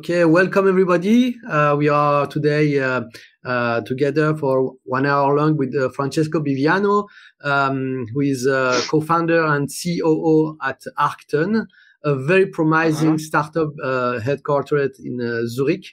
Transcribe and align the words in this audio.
Okay, 0.00 0.24
welcome 0.24 0.66
everybody. 0.66 1.36
Uh, 1.46 1.74
we 1.76 1.90
are 1.90 2.26
today 2.26 2.78
uh, 2.78 3.02
uh, 3.44 3.82
together 3.82 4.34
for 4.34 4.72
one 4.84 5.04
hour 5.04 5.36
long 5.36 5.58
with 5.58 5.76
uh, 5.76 5.90
Francesco 5.90 6.40
Biviano, 6.40 7.06
um, 7.44 8.06
who 8.14 8.20
is 8.22 8.46
uh, 8.46 8.80
co-founder 8.88 9.44
and 9.44 9.68
COO 9.68 10.56
at 10.62 10.80
Arcton, 10.98 11.66
a 12.02 12.14
very 12.16 12.46
promising 12.46 13.08
uh-huh. 13.08 13.18
startup 13.18 13.68
uh, 13.84 14.20
headquartered 14.20 14.92
in 15.04 15.46
Zurich. 15.46 15.84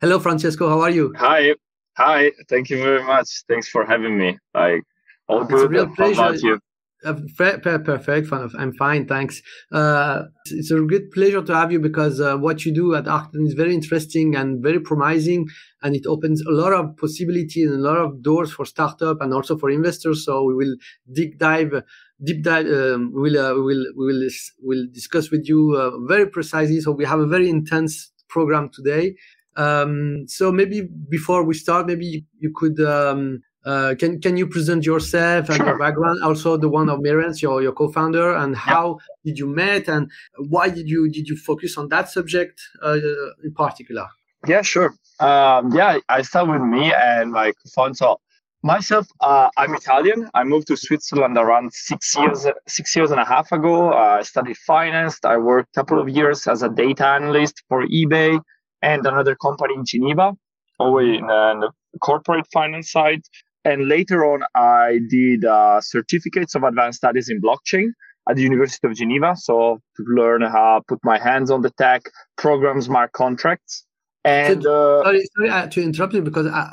Hello, 0.00 0.18
Francesco. 0.18 0.70
How 0.70 0.80
are 0.80 0.88
you? 0.88 1.12
Hi. 1.18 1.54
Hi. 1.98 2.32
Thank 2.48 2.70
you 2.70 2.78
very 2.78 3.04
much. 3.04 3.28
Thanks 3.46 3.68
for 3.68 3.84
having 3.84 4.16
me. 4.16 4.38
Like, 4.54 4.84
all 5.28 5.42
it's 5.42 5.50
good. 5.50 5.66
a 5.66 5.68
real 5.68 5.88
pleasure. 5.94 6.54
Uh, 6.54 6.58
perfect. 7.04 8.32
I'm 8.32 8.72
fine, 8.74 9.06
thanks. 9.06 9.42
Uh, 9.70 10.22
it's 10.46 10.70
a 10.70 10.80
good 10.80 11.10
pleasure 11.10 11.42
to 11.42 11.54
have 11.54 11.70
you 11.70 11.78
because 11.78 12.20
uh, 12.20 12.36
what 12.36 12.64
you 12.64 12.74
do 12.74 12.94
at 12.94 13.04
Arcton 13.04 13.46
is 13.46 13.54
very 13.54 13.74
interesting 13.74 14.34
and 14.34 14.62
very 14.62 14.80
promising, 14.80 15.46
and 15.82 15.94
it 15.94 16.06
opens 16.06 16.42
a 16.42 16.50
lot 16.50 16.72
of 16.72 16.96
possibilities 16.96 17.70
and 17.70 17.80
a 17.80 17.82
lot 17.82 17.98
of 17.98 18.22
doors 18.22 18.52
for 18.52 18.64
startup 18.64 19.20
and 19.20 19.34
also 19.34 19.56
for 19.58 19.70
investors. 19.70 20.24
So 20.24 20.44
we 20.44 20.54
will 20.54 20.76
deep 21.12 21.38
dive, 21.38 21.82
deep 22.22 22.42
dive. 22.42 22.66
Um, 22.66 23.12
we'll 23.14 23.38
uh, 23.38 23.54
we'll 23.54 23.84
we'll 23.94 24.28
we'll 24.62 24.86
discuss 24.92 25.30
with 25.30 25.46
you 25.46 25.76
uh, 25.76 25.90
very 26.06 26.26
precisely. 26.26 26.80
So 26.80 26.92
we 26.92 27.04
have 27.04 27.20
a 27.20 27.26
very 27.26 27.48
intense 27.48 28.12
program 28.28 28.70
today. 28.72 29.14
Um, 29.56 30.24
so 30.26 30.50
maybe 30.50 30.88
before 31.08 31.44
we 31.44 31.54
start, 31.54 31.86
maybe 31.86 32.26
you 32.38 32.52
could 32.54 32.80
um, 32.80 33.42
uh, 33.64 33.94
can 33.98 34.20
can 34.20 34.36
you 34.36 34.46
present 34.46 34.84
yourself 34.84 35.48
and 35.48 35.56
sure. 35.56 35.66
your 35.66 35.78
background, 35.78 36.22
also 36.22 36.56
the 36.56 36.68
one 36.68 36.88
of 36.88 37.00
Merens, 37.00 37.40
your 37.40 37.62
your 37.62 37.72
co-founder, 37.72 38.34
and 38.34 38.56
how 38.56 38.98
yeah. 38.98 39.30
did 39.30 39.38
you 39.38 39.46
met 39.46 39.88
and 39.88 40.10
why 40.36 40.68
did 40.68 40.88
you 40.88 41.08
did 41.08 41.28
you 41.28 41.36
focus 41.36 41.78
on 41.78 41.88
that 41.88 42.10
subject 42.10 42.60
uh, 42.82 42.98
in 43.42 43.54
particular? 43.54 44.06
Yeah, 44.46 44.62
sure. 44.62 44.94
Um, 45.20 45.72
yeah, 45.72 45.98
I 46.08 46.22
start 46.22 46.48
with 46.48 46.60
me 46.60 46.92
and 46.92 47.32
my 47.32 47.52
co-founder. 47.52 48.14
Myself, 48.62 49.06
uh, 49.20 49.50
I'm 49.58 49.74
Italian. 49.74 50.30
I 50.32 50.42
moved 50.42 50.68
to 50.68 50.76
Switzerland 50.76 51.36
around 51.36 51.72
six 51.72 52.16
years 52.16 52.46
six 52.66 52.96
years 52.96 53.10
and 53.10 53.20
a 53.20 53.24
half 53.24 53.52
ago. 53.52 53.92
Uh, 53.92 54.18
I 54.20 54.22
studied 54.22 54.56
finance. 54.56 55.18
I 55.24 55.36
worked 55.36 55.76
a 55.76 55.80
couple 55.80 56.00
of 56.00 56.08
years 56.08 56.46
as 56.46 56.62
a 56.62 56.68
data 56.68 57.06
analyst 57.06 57.62
for 57.68 57.86
eBay 57.86 58.40
and 58.82 59.06
another 59.06 59.34
company 59.36 59.74
in 59.74 59.84
Geneva, 59.84 60.32
always 60.78 61.18
in 61.18 61.26
the 61.26 61.70
corporate 62.00 62.46
finance 62.52 62.90
side. 62.90 63.22
And 63.64 63.88
later 63.88 64.24
on, 64.24 64.42
I 64.54 65.00
did 65.08 65.44
uh, 65.44 65.80
certificates 65.80 66.54
of 66.54 66.64
advanced 66.64 66.98
studies 66.98 67.28
in 67.28 67.40
blockchain 67.40 67.88
at 68.28 68.36
the 68.36 68.42
University 68.42 68.86
of 68.86 68.94
Geneva. 68.94 69.34
So 69.36 69.80
to 69.96 70.04
learn 70.06 70.42
how 70.42 70.78
to 70.78 70.84
put 70.86 70.98
my 71.02 71.18
hands 71.18 71.50
on 71.50 71.62
the 71.62 71.70
tech, 71.70 72.02
program 72.36 72.80
smart 72.82 73.12
contracts. 73.12 73.84
And 74.24 74.62
so, 74.62 75.00
uh, 75.00 75.04
sorry, 75.04 75.24
sorry 75.36 75.50
uh, 75.50 75.66
to 75.68 75.82
interrupt 75.82 76.14
you 76.14 76.22
because 76.22 76.46
I, 76.46 76.72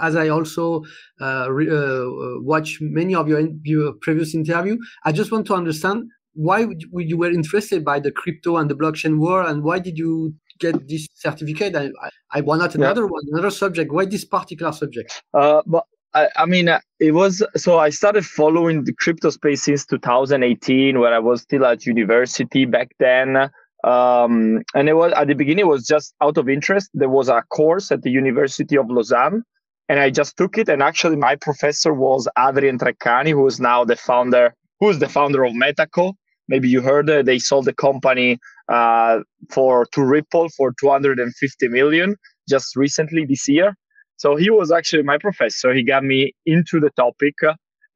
as 0.00 0.16
I 0.16 0.28
also 0.28 0.84
uh, 1.20 1.50
re, 1.50 1.68
uh, 1.68 2.40
watch 2.40 2.78
many 2.80 3.14
of 3.14 3.28
your, 3.28 3.48
your 3.64 3.92
previous 4.00 4.34
interview, 4.34 4.78
I 5.04 5.12
just 5.12 5.32
want 5.32 5.46
to 5.46 5.54
understand 5.54 6.04
why 6.34 6.66
you 6.94 7.18
were 7.18 7.30
interested 7.30 7.84
by 7.84 8.00
the 8.00 8.10
crypto 8.10 8.56
and 8.56 8.70
the 8.70 8.74
blockchain 8.74 9.18
world, 9.18 9.50
and 9.50 9.62
why 9.62 9.78
did 9.78 9.98
you 9.98 10.34
get 10.60 10.88
this 10.88 11.06
certificate? 11.14 11.76
I, 11.76 11.90
I 12.30 12.40
why 12.40 12.56
not 12.56 12.74
another 12.74 13.02
yeah. 13.02 13.08
one, 13.08 13.22
another 13.32 13.50
subject? 13.50 13.92
Why 13.92 14.06
this 14.06 14.24
particular 14.24 14.72
subject? 14.72 15.22
Uh, 15.34 15.60
but 15.66 15.84
I, 16.14 16.28
I 16.36 16.46
mean, 16.46 16.68
uh, 16.68 16.80
it 17.00 17.12
was 17.12 17.42
so 17.56 17.78
I 17.78 17.90
started 17.90 18.24
following 18.26 18.84
the 18.84 18.92
crypto 18.92 19.30
space 19.30 19.62
since 19.62 19.86
2018, 19.86 20.98
where 20.98 21.14
I 21.14 21.18
was 21.18 21.42
still 21.42 21.64
at 21.64 21.86
university 21.86 22.64
back 22.64 22.90
then. 22.98 23.50
Um, 23.84 24.62
and 24.74 24.88
it 24.88 24.94
was 24.94 25.12
at 25.14 25.26
the 25.26 25.34
beginning, 25.34 25.64
it 25.64 25.68
was 25.68 25.86
just 25.86 26.14
out 26.22 26.38
of 26.38 26.48
interest. 26.48 26.90
There 26.94 27.08
was 27.08 27.28
a 27.28 27.42
course 27.50 27.90
at 27.90 28.02
the 28.02 28.10
University 28.10 28.76
of 28.76 28.88
Lausanne, 28.88 29.42
and 29.88 29.98
I 29.98 30.10
just 30.10 30.36
took 30.36 30.58
it. 30.58 30.68
And 30.68 30.82
actually, 30.82 31.16
my 31.16 31.34
professor 31.36 31.92
was 31.92 32.28
Adrien 32.38 32.78
Treccani, 32.78 33.30
who 33.30 33.46
is 33.46 33.58
now 33.58 33.84
the 33.84 33.96
founder, 33.96 34.54
who 34.80 34.90
is 34.90 34.98
the 34.98 35.08
founder 35.08 35.44
of 35.44 35.52
Metaco. 35.52 36.12
Maybe 36.48 36.68
you 36.68 36.82
heard. 36.82 37.06
They 37.06 37.38
sold 37.38 37.64
the 37.64 37.72
company 37.72 38.38
uh, 38.68 39.20
for 39.50 39.86
to 39.92 40.04
Ripple 40.04 40.48
for 40.50 40.74
250 40.78 41.68
million 41.68 42.16
just 42.48 42.76
recently 42.76 43.24
this 43.24 43.48
year. 43.48 43.74
So 44.22 44.36
he 44.36 44.50
was 44.50 44.70
actually 44.70 45.02
my 45.02 45.18
professor. 45.18 45.74
He 45.74 45.82
got 45.82 46.04
me 46.04 46.32
into 46.46 46.78
the 46.78 46.90
topic. 46.90 47.34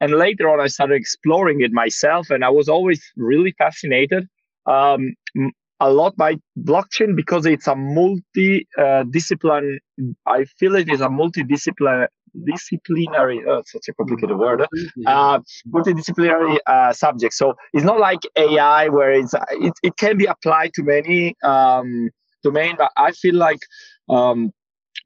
And 0.00 0.12
later 0.14 0.50
on, 0.50 0.58
I 0.58 0.66
started 0.66 0.96
exploring 0.96 1.60
it 1.60 1.70
myself. 1.70 2.30
And 2.30 2.44
I 2.44 2.48
was 2.48 2.68
always 2.68 3.00
really 3.16 3.52
fascinated 3.56 4.26
um, 4.66 5.14
a 5.78 5.88
lot 6.00 6.16
by 6.16 6.34
blockchain 6.58 7.14
because 7.14 7.46
it's 7.46 7.68
a 7.68 7.76
multi 7.76 8.66
uh, 8.76 9.04
discipline. 9.04 9.78
I 10.26 10.46
feel 10.58 10.74
it 10.74 10.88
is 10.88 11.00
a 11.00 11.06
multidisciplinary 11.06 12.08
disciplinary 12.44 13.42
oh, 13.48 13.62
such 13.64 13.88
a 13.88 13.94
complicated 13.94 14.36
word 14.36 14.60
uh, 15.06 15.38
multidisciplinary 15.74 16.58
uh, 16.66 16.92
subject 16.92 17.32
so 17.32 17.54
it's 17.72 17.86
not 17.90 17.98
like 17.98 18.18
ai 18.36 18.88
where 18.88 19.10
it's 19.10 19.32
it, 19.52 19.72
it 19.82 19.96
can 19.96 20.18
be 20.18 20.26
applied 20.26 20.70
to 20.74 20.82
many 20.82 21.34
um, 21.42 22.10
domain 22.42 22.74
but 22.76 22.92
i 22.98 23.10
feel 23.12 23.34
like 23.34 23.60
um, 24.10 24.52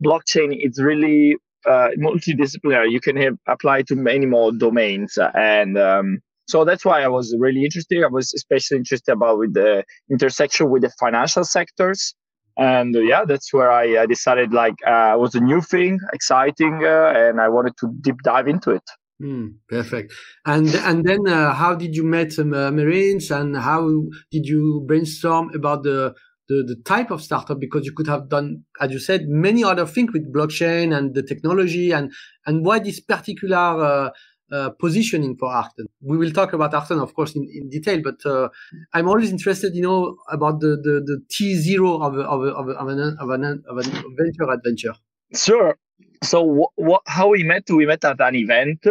blockchain 0.05 0.57
is 0.59 0.81
really 0.83 1.37
uh, 1.67 1.89
multidisciplinary. 1.99 2.91
You 2.91 3.01
can 3.01 3.17
have, 3.17 3.37
apply 3.49 3.83
to 3.83 3.97
many 3.97 4.27
more 4.27 4.53
domains, 4.53 5.19
and 5.35 5.79
um, 5.79 6.19
so 6.49 6.65
that's 6.65 6.85
why 6.85 7.03
I 7.03 7.09
was 7.09 7.35
really 7.39 7.65
interested. 7.65 8.03
I 8.03 8.09
was 8.09 8.33
especially 8.35 8.79
interested 8.79 9.13
about 9.13 9.39
with 9.39 9.55
the 9.55 9.85
intersection 10.11 10.71
with 10.71 10.83
the 10.83 10.91
financial 10.99 11.45
sectors, 11.45 12.15
and 12.57 12.95
uh, 12.97 13.01
yeah, 13.01 13.25
that's 13.25 13.53
where 13.53 13.71
I, 13.71 14.03
I 14.03 14.07
decided 14.07 14.53
like 14.53 14.75
uh, 14.87 15.13
it 15.15 15.21
was 15.21 15.35
a 15.35 15.41
new 15.41 15.61
thing, 15.61 15.99
exciting, 16.13 16.85
uh, 16.85 17.13
and 17.15 17.41
I 17.41 17.49
wanted 17.49 17.77
to 17.81 17.93
deep 18.01 18.17
dive 18.23 18.49
into 18.49 18.71
it. 18.71 18.83
Mm, 19.23 19.57
perfect. 19.69 20.15
And 20.47 20.75
and 20.75 21.05
then 21.05 21.29
uh, 21.29 21.53
how 21.53 21.75
did 21.75 21.95
you 21.95 22.05
meet 22.05 22.39
uh, 22.39 22.45
Merens 22.45 23.31
and 23.31 23.57
how 23.57 23.87
did 24.31 24.47
you 24.47 24.83
brainstorm 24.87 25.51
about 25.55 25.83
the 25.83 26.15
the, 26.51 26.65
the 26.71 26.79
type 26.95 27.11
of 27.15 27.23
startup 27.23 27.59
because 27.61 27.87
you 27.87 27.93
could 27.93 28.09
have 28.15 28.29
done, 28.29 28.65
as 28.81 28.91
you 28.91 28.99
said, 28.99 29.29
many 29.29 29.63
other 29.63 29.87
things 29.87 30.13
with 30.13 30.33
blockchain 30.37 30.87
and 30.97 31.15
the 31.15 31.23
technology 31.23 31.93
and 31.93 32.13
and 32.47 32.65
why 32.67 32.77
this 32.81 32.99
particular 33.15 33.57
uh, 33.57 34.11
uh, 34.57 34.71
positioning 34.85 35.37
for 35.39 35.49
Arcton. 35.49 35.87
We 36.11 36.17
will 36.19 36.33
talk 36.33 36.53
about 36.53 36.73
Arcton, 36.73 37.01
of 37.01 37.15
course, 37.15 37.37
in, 37.37 37.45
in 37.59 37.69
detail, 37.69 38.01
but 38.03 38.19
uh, 38.27 38.49
I'm 38.93 39.09
always 39.09 39.31
interested, 39.31 39.77
you 39.77 39.83
know, 39.83 40.17
about 40.37 40.59
the 40.65 40.73
the, 40.87 40.95
the 41.11 41.17
T 41.31 41.55
zero 41.55 41.91
of 42.07 42.13
of 42.35 42.41
of, 42.61 42.69
of, 42.69 42.89
an, 42.89 43.17
of, 43.21 43.31
an, 43.31 43.45
of 43.71 43.77
an 43.79 43.89
venture 44.19 44.49
adventure. 44.57 44.95
Sure. 45.35 45.79
So 46.25 46.43
what, 46.43 46.71
what 46.75 47.03
how 47.07 47.29
we 47.29 47.45
met? 47.45 47.71
We 47.71 47.87
met 47.87 48.05
at 48.05 48.21
an 48.21 48.35
event 48.35 48.83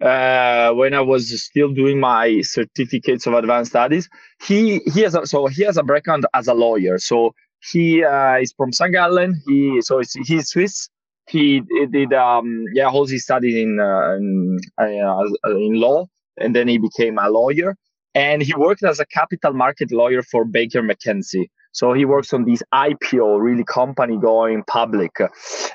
uh, 0.00 0.72
when 0.72 0.94
I 0.94 1.00
was 1.00 1.42
still 1.42 1.70
doing 1.72 2.00
my 2.00 2.40
certificates 2.42 3.26
of 3.26 3.34
advanced 3.34 3.72
studies. 3.72 4.08
He 4.42 4.80
he 4.92 5.00
has 5.00 5.14
a, 5.14 5.26
so 5.26 5.46
he 5.46 5.62
has 5.64 5.76
a 5.76 5.82
background 5.82 6.26
as 6.34 6.48
a 6.48 6.54
lawyer. 6.54 6.98
So 6.98 7.34
he 7.70 8.04
uh, 8.04 8.36
is 8.36 8.52
from 8.56 8.72
St. 8.72 8.92
Gallen. 8.92 9.40
He 9.46 9.80
so 9.82 10.02
he's 10.24 10.48
Swiss. 10.48 10.88
He, 11.28 11.60
did 11.90 12.12
um 12.12 12.64
yeah 12.72 12.88
all 12.88 13.06
his 13.06 13.24
studies 13.24 13.56
in 13.56 13.80
uh, 13.80 14.16
in, 14.16 14.58
uh, 14.78 15.24
in 15.50 15.74
law 15.74 16.06
and 16.38 16.54
then 16.54 16.68
he 16.68 16.78
became 16.78 17.18
a 17.18 17.28
lawyer 17.28 17.76
and 18.14 18.42
he 18.42 18.54
worked 18.54 18.84
as 18.84 19.00
a 19.00 19.06
capital 19.06 19.52
market 19.52 19.92
lawyer 19.92 20.22
for 20.22 20.44
Baker 20.44 20.82
McKenzie. 20.82 21.48
So 21.76 21.92
he 21.92 22.06
works 22.06 22.32
on 22.32 22.46
this 22.46 22.62
IPO, 22.72 23.38
really 23.38 23.62
company 23.64 24.16
going 24.16 24.64
public. 24.64 25.12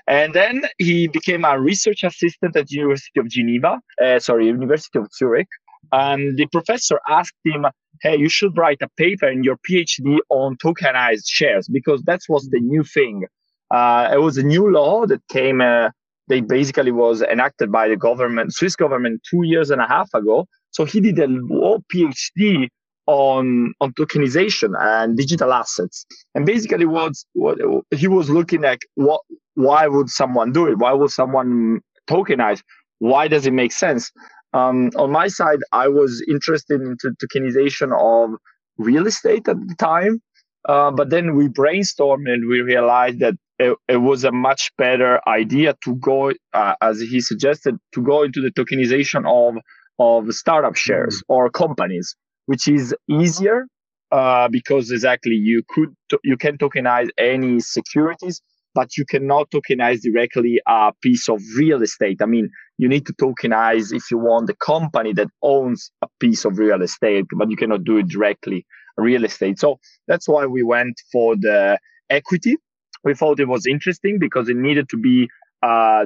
And 0.07 0.34
then 0.34 0.63
he 0.79 1.07
became 1.07 1.45
a 1.45 1.62
research 1.62 2.03
assistant 2.03 2.56
at 2.56 2.72
University 2.72 3.19
of 3.19 3.29
Geneva, 3.29 3.79
uh, 4.03 4.17
sorry, 4.17 4.47
University 4.47 4.97
of 4.97 5.07
Zurich. 5.13 5.47
And 5.91 6.38
the 6.38 6.47
professor 6.47 7.00
asked 7.07 7.35
him, 7.46 7.67
hey, 8.02 8.17
you 8.17 8.29
should 8.29 8.58
write 8.58 8.81
a 8.81 8.90
paper 8.97 9.28
in 9.28 9.43
your 9.43 9.58
PhD 9.70 10.17
on 10.29 10.58
tokenized 10.58 11.28
shares 11.28 11.67
because 11.67 12.02
that 12.08 12.22
was 12.28 12.49
the 12.49 12.59
new 12.59 12.84
thing. 12.84 13.26
Uh, 13.70 14.09
it 14.11 14.22
was 14.22 14.40
a 14.40 14.43
new 14.43 14.72
law 14.72 15.05
that 15.05 15.22
came, 15.28 15.61
uh, 15.61 15.90
they 16.28 16.41
basically 16.41 16.91
was 16.91 17.22
enacted 17.22 17.72
by 17.72 17.87
the 17.87 17.96
government, 17.96 18.55
Swiss 18.55 18.76
government 18.76 19.22
two 19.29 19.43
years 19.43 19.70
and 19.70 19.79
a 19.79 19.87
half 19.87 20.09
ago. 20.16 20.47
So 20.72 20.84
he 20.84 20.99
did 20.99 21.20
a 21.20 21.28
law 21.28 21.78
PhD 21.93 22.70
on 23.08 23.74
on 23.82 23.94
tokenization 23.94 24.74
and 24.80 25.18
digital 25.18 25.53
assets. 25.53 26.06
And 26.36 26.46
basically, 26.46 26.86
what 26.86 27.14
what 27.34 27.58
he 27.92 28.08
was 28.08 28.30
looking 28.30 28.66
at 28.66 28.80
what 28.96 29.22
why 29.56 29.88
would 29.88 30.09
someone 30.09 30.52
do 30.52 30.68
it? 30.68 30.78
Why 30.78 30.94
would 30.94 31.12
someone 31.12 31.82
tokenize? 32.09 32.62
Why 33.00 33.28
does 33.28 33.46
it 33.46 33.53
make 33.53 33.72
sense? 33.72 34.12
Um, 34.53 34.92
on 34.96 35.12
my 35.12 35.28
side, 35.28 35.59
I 35.72 35.88
was 35.88 36.24
interested 36.28 36.82
in 36.82 36.98
tokenization 36.98 37.92
of 37.98 38.38
real 38.78 39.08
estate 39.08 39.48
at 39.48 39.56
the 39.56 39.76
time, 39.78 40.22
uh, 40.68 40.92
but 40.92 41.09
then 41.09 41.36
we 41.36 41.48
brainstormed 41.48 42.30
and 42.30 42.48
we 42.50 42.62
realized 42.62 43.20
that 43.20 43.36
it, 43.59 43.78
it 43.88 43.98
was 43.98 44.24
a 44.24 44.32
much 44.32 44.72
better 44.78 45.22
idea 45.28 45.76
to 45.84 45.96
go, 45.96 46.34
uh, 46.53 46.76
as 46.82 47.00
he 47.00 47.22
suggested, 47.22 47.78
to 47.94 48.02
go 48.02 48.24
into 48.24 48.42
the 48.42 48.52
tokenization 48.52 49.24
of 49.26 49.62
of 50.00 50.34
startup 50.34 50.76
shares 50.76 51.18
mm-hmm. 51.18 51.34
or 51.34 51.50
companies 51.50 52.16
which 52.52 52.68
is 52.68 52.94
easier 53.09 53.66
uh, 54.12 54.50
because 54.50 54.92
exactly 54.92 55.38
you 55.50 55.64
could 55.70 55.92
you 56.22 56.36
can 56.36 56.58
tokenize 56.58 57.09
any 57.18 57.62
securities, 57.62 58.42
but 58.76 58.98
you 58.98 59.06
cannot 59.06 59.50
tokenize 59.52 60.02
directly 60.02 60.59
a 60.68 60.92
piece 61.02 61.30
of 61.30 61.40
real 61.56 61.82
estate. 61.82 62.20
I 62.22 62.26
mean, 62.26 62.50
you 62.78 62.90
need 62.90 63.06
to 63.06 63.14
tokenize 63.14 63.94
if 63.94 64.12
you 64.12 64.18
want 64.18 64.48
the 64.48 64.58
company 64.72 65.14
that 65.14 65.30
owns 65.42 65.92
a 66.02 66.08
piece 66.20 66.44
of 66.44 66.58
real 66.58 66.82
estate, 66.82 67.26
but 67.40 67.50
you 67.50 67.56
cannot 67.56 67.86
do 67.86 67.96
it 68.00 68.09
directly 68.09 68.66
real 68.98 69.24
estate. 69.24 69.58
So 69.58 69.80
that's 70.09 70.28
why 70.28 70.46
we 70.46 70.62
went 70.62 70.96
for 71.09 71.38
the 71.38 71.80
equity. 72.09 72.58
We 73.06 73.14
thought 73.14 73.40
it 73.40 73.48
was 73.48 73.66
interesting 73.66 74.20
because 74.20 74.50
it 74.50 74.58
needed 74.58 74.90
to 74.90 74.98
be 74.98 75.30
uh, 75.64 76.06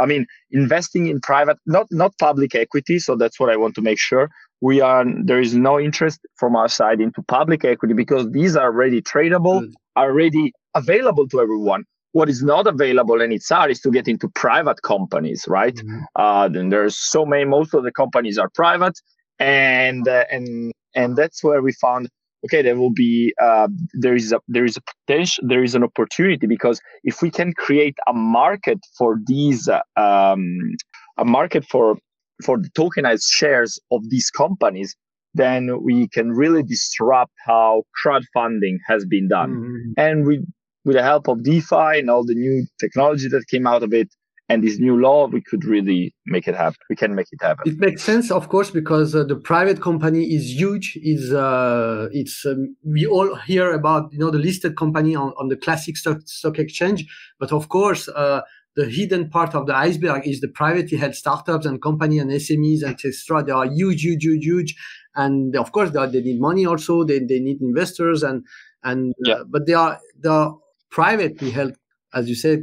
I 0.00 0.06
mean, 0.06 0.26
investing 0.50 1.06
in 1.06 1.20
private, 1.20 1.56
not 1.66 1.86
not 1.90 2.12
public 2.18 2.54
equity. 2.54 2.98
So 2.98 3.16
that's 3.16 3.38
what 3.40 3.50
I 3.50 3.56
want 3.56 3.74
to 3.76 3.82
make 3.82 3.98
sure 3.98 4.28
we 4.60 4.80
are. 4.80 5.04
There 5.24 5.40
is 5.40 5.54
no 5.54 5.78
interest 5.78 6.20
from 6.36 6.56
our 6.56 6.68
side 6.68 7.00
into 7.00 7.22
public 7.22 7.64
equity 7.64 7.94
because 7.94 8.30
these 8.30 8.56
are 8.56 8.66
already 8.66 9.00
tradable, 9.02 9.60
Good. 9.60 9.74
already 9.96 10.52
available 10.74 11.28
to 11.28 11.40
everyone. 11.40 11.84
What 12.12 12.28
is 12.28 12.42
not 12.42 12.66
available 12.66 13.20
and 13.20 13.32
it's 13.32 13.48
hard 13.48 13.70
is 13.70 13.80
to 13.80 13.90
get 13.90 14.08
into 14.08 14.28
private 14.28 14.82
companies, 14.82 15.44
right? 15.46 15.74
Mm-hmm. 15.74 16.00
Uh, 16.16 16.48
then 16.48 16.70
there's 16.70 16.96
so 16.96 17.24
many. 17.24 17.44
Most 17.44 17.74
of 17.74 17.84
the 17.84 17.92
companies 17.92 18.38
are 18.38 18.48
private, 18.54 18.98
and 19.38 20.08
uh, 20.08 20.24
and 20.30 20.72
and 20.94 21.16
that's 21.16 21.44
where 21.44 21.62
we 21.62 21.72
found 21.72 22.08
okay 22.44 22.62
there 22.62 22.76
will 22.76 22.92
be 22.92 23.34
uh, 23.40 23.68
there 23.94 24.14
is 24.14 24.32
a 24.32 24.40
there 24.48 24.64
is 24.64 24.76
a 24.76 24.80
potential 24.80 25.44
there 25.46 25.62
is 25.62 25.74
an 25.74 25.84
opportunity 25.84 26.46
because 26.46 26.80
if 27.04 27.20
we 27.22 27.30
can 27.30 27.52
create 27.52 27.96
a 28.08 28.12
market 28.12 28.78
for 28.96 29.18
these 29.26 29.68
uh, 29.68 29.80
um, 29.96 30.74
a 31.18 31.24
market 31.24 31.64
for 31.64 31.96
for 32.44 32.58
the 32.58 32.70
tokenized 32.70 33.30
shares 33.30 33.78
of 33.90 34.08
these 34.10 34.30
companies 34.30 34.96
then 35.34 35.82
we 35.84 36.08
can 36.08 36.32
really 36.32 36.62
disrupt 36.62 37.32
how 37.46 37.82
crowdfunding 38.04 38.76
has 38.86 39.04
been 39.04 39.28
done 39.28 39.50
mm-hmm. 39.50 39.92
and 39.96 40.26
we 40.26 40.44
with 40.84 40.96
the 40.96 41.02
help 41.02 41.28
of 41.28 41.42
defi 41.42 41.98
and 41.98 42.08
all 42.10 42.24
the 42.24 42.34
new 42.34 42.66
technology 42.80 43.28
that 43.28 43.46
came 43.48 43.66
out 43.66 43.82
of 43.82 43.92
it 43.92 44.08
and 44.48 44.64
this 44.64 44.78
new 44.78 44.98
law 44.98 45.26
we 45.26 45.42
could 45.42 45.64
really 45.64 46.14
make 46.26 46.48
it 46.48 46.54
happen 46.54 46.78
we 46.88 46.96
can 46.96 47.14
make 47.14 47.26
it 47.30 47.40
happen 47.42 47.70
it 47.70 47.78
makes 47.78 48.02
sense 48.02 48.30
of 48.30 48.48
course 48.48 48.70
because 48.70 49.14
uh, 49.14 49.22
the 49.24 49.36
private 49.36 49.80
company 49.82 50.24
is 50.34 50.58
huge 50.58 50.98
is 51.02 51.32
uh, 51.32 52.08
it's 52.12 52.46
um, 52.46 52.74
we 52.84 53.06
all 53.06 53.34
hear 53.34 53.72
about 53.72 54.10
you 54.12 54.18
know 54.18 54.30
the 54.30 54.38
listed 54.38 54.76
company 54.76 55.14
on, 55.14 55.32
on 55.38 55.48
the 55.48 55.56
classic 55.56 55.96
stock, 55.96 56.18
stock 56.24 56.58
exchange 56.58 57.06
but 57.38 57.52
of 57.52 57.68
course 57.68 58.08
uh, 58.08 58.40
the 58.78 58.88
hidden 58.88 59.28
part 59.28 59.56
of 59.56 59.66
the 59.66 59.74
iceberg 59.74 60.24
is 60.24 60.40
the 60.40 60.46
privately 60.46 60.96
held 60.96 61.14
startups 61.16 61.66
and 61.66 61.82
company 61.82 62.20
and 62.20 62.30
SMEs 62.30 62.82
and 62.84 62.92
etc. 62.92 63.42
They 63.42 63.50
are 63.50 63.66
huge, 63.66 64.02
huge, 64.04 64.22
huge, 64.22 64.44
huge, 64.44 64.76
and 65.16 65.56
of 65.56 65.72
course 65.72 65.90
they, 65.90 65.98
are, 65.98 66.06
they 66.06 66.20
need 66.20 66.40
money 66.40 66.64
also. 66.64 67.02
They, 67.02 67.18
they 67.18 67.40
need 67.40 67.60
investors 67.60 68.22
and 68.22 68.44
and 68.84 69.14
uh, 69.28 69.42
but 69.48 69.66
they 69.66 69.74
are 69.74 69.98
they 70.22 70.28
are 70.28 70.56
privately 70.90 71.50
held 71.50 71.74
as 72.14 72.26
you 72.28 72.34
said, 72.34 72.60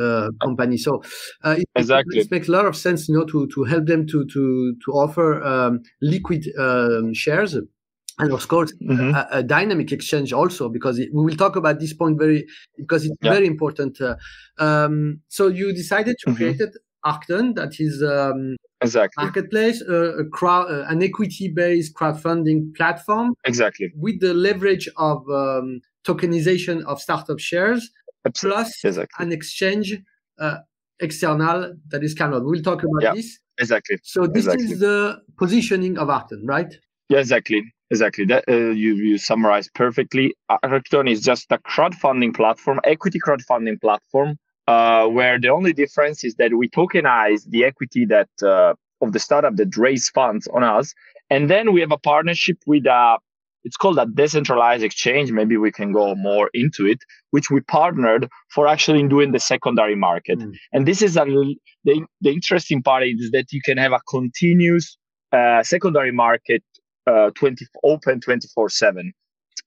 uh, 0.00 0.30
company. 0.42 0.78
So 0.78 1.02
uh, 1.44 1.56
it, 1.58 1.68
exactly. 1.74 2.18
it, 2.18 2.30
makes 2.30 2.48
a 2.48 2.52
lot 2.52 2.64
of 2.64 2.74
sense, 2.76 3.08
you 3.08 3.18
know, 3.18 3.26
to 3.26 3.46
to 3.48 3.64
help 3.64 3.86
them 3.86 4.06
to 4.06 4.24
to 4.24 4.74
to 4.84 4.92
offer 4.92 5.42
um, 5.42 5.82
liquid 6.00 6.46
um, 6.58 7.12
shares. 7.12 7.56
And 8.18 8.32
of 8.32 8.48
course, 8.48 8.72
mm-hmm. 8.82 9.14
a, 9.14 9.28
a, 9.30 9.42
dynamic 9.42 9.92
exchange 9.92 10.32
also, 10.32 10.70
because 10.70 10.98
it, 10.98 11.10
we 11.12 11.22
will 11.22 11.36
talk 11.36 11.54
about 11.54 11.80
this 11.80 11.92
point 11.92 12.18
very, 12.18 12.46
because 12.76 13.04
it's 13.04 13.16
yeah. 13.20 13.32
very 13.32 13.46
important. 13.46 14.00
Uh, 14.00 14.16
um, 14.58 15.20
so 15.28 15.48
you 15.48 15.72
decided 15.74 16.16
to 16.20 16.30
mm-hmm. 16.30 16.36
create 16.36 16.60
Arcton, 17.04 17.54
that 17.54 17.78
is 17.78 18.02
um, 18.02 18.56
exactly 18.80 19.22
marketplace, 19.22 19.82
uh, 19.88 20.16
a 20.16 20.24
crowd, 20.24 20.70
uh, 20.70 20.84
an 20.88 21.02
equity-based 21.02 21.94
crowdfunding 21.94 22.74
platform. 22.74 23.34
Exactly. 23.44 23.92
With 23.96 24.20
the 24.20 24.32
leverage 24.32 24.88
of 24.96 25.18
um, 25.28 25.80
tokenization 26.06 26.84
of 26.84 27.00
startup 27.00 27.38
shares 27.38 27.90
plus 28.34 28.84
exactly. 28.84 29.24
an 29.24 29.32
exchange 29.32 29.96
uh, 30.38 30.56
external 31.00 31.74
that 31.88 32.02
is 32.02 32.14
Camelot. 32.14 32.44
We'll 32.44 32.62
talk 32.62 32.82
about 32.82 33.02
yeah, 33.02 33.14
this. 33.14 33.38
Exactly. 33.58 33.98
So 34.02 34.26
this 34.26 34.46
exactly. 34.46 34.72
is 34.72 34.80
the 34.80 35.22
positioning 35.38 35.98
of 35.98 36.08
Arcton, 36.08 36.42
right? 36.44 36.74
Yeah, 37.08 37.20
exactly. 37.20 37.62
Exactly. 37.90 38.24
That 38.24 38.44
uh, 38.48 38.70
you 38.70 38.94
you 38.94 39.18
summarized 39.18 39.70
perfectly. 39.74 40.34
Arcton 40.50 41.08
is 41.08 41.20
just 41.20 41.46
a 41.52 41.58
crowdfunding 41.58 42.34
platform, 42.34 42.80
equity 42.84 43.20
crowdfunding 43.20 43.80
platform, 43.80 44.38
uh, 44.66 45.06
where 45.06 45.38
the 45.38 45.48
only 45.48 45.72
difference 45.72 46.24
is 46.24 46.34
that 46.36 46.54
we 46.54 46.68
tokenize 46.68 47.48
the 47.48 47.64
equity 47.64 48.04
that 48.06 48.28
uh, 48.42 48.74
of 49.00 49.12
the 49.12 49.20
startup 49.20 49.54
that 49.56 49.76
raise 49.76 50.08
funds 50.08 50.48
on 50.48 50.64
us, 50.64 50.94
and 51.30 51.48
then 51.48 51.72
we 51.72 51.80
have 51.80 51.92
a 51.92 51.98
partnership 51.98 52.58
with 52.66 52.86
a 52.86 53.18
it's 53.66 53.76
called 53.76 53.98
a 53.98 54.06
decentralized 54.06 54.84
exchange. 54.84 55.32
Maybe 55.32 55.56
we 55.56 55.72
can 55.72 55.92
go 55.92 56.14
more 56.14 56.50
into 56.54 56.86
it, 56.86 56.98
which 57.32 57.50
we 57.50 57.60
partnered 57.60 58.28
for 58.54 58.68
actually 58.68 59.06
doing 59.08 59.32
the 59.32 59.40
secondary 59.40 59.96
market. 59.96 60.38
Mm. 60.38 60.52
And 60.72 60.86
this 60.86 61.02
is 61.02 61.16
a, 61.16 61.24
the, 61.84 62.06
the 62.20 62.30
interesting 62.30 62.80
part 62.80 63.02
is 63.02 63.32
that 63.32 63.46
you 63.50 63.60
can 63.64 63.76
have 63.76 63.90
a 63.90 63.98
continuous 64.08 64.96
uh, 65.32 65.64
secondary 65.64 66.12
market 66.12 66.62
uh, 67.06 67.30
20 67.30 67.66
open 67.84 68.20
24 68.20 68.68
7 68.68 69.12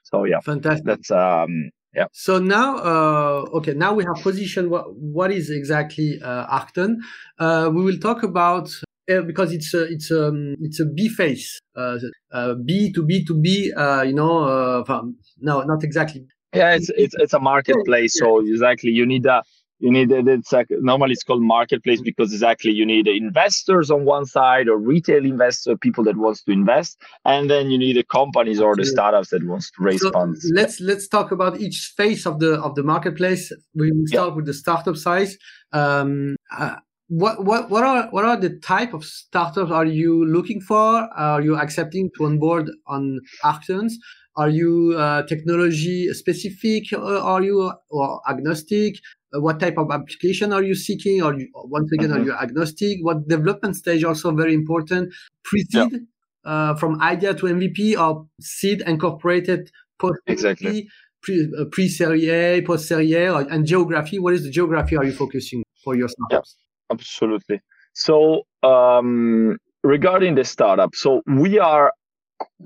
so 0.03 0.25
yeah 0.25 0.39
fantastic 0.39 0.86
that's 0.86 1.12
um 1.12 1.71
yeah 1.94 2.06
so 2.12 2.38
now 2.39 2.77
uh 2.77 3.45
okay 3.53 3.74
now 3.74 3.94
we 3.94 4.03
have 4.03 4.21
position 4.24 4.69
what 4.69 4.94
what 4.95 5.31
is 5.31 5.50
exactly 5.50 6.19
uh 6.24 6.45
arcton 6.59 6.95
uh 7.39 7.69
we 7.74 7.83
will 7.83 7.97
talk 7.97 8.24
about 8.24 8.69
uh, 9.09 9.21
because 9.21 9.51
it's 9.51 9.74
a 9.74 9.83
it's 9.86 10.12
a 10.12 10.27
um, 10.27 10.56
it's 10.59 10.80
a 10.80 10.86
B 10.86 11.09
face, 11.09 11.59
uh, 11.75 11.97
uh, 12.31 12.53
B 12.53 12.91
to 12.94 13.03
B 13.03 13.25
to 13.25 13.33
B. 13.33 13.74
Uh, 13.75 14.03
you 14.03 14.13
know, 14.13 14.44
uh, 14.44 15.01
no, 15.39 15.62
not 15.62 15.83
exactly. 15.83 16.25
Yeah, 16.53 16.75
it's 16.75 16.89
it's 16.95 17.15
it's 17.18 17.33
a 17.33 17.39
marketplace. 17.39 18.15
Yeah. 18.15 18.27
So 18.27 18.39
exactly, 18.39 18.91
you 18.91 19.06
need 19.06 19.25
a 19.25 19.44
you 19.80 19.92
need 19.92 20.12
it's 20.12 20.52
like 20.52 20.68
normally 20.70 21.14
it's 21.14 21.24
called 21.24 21.42
marketplace 21.42 22.02
because 22.02 22.31
exactly 22.34 22.72
you 22.72 22.86
need 22.86 23.08
investors 23.08 23.90
on 23.90 24.06
one 24.06 24.26
side 24.26 24.68
or 24.68 24.78
retail 24.78 25.26
investor 25.26 25.78
people 25.78 26.04
that 26.04 26.18
wants 26.18 26.44
to 26.44 26.52
invest 26.52 26.98
and 27.26 27.50
then 27.50 27.70
you 27.70 27.78
need 27.78 27.96
the 27.96 28.04
companies 28.04 28.60
or 28.60 28.76
the 28.76 28.86
startups 28.86 29.30
that 29.30 29.46
wants 29.46 29.72
to 29.72 29.84
raise 29.84 30.02
so 30.02 30.12
funds 30.12 30.50
let's 30.54 30.80
let's 30.80 31.08
talk 31.08 31.31
about 31.31 31.60
each 31.60 31.94
phase 31.96 32.26
of 32.26 32.40
the 32.40 32.54
of 32.62 32.76
the 32.76 32.84
marketplace 32.84 33.52
we 33.76 33.92
start 34.06 34.30
yeah. 34.30 34.36
with 34.36 34.46
the 34.46 34.54
startup 34.54 34.98
size 34.98 35.38
um, 35.72 36.36
uh, 36.58 36.75
what 37.10 37.44
what 37.44 37.70
what 37.70 37.84
are 37.84 38.08
what 38.12 38.24
are 38.24 38.38
the 38.38 38.52
type 38.60 38.94
of 38.94 39.04
startups 39.04 39.72
are 39.72 39.86
you 39.86 40.25
looking 40.25 40.62
for? 40.62 41.10
Are 41.18 41.42
you 41.42 41.58
accepting 41.58 42.12
to 42.18 42.25
onboard 42.25 42.70
on 42.86 43.20
Arctons? 43.44 43.94
Are 44.36 44.50
you 44.50 44.96
uh, 44.96 45.24
technology 45.24 46.08
specific? 46.13 46.94
Uh, 46.94 47.20
are 47.22 47.42
you 47.42 47.74
or 47.89 48.22
agnostic? 48.30 48.96
Uh, 49.33 49.41
what 49.41 49.59
type 49.59 49.77
of 49.77 49.91
application 49.91 50.51
are 50.53 50.63
you 50.63 50.75
seeking? 50.75 51.21
Are 51.21 51.38
you 51.38 51.48
once 51.53 51.91
again 51.91 52.09
mm-hmm. 52.09 52.21
are 52.21 52.25
you 52.25 52.33
agnostic? 52.33 53.00
What 53.01 53.27
development 53.27 53.75
stage 53.75 54.03
also 54.03 54.31
very 54.31 54.53
important? 54.53 55.13
Pre-seed. 55.43 56.01
Uh, 56.45 56.74
from 56.75 57.01
idea 57.01 57.33
to 57.33 57.45
MVP 57.45 58.00
or 58.00 58.25
seed 58.39 58.81
incorporated 58.88 59.69
post 60.00 60.19
exactly 60.25 60.88
pre 61.21 61.51
uh, 61.59 61.65
pre 61.71 61.88
series 61.88 62.29
A, 62.29 62.62
post 62.62 62.88
series 62.88 63.13
A, 63.13 63.36
and 63.36 63.65
geography. 63.65 64.19
What 64.19 64.33
is 64.33 64.43
the 64.43 64.50
geography 64.50 64.95
are 64.95 65.03
you 65.03 65.12
focusing 65.12 65.63
for 65.83 65.95
your 65.95 66.07
startups? 66.07 66.55
Absolutely. 66.91 67.62
So 67.93 68.43
um, 68.63 69.57
regarding 69.83 70.36
the 70.36 70.43
startup, 70.43 70.95
so 70.95 71.21
we 71.27 71.59
are 71.59 71.91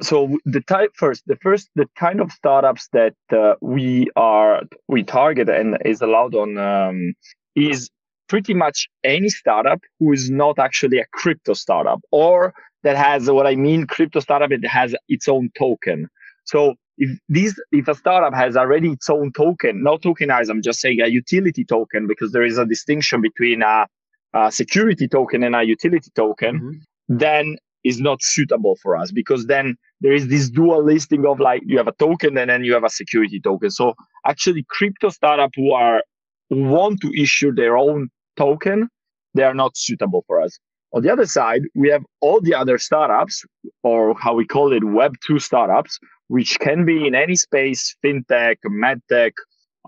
so 0.01 0.37
the 0.45 0.61
type 0.61 0.91
first 0.95 1.23
the 1.27 1.37
first 1.37 1.69
the 1.75 1.87
kind 1.97 2.19
of 2.19 2.31
startups 2.31 2.87
that 2.93 3.15
uh, 3.31 3.53
we 3.61 4.07
are 4.15 4.61
we 4.87 5.03
target 5.03 5.49
and 5.49 5.77
is 5.85 6.01
allowed 6.01 6.35
on 6.35 6.57
um, 6.57 7.13
is 7.55 7.89
pretty 8.27 8.53
much 8.53 8.87
any 9.03 9.29
startup 9.29 9.79
who 9.99 10.11
is 10.11 10.29
not 10.29 10.57
actually 10.57 10.99
a 10.99 11.05
crypto 11.13 11.53
startup 11.53 12.01
or 12.11 12.53
that 12.83 12.97
has 12.97 13.29
what 13.29 13.47
I 13.47 13.55
mean 13.55 13.85
crypto 13.87 14.19
startup 14.19 14.51
it 14.51 14.65
has 14.67 14.95
its 15.07 15.27
own 15.27 15.51
token. 15.57 16.07
So 16.45 16.75
if 16.97 17.17
these 17.29 17.59
if 17.71 17.87
a 17.87 17.95
startup 17.95 18.33
has 18.33 18.55
already 18.55 18.91
its 18.91 19.09
own 19.09 19.31
token, 19.33 19.83
not 19.83 20.01
tokenized, 20.01 20.49
I'm 20.49 20.61
just 20.61 20.79
saying 20.79 21.01
a 21.01 21.07
utility 21.07 21.65
token 21.65 22.07
because 22.07 22.31
there 22.31 22.43
is 22.43 22.57
a 22.57 22.65
distinction 22.65 23.21
between 23.21 23.61
a 23.61 23.87
a 24.33 24.51
security 24.51 25.07
token 25.07 25.43
and 25.43 25.55
a 25.55 25.63
utility 25.63 26.09
token, 26.15 26.59
mm-hmm. 26.59 27.17
then 27.17 27.57
is 27.83 27.99
not 27.99 28.23
suitable 28.23 28.77
for 28.81 28.95
us 28.95 29.11
because 29.11 29.45
then 29.47 29.75
there 30.01 30.13
is 30.13 30.27
this 30.27 30.49
dual 30.49 30.83
listing 30.83 31.25
of 31.25 31.39
like 31.39 31.61
you 31.65 31.77
have 31.77 31.87
a 31.87 31.93
token 31.93 32.37
and 32.37 32.49
then 32.49 32.63
you 32.63 32.73
have 32.73 32.83
a 32.83 32.89
security 32.89 33.39
token. 33.39 33.69
So 33.71 33.93
actually 34.25 34.65
crypto 34.69 35.09
startup 35.09 35.51
who 35.55 35.71
are 35.73 36.01
who 36.49 36.63
want 36.63 37.01
to 37.01 37.11
issue 37.19 37.53
their 37.53 37.77
own 37.77 38.09
token, 38.37 38.89
they 39.33 39.43
are 39.43 39.53
not 39.53 39.77
suitable 39.77 40.23
for 40.27 40.41
us. 40.41 40.59
On 40.93 41.01
the 41.01 41.11
other 41.11 41.25
side, 41.25 41.63
we 41.73 41.89
have 41.89 42.03
all 42.21 42.39
the 42.39 42.53
other 42.53 42.77
startups, 42.77 43.43
or 43.81 44.15
how 44.19 44.35
we 44.35 44.45
call 44.45 44.71
it, 44.71 44.83
Web 44.83 45.15
two 45.25 45.39
startups, 45.39 45.99
which 46.27 46.59
can 46.59 46.85
be 46.85 47.07
in 47.07 47.15
any 47.15 47.35
space, 47.35 47.95
fintech, 48.05 48.57
medtech, 48.67 49.31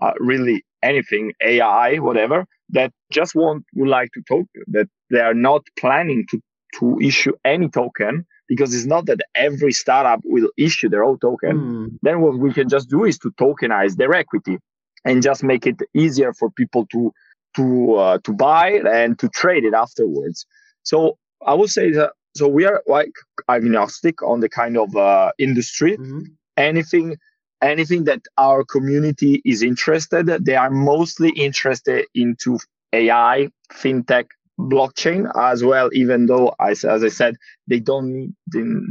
uh, 0.02 0.12
really 0.18 0.64
anything, 0.82 1.32
AI, 1.42 1.96
whatever, 1.98 2.44
that 2.70 2.92
just 3.12 3.34
want 3.36 3.64
would 3.74 3.88
like 3.88 4.10
to 4.14 4.22
talk 4.28 4.46
that 4.66 4.88
they 5.10 5.20
are 5.20 5.34
not 5.34 5.62
planning 5.78 6.26
to 6.30 6.40
to 6.78 6.98
issue 7.00 7.32
any 7.44 7.68
token 7.68 8.26
because 8.48 8.74
it's 8.74 8.86
not 8.86 9.06
that 9.06 9.20
every 9.34 9.72
startup 9.72 10.20
will 10.24 10.50
issue 10.56 10.88
their 10.88 11.04
own 11.04 11.18
token. 11.18 11.56
Mm. 11.58 11.98
Then 12.02 12.20
what 12.20 12.38
we 12.38 12.52
can 12.52 12.68
just 12.68 12.88
do 12.88 13.04
is 13.04 13.18
to 13.18 13.30
tokenize 13.32 13.96
their 13.96 14.14
equity 14.14 14.58
and 15.04 15.22
just 15.22 15.42
make 15.42 15.66
it 15.66 15.80
easier 15.94 16.32
for 16.32 16.50
people 16.50 16.86
to 16.92 17.12
to 17.56 17.94
uh, 17.94 18.18
to 18.24 18.32
buy 18.32 18.80
and 18.88 19.18
to 19.18 19.28
trade 19.30 19.64
it 19.64 19.74
afterwards. 19.74 20.46
So 20.82 21.18
I 21.44 21.54
would 21.54 21.70
say 21.70 21.90
that 21.92 22.12
so 22.36 22.46
we 22.46 22.66
are 22.66 22.82
like 22.86 23.12
agnostic 23.48 24.22
on 24.22 24.40
the 24.40 24.48
kind 24.48 24.76
of 24.76 24.94
uh, 24.94 25.32
industry. 25.38 25.96
Mm-hmm. 25.96 26.20
Anything 26.56 27.16
anything 27.62 28.04
that 28.04 28.20
our 28.36 28.64
community 28.64 29.42
is 29.44 29.62
interested, 29.62 30.26
they 30.26 30.56
are 30.56 30.70
mostly 30.70 31.30
interested 31.30 32.04
into 32.14 32.58
AI, 32.92 33.48
fintech, 33.72 34.26
blockchain 34.58 35.30
as 35.36 35.62
well. 35.62 35.90
Even 35.92 36.26
though, 36.26 36.54
as, 36.60 36.84
as 36.84 37.04
I 37.04 37.08
said, 37.08 37.36
they 37.66 37.80
don't 37.80 38.12
need, 38.12 38.32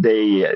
they 0.02 0.48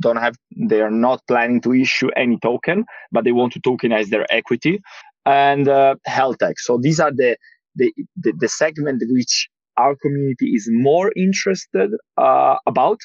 don't 0.00 0.16
have, 0.16 0.36
they 0.56 0.80
are 0.80 0.90
not 0.90 1.20
planning 1.26 1.60
to 1.62 1.74
issue 1.74 2.10
any 2.16 2.38
token, 2.38 2.84
but 3.10 3.24
they 3.24 3.32
want 3.32 3.52
to 3.54 3.60
tokenize 3.60 4.08
their 4.08 4.26
equity 4.30 4.80
and 5.24 5.68
uh, 5.68 5.94
health 6.06 6.38
tech. 6.38 6.58
So 6.58 6.78
these 6.78 7.00
are 7.00 7.12
the 7.12 7.36
the, 7.74 7.92
the, 8.16 8.32
the 8.38 8.48
segment 8.48 9.02
which 9.08 9.48
our 9.78 9.96
community 9.96 10.54
is 10.54 10.68
more 10.70 11.10
interested 11.16 11.90
uh, 12.18 12.56
about. 12.66 13.00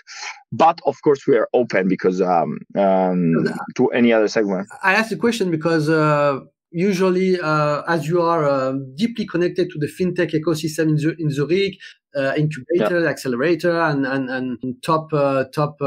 But 0.51 0.79
of 0.85 1.01
course, 1.01 1.25
we 1.27 1.37
are 1.37 1.47
open 1.53 1.87
because 1.87 2.21
um, 2.21 2.59
um, 2.77 3.47
to 3.77 3.87
any 3.89 4.11
other 4.11 4.27
segment. 4.27 4.67
I 4.83 4.93
asked 4.93 5.09
the 5.09 5.15
question 5.15 5.51
because 5.51 5.89
uh, 5.89 6.41
usually, 6.71 7.39
uh, 7.39 7.81
as 7.87 8.07
you 8.07 8.21
are 8.21 8.45
uh, 8.45 8.73
deeply 8.95 9.25
connected 9.25 9.69
to 9.71 9.79
the 9.79 9.87
fintech 9.87 10.33
ecosystem 10.33 10.89
in, 10.89 11.15
in 11.19 11.29
Zurich, 11.29 11.77
uh, 12.15 12.33
incubator, 12.35 13.01
yeah. 13.01 13.09
accelerator, 13.09 13.79
and 13.79 14.05
and, 14.05 14.29
and 14.29 14.83
top 14.83 15.11
uh, 15.13 15.45
top 15.53 15.77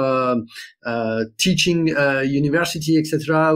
teaching 1.38 1.88
university, 1.88 2.98
etc 2.98 3.54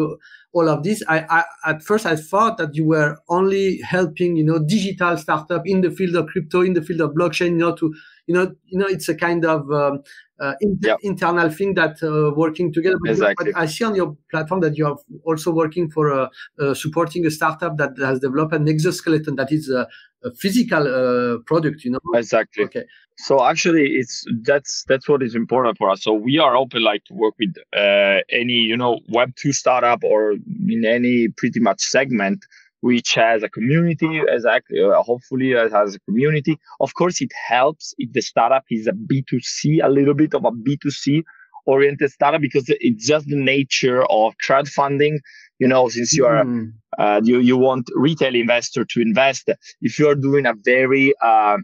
all 0.54 0.68
of 0.68 0.84
this. 0.84 1.02
I, 1.08 1.24
I, 1.28 1.44
at 1.70 1.82
first 1.82 2.06
I 2.06 2.16
thought 2.16 2.56
that 2.58 2.74
you 2.74 2.86
were 2.86 3.18
only 3.28 3.80
helping, 3.80 4.36
you 4.36 4.44
know, 4.44 4.60
digital 4.60 5.18
startup 5.18 5.66
in 5.66 5.80
the 5.80 5.90
field 5.90 6.14
of 6.14 6.28
crypto, 6.28 6.62
in 6.62 6.74
the 6.74 6.82
field 6.82 7.00
of 7.00 7.10
blockchain, 7.10 7.50
you 7.50 7.56
know, 7.56 7.74
to, 7.74 7.92
you 8.26 8.34
know, 8.34 8.54
you 8.66 8.78
know, 8.78 8.86
it's 8.86 9.08
a 9.08 9.16
kind 9.16 9.44
of 9.44 9.70
um, 9.72 10.02
uh, 10.40 10.54
in- 10.60 10.78
yep. 10.82 10.98
internal 11.02 11.48
thing 11.50 11.74
that 11.74 12.02
uh, 12.02 12.34
working 12.34 12.72
together. 12.72 12.96
But, 13.00 13.10
exactly. 13.10 13.52
But 13.52 13.60
I 13.60 13.66
see 13.66 13.84
on 13.84 13.94
your 13.94 14.16
platform 14.30 14.60
that 14.60 14.76
you 14.76 14.86
are 14.86 14.96
also 15.24 15.52
working 15.52 15.90
for 15.90 16.12
uh, 16.12 16.28
uh 16.60 16.74
supporting 16.74 17.26
a 17.26 17.30
startup 17.30 17.76
that 17.78 17.92
has 17.98 18.20
developed 18.20 18.54
an 18.54 18.68
exoskeleton 18.68 19.36
that 19.36 19.52
is 19.52 19.68
a, 19.68 19.86
a 20.24 20.34
physical 20.34 20.82
uh, 20.86 21.38
product. 21.46 21.84
You 21.84 21.92
know. 21.92 22.00
Exactly. 22.14 22.64
Okay. 22.64 22.84
So 23.16 23.44
actually, 23.44 23.92
it's 23.92 24.24
that's 24.42 24.84
that's 24.88 25.08
what 25.08 25.22
is 25.22 25.36
important 25.36 25.78
for 25.78 25.88
us. 25.88 26.02
So 26.02 26.12
we 26.12 26.38
are 26.38 26.56
open 26.56 26.82
like 26.82 27.04
to 27.04 27.14
work 27.14 27.34
with 27.38 27.54
uh, 27.76 28.20
any 28.30 28.54
you 28.54 28.76
know 28.76 29.00
Web 29.08 29.34
two 29.36 29.52
startup 29.52 30.02
or 30.02 30.32
in 30.32 30.84
any 30.84 31.28
pretty 31.28 31.60
much 31.60 31.80
segment 31.80 32.44
which 32.84 33.14
has 33.14 33.42
a 33.42 33.48
community 33.48 34.20
exactly 34.28 34.78
uh, 34.82 35.02
hopefully 35.02 35.52
it 35.52 35.72
has 35.72 35.94
a 35.94 36.00
community 36.00 36.58
of 36.80 36.92
course 36.94 37.22
it 37.22 37.32
helps 37.48 37.94
if 37.96 38.12
the 38.12 38.20
startup 38.20 38.64
is 38.70 38.86
a 38.86 38.92
b2c 38.92 39.82
a 39.82 39.88
little 39.88 40.12
bit 40.22 40.34
of 40.34 40.44
a 40.44 40.50
b2c 40.50 41.22
oriented 41.66 42.10
startup 42.10 42.42
because 42.42 42.64
it's 42.68 43.06
just 43.06 43.26
the 43.26 43.36
nature 43.36 44.04
of 44.10 44.34
crowdfunding 44.46 45.16
you 45.58 45.66
know 45.66 45.88
since 45.88 46.12
you 46.14 46.26
are 46.26 46.44
mm. 46.44 46.70
uh, 46.98 47.20
you 47.24 47.38
you 47.38 47.56
want 47.56 47.88
retail 47.94 48.34
investor 48.34 48.84
to 48.84 49.00
invest 49.00 49.50
if 49.80 49.98
you 49.98 50.06
are 50.06 50.14
doing 50.14 50.44
a 50.44 50.54
very 50.62 51.14
uh, 51.22 51.56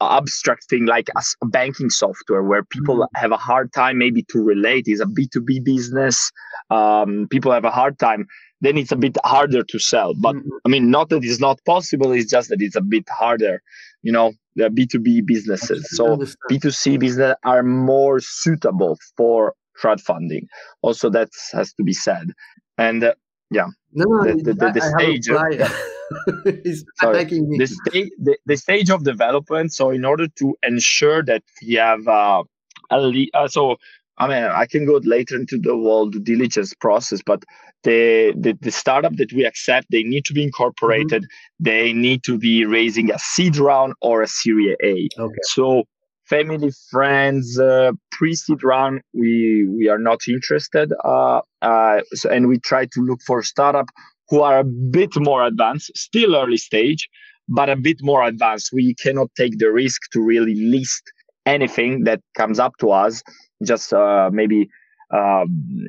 abstract 0.00 0.64
thing 0.70 0.86
like 0.86 1.08
a 1.42 1.46
banking 1.46 1.90
software 1.90 2.42
where 2.42 2.64
people 2.64 2.96
mm. 2.96 3.06
have 3.14 3.30
a 3.30 3.36
hard 3.36 3.70
time 3.74 3.98
maybe 3.98 4.22
to 4.22 4.42
relate 4.42 4.84
is 4.86 5.00
a 5.00 5.10
b2b 5.16 5.62
business 5.64 6.32
um, 6.70 7.28
people 7.30 7.52
have 7.52 7.64
a 7.64 7.70
hard 7.70 7.98
time 7.98 8.26
then 8.60 8.76
it's 8.76 8.92
a 8.92 8.96
bit 8.96 9.16
harder 9.24 9.62
to 9.62 9.78
sell. 9.78 10.14
But 10.14 10.36
mm-hmm. 10.36 10.48
I 10.64 10.68
mean, 10.68 10.90
not 10.90 11.08
that 11.10 11.24
it's 11.24 11.40
not 11.40 11.58
possible, 11.64 12.12
it's 12.12 12.30
just 12.30 12.48
that 12.48 12.62
it's 12.62 12.76
a 12.76 12.80
bit 12.80 13.08
harder, 13.08 13.62
you 14.02 14.12
know, 14.12 14.32
the 14.54 14.68
B2B 14.70 15.26
businesses. 15.26 15.86
So 15.90 16.16
B2C 16.50 16.98
business 16.98 17.36
are 17.44 17.62
more 17.62 18.20
suitable 18.20 18.98
for 19.16 19.54
crowdfunding. 19.80 20.46
Also, 20.82 21.10
that 21.10 21.28
has 21.52 21.72
to 21.74 21.82
be 21.82 21.92
said. 21.92 22.32
And 22.78 23.04
uh, 23.04 23.14
yeah, 23.50 23.66
no, 23.92 24.04
the, 24.24 24.34
the, 24.42 24.54
the, 24.54 24.72
the 24.72 24.80
stage. 24.80 25.26
sorry, 27.00 27.24
the, 27.24 27.66
stage 27.66 28.10
the, 28.18 28.38
the 28.46 28.56
stage 28.56 28.90
of 28.90 29.04
development. 29.04 29.72
So, 29.72 29.90
in 29.90 30.04
order 30.04 30.28
to 30.38 30.56
ensure 30.62 31.22
that 31.24 31.42
we 31.62 31.74
have 31.74 32.06
uh, 32.08 32.44
a 32.90 33.00
le- 33.00 33.26
uh, 33.34 33.48
so 33.48 33.76
I 34.18 34.28
mean, 34.28 34.44
I 34.44 34.66
can 34.66 34.86
go 34.86 35.00
later 35.04 35.36
into 35.36 35.58
the 35.58 35.72
whole 35.72 36.08
due 36.08 36.20
diligence 36.20 36.72
process, 36.74 37.20
but 37.24 37.44
the, 37.82 38.32
the, 38.36 38.56
the 38.60 38.70
startup 38.70 39.16
that 39.16 39.32
we 39.32 39.44
accept, 39.44 39.88
they 39.90 40.02
need 40.02 40.24
to 40.24 40.32
be 40.32 40.42
incorporated. 40.42 41.22
Mm-hmm. 41.22 41.64
They 41.64 41.92
need 41.92 42.22
to 42.24 42.38
be 42.38 42.64
raising 42.64 43.10
a 43.10 43.18
seed 43.18 43.56
round 43.56 43.94
or 44.00 44.22
a 44.22 44.26
Series 44.26 44.76
A. 44.82 45.08
Okay. 45.18 45.34
So 45.42 45.84
family, 46.24 46.70
friends, 46.90 47.58
uh, 47.58 47.92
pre-seed 48.10 48.62
round, 48.62 49.02
we 49.12 49.66
we 49.68 49.88
are 49.88 49.98
not 49.98 50.20
interested. 50.28 50.92
Uh, 51.04 51.40
uh, 51.62 52.00
so, 52.14 52.30
and 52.30 52.48
we 52.48 52.58
try 52.58 52.86
to 52.86 53.00
look 53.00 53.20
for 53.26 53.42
startup 53.42 53.86
who 54.28 54.40
are 54.40 54.58
a 54.58 54.64
bit 54.64 55.10
more 55.16 55.44
advanced, 55.46 55.92
still 55.96 56.34
early 56.34 56.56
stage, 56.56 57.08
but 57.48 57.68
a 57.68 57.76
bit 57.76 57.98
more 58.02 58.24
advanced. 58.24 58.70
We 58.72 58.94
cannot 58.94 59.30
take 59.36 59.58
the 59.58 59.70
risk 59.70 60.00
to 60.12 60.20
really 60.20 60.56
list 60.56 61.02
anything 61.46 62.04
that 62.04 62.20
comes 62.36 62.58
up 62.58 62.72
to 62.78 62.90
us 62.90 63.22
just 63.64 63.92
uh, 63.92 64.28
maybe 64.32 64.68
um, 65.12 65.48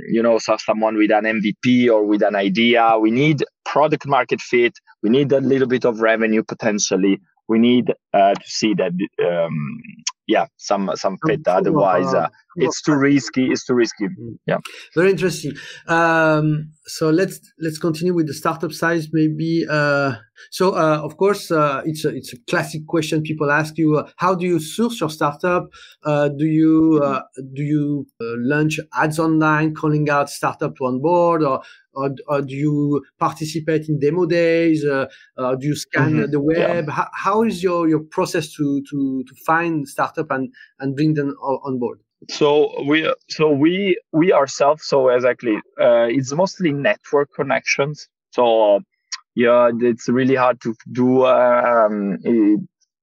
you 0.10 0.22
know 0.22 0.38
so 0.38 0.56
someone 0.58 0.96
with 0.96 1.12
an 1.12 1.24
mvp 1.24 1.90
or 1.90 2.06
with 2.06 2.22
an 2.22 2.36
idea 2.36 2.98
we 3.00 3.12
need 3.12 3.44
product 3.66 4.08
market 4.08 4.40
fit 4.40 4.74
we 5.02 5.10
need 5.10 5.32
a 5.32 5.42
little 5.42 5.68
bit 5.68 5.86
of 5.86 6.00
revenue 6.00 6.44
potentially 6.44 7.20
we 7.48 7.58
need 7.60 7.94
uh, 8.14 8.34
to 8.34 8.50
see 8.50 8.74
that 8.76 8.92
um, 9.26 9.78
yeah 10.28 10.46
some 10.58 10.92
some 10.96 11.18
fit. 11.26 11.48
otherwise 11.48 12.14
uh, 12.14 12.30
it's 12.58 12.82
too 12.82 12.96
risky 12.96 13.48
it's 13.52 13.66
too 13.66 13.74
risky. 13.74 14.06
mm. 14.06 14.38
yeah. 14.46 14.58
Very 14.96 15.12
interesting. 15.12 15.54
Um, 15.88 16.72
so 16.88 17.10
let's 17.10 17.40
let's 17.60 17.78
continue 17.78 18.14
with 18.14 18.28
the 18.28 18.34
startup 18.34 18.72
size 18.72 19.10
maybe 19.12 19.66
uh, 19.70 20.14
so 20.52 20.72
uh, 20.72 21.00
of 21.04 21.18
course 21.18 21.52
uh, 21.52 21.82
it's 21.86 22.06
a, 22.06 22.10
it's 22.10 22.34
a 22.34 22.38
classic 22.50 22.86
question 22.88 23.22
people 23.22 23.52
ask 23.52 23.78
you 23.78 23.98
uh, 23.98 24.10
how 24.18 24.34
do 24.34 24.46
you 24.46 24.60
source 24.60 25.00
your 25.00 25.10
startup 25.10 25.68
uh, 26.06 26.30
do 26.30 26.46
you 26.46 27.00
do 27.54 27.64
you 27.64 28.08
launch 28.22 28.80
ads 28.96 29.20
online 29.20 29.76
calling 29.76 30.10
out 30.10 30.30
startup 30.30 30.76
to 30.78 30.86
onboard 30.86 31.44
or 31.44 31.62
or, 31.94 32.12
or 32.28 32.42
do 32.44 32.54
you 32.54 33.04
participate 33.20 33.90
in 33.90 34.00
demo 34.00 34.28
days? 34.28 34.86
Uh, 34.86 35.08
uh, 35.36 35.56
do 35.56 35.66
you 35.66 35.76
scan 35.76 36.14
mm-hmm. 36.14 36.32
the 36.32 36.40
web? 36.40 36.86
Yeah. 36.88 36.94
How, 36.94 37.08
how 37.12 37.44
is 37.44 37.64
your, 37.64 37.90
your 37.90 38.02
process 38.12 38.54
to, 38.54 38.84
to, 38.88 39.24
to 39.28 39.36
find 39.48 39.88
startup 39.88 40.30
and, 40.30 40.54
and 40.80 40.96
bring 40.96 41.16
them 41.16 41.30
on 41.30 41.80
board? 41.80 42.00
So 42.30 42.84
we 42.84 43.14
so 43.30 43.52
we 43.52 44.00
we 44.12 44.34
ourselves 44.34 44.86
so 44.86 45.10
exactly 45.10 45.56
uh, 45.80 46.08
it's 46.10 46.34
mostly 46.34 46.74
network 46.74 47.30
connections. 47.34 48.08
So 48.32 48.82
yeah, 49.36 49.70
it's 49.80 50.10
really 50.10 50.36
hard 50.36 50.60
to 50.62 50.74
do 50.92 51.26
um, 51.26 52.18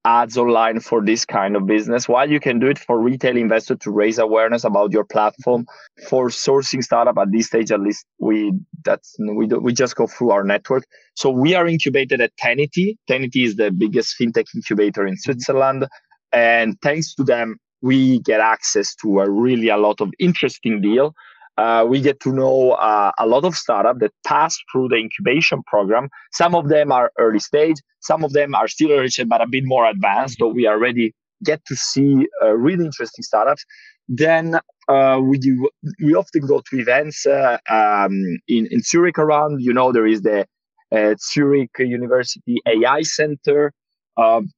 ads 0.05 0.37
online 0.37 0.81
for 0.81 1.03
this 1.03 1.25
kind 1.25 1.57
of 1.57 1.67
business. 1.67 2.09
While 2.09 2.29
you 2.29 2.41
can 2.41 2.59
do 2.59 2.67
it 2.67 2.79
for 2.79 2.99
retail 3.01 3.37
investor 3.37 3.77
to 3.77 3.91
raise 3.91 4.19
awareness 4.19 4.65
about 4.65 4.93
your 4.93 5.05
platform 5.05 5.67
for 6.09 6.29
sourcing 6.29 6.83
startup 6.83 7.17
at 7.17 7.31
this 7.31 7.47
stage 7.47 7.71
at 7.71 7.81
least 7.81 8.05
we 8.19 8.53
that's 8.85 9.17
we 9.19 9.47
do, 9.47 9.59
we 9.61 9.73
just 9.73 9.97
go 9.97 10.07
through 10.07 10.31
our 10.31 10.45
network. 10.45 10.85
So 11.15 11.31
we 11.31 11.55
are 11.55 11.67
incubated 11.67 12.21
at 12.21 12.37
tenity. 12.37 12.99
Tenity 13.07 13.45
is 13.45 13.55
the 13.57 13.71
biggest 13.71 14.17
fintech 14.21 14.47
incubator 14.55 15.07
in 15.07 15.17
switzerland. 15.17 15.87
And 16.33 16.77
thanks 16.83 17.15
to 17.15 17.23
them 17.23 17.59
we 17.89 18.21
get 18.21 18.41
access 18.41 18.95
to 18.97 19.21
a 19.21 19.27
really 19.45 19.69
a 19.69 19.77
lot 19.77 20.01
of 20.01 20.09
interesting 20.19 20.81
deal 20.81 21.15
uh, 21.57 21.85
we 21.89 22.01
get 22.01 22.19
to 22.21 22.33
know 22.33 22.73
uh, 22.73 23.13
a 23.19 23.27
lot 23.27 23.45
of 23.45 23.55
startups 23.55 24.01
that 24.01 24.13
pass 24.27 24.59
through 24.71 24.89
the 24.89 24.97
incubation 24.97 25.63
program. 25.67 26.09
Some 26.33 26.55
of 26.55 26.69
them 26.69 26.91
are 26.91 27.13
early 27.19 27.39
stage, 27.39 27.77
some 28.01 28.25
of 28.25 28.33
them 28.33 28.55
are 28.55 28.67
still 28.67 28.91
early 28.91 29.09
stage, 29.09 29.29
but 29.29 29.41
a 29.41 29.47
bit 29.47 29.65
more 29.65 29.87
advanced. 29.87 30.39
So 30.39 30.49
we 30.49 30.67
already 30.67 31.15
get 31.45 31.65
to 31.67 31.77
see 31.77 32.27
uh, 32.43 32.57
really 32.57 32.85
interesting 32.85 33.23
startups. 33.23 33.65
Then 34.09 34.59
uh, 34.89 35.21
we 35.23 35.39
do, 35.39 35.69
we 36.03 36.15
often 36.15 36.47
go 36.47 36.61
to 36.61 36.79
events 36.79 37.25
uh, 37.25 37.59
um, 37.71 38.39
in 38.49 38.67
in 38.71 38.83
Zurich 38.83 39.19
around. 39.19 39.63
You 39.63 39.73
know, 39.73 39.93
there 39.93 40.07
is 40.07 40.23
the 40.23 40.47
uh, 40.93 41.15
Zurich 41.33 41.71
University 41.79 42.59
AI 42.67 43.03
Center. 43.03 43.73
Um, 44.17 44.51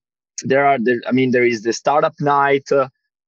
there 0.42 0.66
are, 0.66 0.78
I 1.06 1.12
mean, 1.12 1.30
there 1.30 1.44
is 1.44 1.62
the 1.62 1.72
startup 1.72 2.14
night 2.20 2.68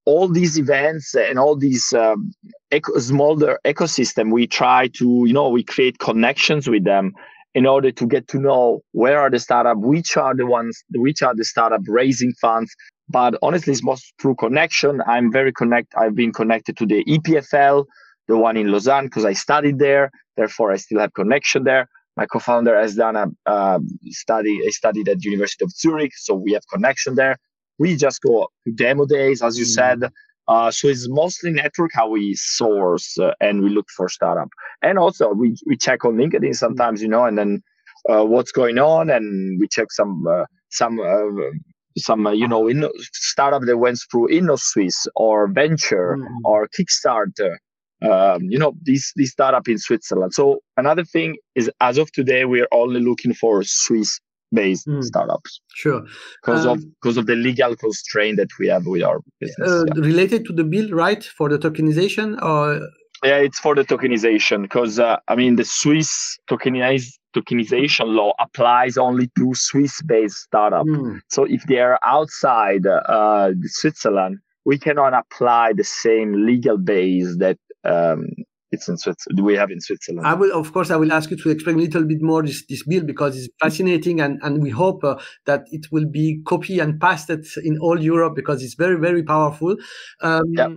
all 0.09 0.27
these 0.27 0.59
events 0.59 1.15
and 1.15 1.39
all 1.39 1.55
these 1.55 1.93
um, 1.93 2.33
eco- 2.71 2.99
smaller 2.99 3.59
ecosystem, 3.67 4.33
we 4.33 4.47
try 4.47 4.89
to, 5.01 5.07
you 5.27 5.35
know, 5.35 5.51
we 5.51 5.63
create 5.63 5.99
connections 5.99 6.67
with 6.67 6.85
them 6.85 7.13
in 7.55 7.67
order 7.67 7.91
to 7.93 8.07
get 8.07 8.27
to 8.29 8.39
know 8.39 8.81
where 8.93 9.19
are 9.21 9.29
the 9.29 9.39
startup, 9.39 9.77
which 9.93 10.17
are 10.17 10.35
the 10.35 10.47
ones, 10.47 10.75
which 10.95 11.21
are 11.23 11.35
the 11.35 11.45
startup 11.45 11.83
raising 11.87 12.33
funds. 12.45 12.71
but 13.11 13.33
honestly, 13.47 13.73
it's 13.73 13.83
most 13.83 14.05
through 14.21 14.37
connection. 14.47 14.93
I'm 15.15 15.29
very 15.39 15.53
connect. 15.61 15.89
I've 16.03 16.17
been 16.23 16.33
connected 16.41 16.75
to 16.81 16.87
the 16.93 17.01
EPFL, 17.15 17.85
the 18.29 18.37
one 18.37 18.57
in 18.63 18.67
Lausanne, 18.73 19.07
because 19.09 19.27
I 19.33 19.35
studied 19.47 19.79
there. 19.79 20.05
Therefore, 20.39 20.69
I 20.75 20.79
still 20.85 21.01
have 21.05 21.13
connection 21.23 21.65
there. 21.65 21.85
My 22.21 22.27
co-founder 22.33 22.75
has 22.85 22.93
done 23.05 23.17
a 23.25 23.27
uh, 23.55 23.79
study. 24.23 24.55
I 24.67 24.71
studied 24.83 25.07
at 25.13 25.25
University 25.33 25.65
of 25.67 25.71
Zurich, 25.83 26.15
so 26.27 26.31
we 26.35 26.51
have 26.57 26.65
connection 26.75 27.15
there. 27.23 27.37
We 27.79 27.97
just 27.97 28.21
go 28.23 28.49
demo 28.75 29.07
days, 29.07 29.43
as 29.43 29.59
you 29.59 29.65
mm-hmm. 29.65 30.03
said. 30.03 30.13
Uh, 30.49 30.71
so 30.71 30.89
it's 30.89 31.09
mostly 31.11 31.51
network 31.51 31.91
how 31.93 32.09
we 32.09 32.35
source 32.35 33.19
uh, 33.19 33.33
and 33.41 33.63
we 33.63 33.69
look 33.69 33.87
for 33.95 34.09
startup. 34.09 34.49
And 34.83 34.99
also 34.99 35.33
we, 35.33 35.55
we 35.67 35.77
check 35.77 36.07
on 36.07 36.17
LinkedIn 36.17 36.55
sometimes, 36.55 37.03
you 37.03 37.09
know, 37.09 37.25
and 37.25 37.37
then 37.37 37.63
uh, 38.09 38.25
what's 38.25 38.53
going 38.53 38.79
on 38.79 39.11
and 39.11 39.61
we 39.61 39.69
check 39.69 39.93
some 39.93 40.27
uh, 40.27 40.45
some 40.71 40.99
uh, 41.01 41.51
some 41.97 42.27
uh, 42.27 42.33
you 42.33 42.49
know 42.49 42.69
in 42.69 42.89
startup 43.13 43.63
that 43.63 43.79
went 43.79 43.99
through 44.11 44.29
Innosuisse 44.29 45.07
or 45.17 45.49
Venture 45.49 46.17
mm. 46.19 46.27
or 46.45 46.69
Kickstarter. 46.69 47.57
Um, 48.01 48.43
you 48.43 48.59
know 48.59 48.75
these 48.83 49.13
these 49.17 49.33
startup 49.33 49.69
in 49.69 49.79
Switzerland. 49.79 50.33
So 50.33 50.61
another 50.77 51.05
thing 51.05 51.37
is 51.55 51.71
as 51.81 51.99
of 51.99 52.11
today 52.13 52.45
we're 52.45 52.69
only 52.73 53.01
looking 53.01 53.35
for 53.35 53.63
Swiss 53.65 54.21
based 54.53 54.87
mm. 54.87 55.03
startups. 55.03 55.61
Sure. 55.75 56.03
Because 56.43 56.67
um, 56.67 56.79
of 56.79 56.85
because 57.01 57.17
of 57.17 57.27
the 57.27 57.35
legal 57.35 57.77
constraint 57.77 58.37
that 58.37 58.49
we 58.59 58.69
have 58.69 58.87
with 58.87 59.03
our 59.03 59.21
business. 59.41 59.71
Uh, 59.71 59.85
yeah. 59.95 60.03
Related 60.03 60.45
to 60.47 60.53
the 60.53 60.65
bill, 60.65 60.91
right? 60.91 61.23
For 61.25 61.49
the 61.49 61.59
tokenization 61.59 62.41
or 62.43 62.81
yeah, 63.25 63.39
it's 63.39 63.59
for 63.59 63.75
the 63.75 63.85
tokenization 63.85 64.63
because 64.63 64.99
uh, 64.99 65.17
I 65.27 65.35
mean 65.35 65.57
the 65.57 65.65
Swiss 65.65 66.39
tokenize, 66.49 67.11
tokenization 67.35 68.15
law 68.15 68.33
applies 68.39 68.97
only 68.97 69.29
to 69.37 69.55
Swiss-based 69.55 70.37
startups. 70.37 70.89
Mm. 70.89 71.21
So 71.29 71.45
if 71.45 71.65
they 71.65 71.81
are 71.81 71.99
outside 72.05 72.87
uh, 72.87 73.51
Switzerland, 73.65 74.39
we 74.65 74.79
cannot 74.79 75.15
apply 75.15 75.73
the 75.73 75.83
same 75.85 76.47
legal 76.47 76.79
base 76.79 77.37
that 77.39 77.59
um, 77.85 78.29
it's 78.71 78.89
in 78.89 78.99
Switzerland. 78.99 79.45
We 79.45 79.55
have 79.55 79.71
in 79.71 79.81
Switzerland. 79.81 80.27
I 80.27 80.35
will, 80.35 80.53
of 80.53 80.73
course, 80.73 80.91
I 80.91 80.97
will 80.97 81.13
ask 81.13 81.31
you 81.31 81.37
to 81.37 81.51
explain 81.51 81.77
a 81.77 81.83
little 81.83 82.05
bit 82.05 82.21
more 82.21 82.43
this, 82.43 82.65
this 82.67 82.85
bill 82.85 83.05
because 83.05 83.37
it's 83.37 83.49
fascinating, 83.61 84.21
and 84.21 84.39
and 84.43 84.63
we 84.63 84.71
hope 84.71 85.03
uh, 85.05 85.17
that 85.47 85.65
it 85.71 85.87
will 85.91 86.07
be 86.07 86.41
copied 86.45 86.81
and 86.81 87.01
pasted 87.01 87.47
in 87.65 87.79
all 87.79 88.01
Europe 88.01 88.35
because 88.37 88.63
it's 88.63 88.75
very 88.75 88.99
very 88.99 89.23
powerful. 89.23 89.77
Um, 90.21 90.43
yeah. 90.51 90.69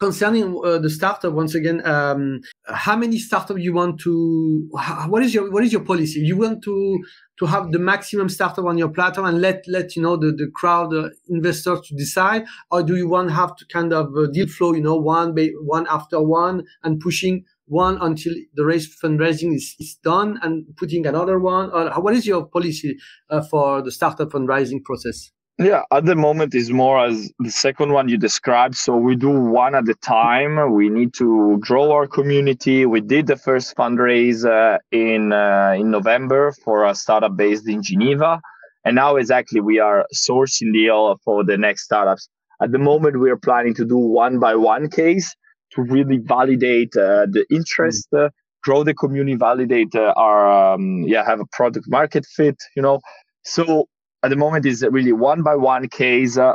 Concerning 0.00 0.60
uh, 0.64 0.78
the 0.78 0.90
startup, 0.90 1.32
once 1.32 1.54
again, 1.54 1.86
um, 1.86 2.40
how 2.68 2.96
many 2.96 3.18
startup 3.18 3.58
you 3.58 3.72
want 3.72 4.00
to? 4.00 4.68
What 5.06 5.22
is 5.22 5.34
your 5.34 5.50
what 5.50 5.64
is 5.64 5.72
your 5.72 5.84
policy? 5.84 6.20
You 6.20 6.36
want 6.36 6.62
to 6.64 7.02
to 7.38 7.46
have 7.46 7.72
the 7.72 7.78
maximum 7.78 8.28
startup 8.28 8.64
on 8.64 8.76
your 8.76 8.88
platform 8.88 9.26
and 9.26 9.40
let 9.40 9.64
let 9.68 9.96
you 9.96 10.02
know 10.02 10.16
the 10.16 10.32
the 10.32 10.50
crowd 10.54 10.92
uh, 10.94 11.08
investors 11.28 11.80
to 11.88 11.94
decide, 11.94 12.44
or 12.70 12.82
do 12.82 12.96
you 12.96 13.08
want 13.08 13.28
to 13.28 13.34
have 13.34 13.56
to 13.56 13.66
kind 13.66 13.92
of 13.92 14.14
uh, 14.16 14.26
deal 14.32 14.46
flow, 14.46 14.74
you 14.74 14.82
know, 14.82 14.96
one 14.96 15.34
by 15.34 15.50
one 15.62 15.86
after 15.88 16.22
one 16.22 16.64
and 16.82 17.00
pushing 17.00 17.44
one 17.66 17.98
until 18.00 18.34
the 18.54 18.64
race 18.64 18.88
fundraising 19.02 19.54
is, 19.54 19.74
is 19.78 19.96
done 20.02 20.38
and 20.42 20.66
putting 20.76 21.06
another 21.06 21.38
one? 21.38 21.70
Or 21.70 21.90
what 22.02 22.14
is 22.14 22.26
your 22.26 22.46
policy 22.46 22.96
uh, 23.30 23.42
for 23.42 23.82
the 23.82 23.92
startup 23.92 24.30
fundraising 24.30 24.82
process? 24.84 25.30
Yeah, 25.60 25.82
at 25.90 26.04
the 26.04 26.14
moment 26.14 26.54
is 26.54 26.70
more 26.70 27.04
as 27.04 27.32
the 27.40 27.50
second 27.50 27.92
one 27.92 28.08
you 28.08 28.16
described. 28.16 28.76
So 28.76 28.96
we 28.96 29.16
do 29.16 29.28
one 29.28 29.74
at 29.74 29.88
a 29.88 29.94
time. 29.94 30.72
We 30.72 30.88
need 30.88 31.14
to 31.14 31.58
grow 31.58 31.90
our 31.90 32.06
community. 32.06 32.86
We 32.86 33.00
did 33.00 33.26
the 33.26 33.36
first 33.36 33.74
fundraise 33.76 34.46
uh, 34.46 34.78
in 34.92 35.32
uh, 35.32 35.74
in 35.76 35.90
November 35.90 36.52
for 36.64 36.84
a 36.84 36.94
startup 36.94 37.36
based 37.36 37.68
in 37.68 37.82
Geneva, 37.82 38.40
and 38.84 38.94
now 38.94 39.16
exactly 39.16 39.60
we 39.60 39.80
are 39.80 40.06
sourcing 40.14 40.72
deal 40.72 41.18
for 41.24 41.42
the 41.42 41.58
next 41.58 41.86
startups. 41.86 42.28
At 42.62 42.70
the 42.70 42.78
moment, 42.78 43.18
we 43.18 43.28
are 43.28 43.36
planning 43.36 43.74
to 43.74 43.84
do 43.84 43.98
one 43.98 44.38
by 44.38 44.54
one 44.54 44.88
case 44.88 45.34
to 45.72 45.82
really 45.82 46.18
validate 46.18 46.96
uh, 46.96 47.26
the 47.26 47.44
interest, 47.50 48.06
mm-hmm. 48.14 48.28
grow 48.62 48.84
the 48.84 48.94
community, 48.94 49.36
validate 49.36 49.92
uh, 49.96 50.14
our 50.16 50.74
um, 50.74 51.02
yeah 51.02 51.24
have 51.24 51.40
a 51.40 51.46
product 51.50 51.86
market 51.88 52.24
fit. 52.26 52.62
You 52.76 52.82
know, 52.82 53.00
so 53.42 53.88
at 54.22 54.30
the 54.30 54.36
moment 54.36 54.66
is 54.66 54.84
really 54.90 55.12
one 55.12 55.42
by 55.42 55.54
one 55.54 55.88
case. 55.88 56.36
Uh, 56.36 56.54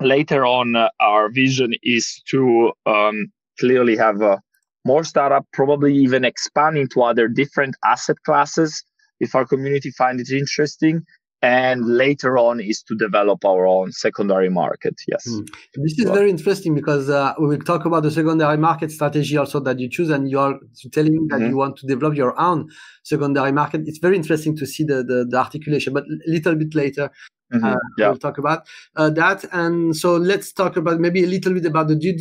later 0.00 0.44
on, 0.44 0.76
uh, 0.76 0.88
our 1.00 1.30
vision 1.30 1.72
is 1.82 2.20
to 2.28 2.72
um, 2.86 3.32
clearly 3.58 3.96
have 3.96 4.20
uh, 4.22 4.38
more 4.84 5.04
startup, 5.04 5.46
probably 5.52 5.94
even 5.94 6.24
expand 6.24 6.76
into 6.76 7.02
other 7.02 7.28
different 7.28 7.76
asset 7.84 8.16
classes 8.24 8.84
if 9.20 9.34
our 9.34 9.46
community 9.46 9.90
finds 9.90 10.28
it 10.30 10.36
interesting 10.36 11.04
and 11.44 11.84
later 11.86 12.38
on 12.38 12.58
is 12.58 12.82
to 12.82 12.94
develop 12.94 13.44
our 13.44 13.66
own 13.66 13.92
secondary 13.92 14.48
market 14.48 14.94
yes 15.06 15.28
mm. 15.28 15.46
this 15.74 15.98
is 15.98 16.08
very 16.18 16.30
interesting 16.30 16.74
because 16.74 17.10
uh, 17.10 17.34
we 17.38 17.46
will 17.48 17.66
talk 17.72 17.84
about 17.84 18.02
the 18.02 18.10
secondary 18.10 18.56
market 18.56 18.90
strategy 18.90 19.36
also 19.36 19.60
that 19.60 19.78
you 19.78 19.88
choose 19.96 20.08
and 20.08 20.30
you 20.30 20.38
are 20.38 20.54
telling 20.92 21.12
me 21.12 21.26
that 21.28 21.40
mm-hmm. 21.40 21.50
you 21.50 21.56
want 21.56 21.76
to 21.76 21.86
develop 21.86 22.16
your 22.16 22.32
own 22.40 22.66
secondary 23.02 23.52
market 23.52 23.82
it's 23.84 23.98
very 23.98 24.16
interesting 24.16 24.56
to 24.56 24.64
see 24.66 24.84
the, 24.84 24.98
the, 25.10 25.26
the 25.28 25.36
articulation 25.36 25.92
but 25.92 26.04
a 26.04 26.30
little 26.30 26.54
bit 26.54 26.74
later 26.74 27.10
Mm-hmm. 27.52 27.64
Uh, 27.64 27.76
yeah. 27.98 28.08
We'll 28.08 28.18
talk 28.18 28.38
about 28.38 28.66
uh, 28.96 29.10
that, 29.10 29.44
and 29.52 29.94
so 29.94 30.16
let's 30.16 30.50
talk 30.52 30.76
about 30.76 30.98
maybe 30.98 31.22
a 31.22 31.26
little 31.26 31.52
bit 31.52 31.66
about 31.66 31.88
the 31.88 31.94
due, 31.94 32.16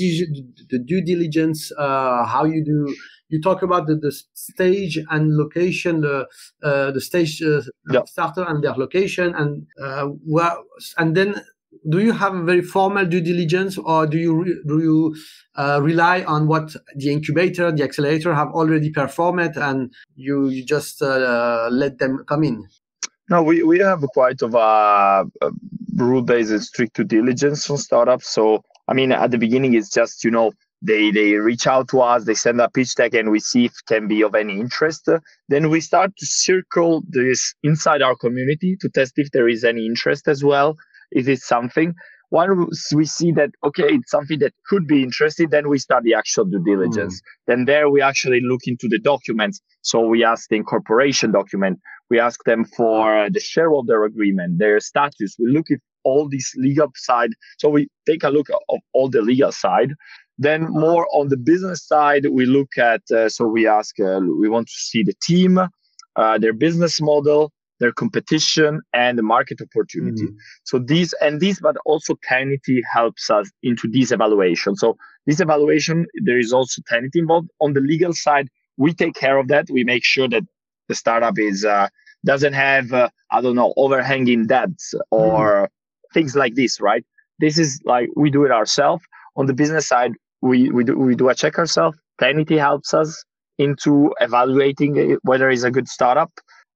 the 0.70 0.78
due 0.78 1.02
diligence, 1.02 1.72
uh, 1.78 2.26
how 2.26 2.44
you 2.44 2.64
do 2.64 2.94
you 3.34 3.42
talk 3.42 3.64
about 3.64 3.88
the, 3.88 3.96
the 3.96 4.12
stage 4.34 5.00
and 5.10 5.36
location, 5.36 6.02
the 6.02 6.28
uh, 6.62 6.92
the 6.92 7.02
stage 7.02 7.42
uh, 7.42 7.62
yeah. 7.90 8.04
starter 8.06 8.44
and 8.44 8.64
their 8.64 8.74
location, 8.74 9.34
and 9.34 9.66
uh, 9.82 10.08
well, 10.24 10.64
and 11.00 11.18
then 11.18 11.42
do 11.90 12.00
you 12.00 12.12
have 12.12 12.36
a 12.36 12.44
very 12.44 12.62
formal 12.62 13.06
due 13.06 13.22
diligence, 13.22 13.80
or 13.80 14.06
do 14.06 14.20
you 14.20 14.36
re- 14.44 14.62
do 14.68 14.80
you 14.80 15.16
uh, 15.56 15.80
rely 15.82 16.24
on 16.26 16.48
what 16.48 16.76
the 16.96 17.12
incubator, 17.12 17.72
the 17.72 17.84
accelerator 17.84 18.36
have 18.36 18.50
already 18.50 18.92
performed, 18.92 19.58
and 19.58 19.92
you 20.16 20.50
you 20.50 20.64
just 20.64 21.02
uh, 21.02 21.70
let 21.72 21.98
them 21.98 22.24
come 22.28 22.44
in? 22.44 22.64
No, 23.30 23.42
we, 23.42 23.64
we 23.64 23.80
have 23.80 24.02
quite 24.14 24.44
of 24.44 24.54
a, 24.54 25.26
a 25.42 25.52
rule 25.96 26.22
based 26.22 26.62
strict 26.62 26.98
due 26.98 27.04
diligence 27.04 27.68
on 27.70 27.78
startups. 27.80 28.30
So 28.30 28.62
I 28.88 28.94
mean, 28.94 29.12
at 29.12 29.32
the 29.32 29.40
beginning, 29.40 29.74
it's 29.74 29.90
just 29.90 30.24
you 30.24 30.30
know 30.30 30.52
they 30.84 31.12
they 31.12 31.34
reach 31.36 31.66
out 31.66 31.88
to 31.88 32.02
us 32.02 32.26
they 32.26 32.34
send 32.34 32.60
a 32.60 32.70
pitch 32.70 32.94
deck 32.96 33.14
and 33.14 33.32
we 33.32 33.40
see 33.40 33.66
if 33.66 33.72
it 33.72 33.86
can 33.88 34.08
be 34.08 34.22
of 34.22 34.36
any 34.36 34.60
interest. 34.60 35.10
Then 35.48 35.70
we 35.70 35.80
start 35.80 36.12
to 36.18 36.26
circle 36.26 37.04
this 37.08 37.56
inside 37.64 38.02
our 38.02 38.16
community 38.16 38.76
to 38.82 38.90
test 38.90 39.14
if 39.16 39.32
there 39.32 39.48
is 39.48 39.64
any 39.64 39.86
interest 39.86 40.28
as 40.28 40.44
well 40.44 40.76
if 41.12 41.28
it's 41.28 41.48
something. 41.48 41.94
Once 42.32 42.92
we 42.94 43.06
see 43.06 43.32
that 43.32 43.52
okay 43.64 43.86
it's 43.90 44.12
something 44.12 44.40
that 44.40 44.54
could 44.68 44.86
be 44.88 45.04
interesting 45.04 45.50
then 45.50 45.70
we 45.70 45.78
start 45.78 46.04
the 46.04 46.14
actual 46.14 46.46
due 46.46 46.64
diligence. 46.64 47.22
Mm. 47.22 47.24
then 47.48 47.66
there 47.66 47.90
we 47.90 48.02
actually 48.02 48.42
look 48.42 48.62
into 48.66 48.88
the 48.90 49.00
documents. 49.00 49.62
So 49.82 50.06
we 50.06 50.24
ask 50.24 50.50
the 50.50 50.58
incorporation 50.58 51.32
document. 51.32 51.80
We 52.10 52.20
ask 52.20 52.44
them 52.44 52.66
for 52.66 53.30
the 53.30 53.40
shareholder 53.40 54.04
agreement 54.04 54.60
their 54.60 54.80
status. 54.82 55.36
We 55.40 55.52
look 55.52 55.72
at 55.72 55.80
all 56.04 56.28
this 56.30 56.54
legal 56.58 56.92
side 56.96 57.32
so 57.58 57.70
we 57.70 57.88
take 58.06 58.24
a 58.24 58.30
look 58.30 58.50
of 58.50 58.80
all 58.94 59.10
the 59.10 59.22
legal 59.22 59.52
side 59.52 59.94
then 60.38 60.68
more 60.70 61.08
on 61.14 61.30
the 61.30 61.38
business 61.38 61.86
side, 61.86 62.26
we 62.32 62.46
look 62.46 62.78
at, 62.78 63.02
uh, 63.12 63.30
so 63.30 63.46
we 63.46 63.68
ask, 63.68 64.00
uh, 64.00 64.20
we 64.40 64.50
want 64.50 64.68
to 64.68 64.74
see 64.74 65.04
the 65.04 65.14
team, 65.22 65.60
uh, 66.16 66.38
their 66.38 66.54
business 66.54 67.00
model, 67.02 67.52
their 67.80 67.92
competition 67.92 68.82
and 68.94 69.18
the 69.18 69.24
market 69.24 69.60
opportunity. 69.62 70.24
Mm-hmm. 70.24 70.36
So 70.64 70.80
these 70.80 71.14
and 71.22 71.40
these, 71.40 71.60
but 71.60 71.76
also 71.86 72.16
Tenity 72.24 72.82
helps 72.92 73.30
us 73.30 73.50
into 73.62 73.88
this 73.90 74.12
evaluation. 74.12 74.76
So 74.76 74.96
this 75.26 75.40
evaluation, 75.40 76.06
there 76.24 76.40
is 76.40 76.54
also 76.54 76.82
Tenity 76.88 77.20
involved. 77.20 77.50
On 77.60 77.74
the 77.74 77.82
legal 77.82 78.14
side, 78.14 78.48
we 78.78 78.94
take 78.94 79.16
care 79.16 79.38
of 79.38 79.48
that. 79.50 79.68
We 79.70 79.84
make 79.84 80.06
sure 80.06 80.30
that 80.30 80.44
the 80.88 80.96
startup 80.96 81.38
is 81.38 81.66
uh, 81.66 81.90
doesn't 82.26 82.54
have 82.54 82.94
uh, 82.94 83.10
I 83.32 83.42
don't 83.42 83.56
know 83.56 83.74
overhanging 83.76 84.48
debts 84.48 84.94
or 85.12 85.54
mm-hmm. 85.54 86.14
things 86.14 86.36
like 86.36 86.56
this, 86.56 86.80
right? 86.80 87.06
This 87.40 87.58
is 87.58 87.82
like 87.86 88.10
we 88.16 88.30
do 88.30 88.46
it 88.46 88.52
ourselves. 88.52 89.04
On 89.36 89.48
the 89.48 89.54
business 89.54 89.88
side, 89.88 90.14
we, 90.44 90.70
we, 90.70 90.84
do, 90.84 90.98
we 90.98 91.16
do 91.16 91.30
a 91.30 91.36
check 91.36 91.58
ourselves. 91.58 91.98
Tenity 92.20 92.58
helps 92.58 92.94
us 92.94 93.24
into 93.58 94.14
evaluating 94.20 95.18
whether 95.24 95.50
it's 95.50 95.64
a 95.64 95.72
good 95.72 95.88
startup. 95.88 96.32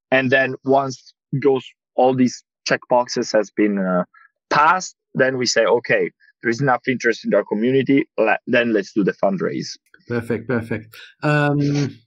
And 0.10 0.32
then 0.32 0.56
once 0.64 1.14
goes 1.42 1.66
all 1.96 2.16
these 2.16 2.44
check 2.66 2.80
boxes 2.90 3.32
has 3.34 3.52
been 3.52 3.78
uh, 3.78 4.06
passed, 4.50 4.96
then 5.16 5.38
we 5.38 5.46
say, 5.46 5.66
okay, 5.66 6.10
there 6.42 6.50
is 6.50 6.62
enough 6.62 6.82
interest 6.88 7.26
in 7.26 7.34
our 7.34 7.44
community. 7.44 8.08
Let, 8.18 8.40
then 8.48 8.72
let's 8.72 8.94
do 8.94 9.04
the 9.04 9.14
fundraise. 9.14 9.70
Perfect, 10.08 10.48
perfect. 10.48 10.96
Um, 11.22 12.00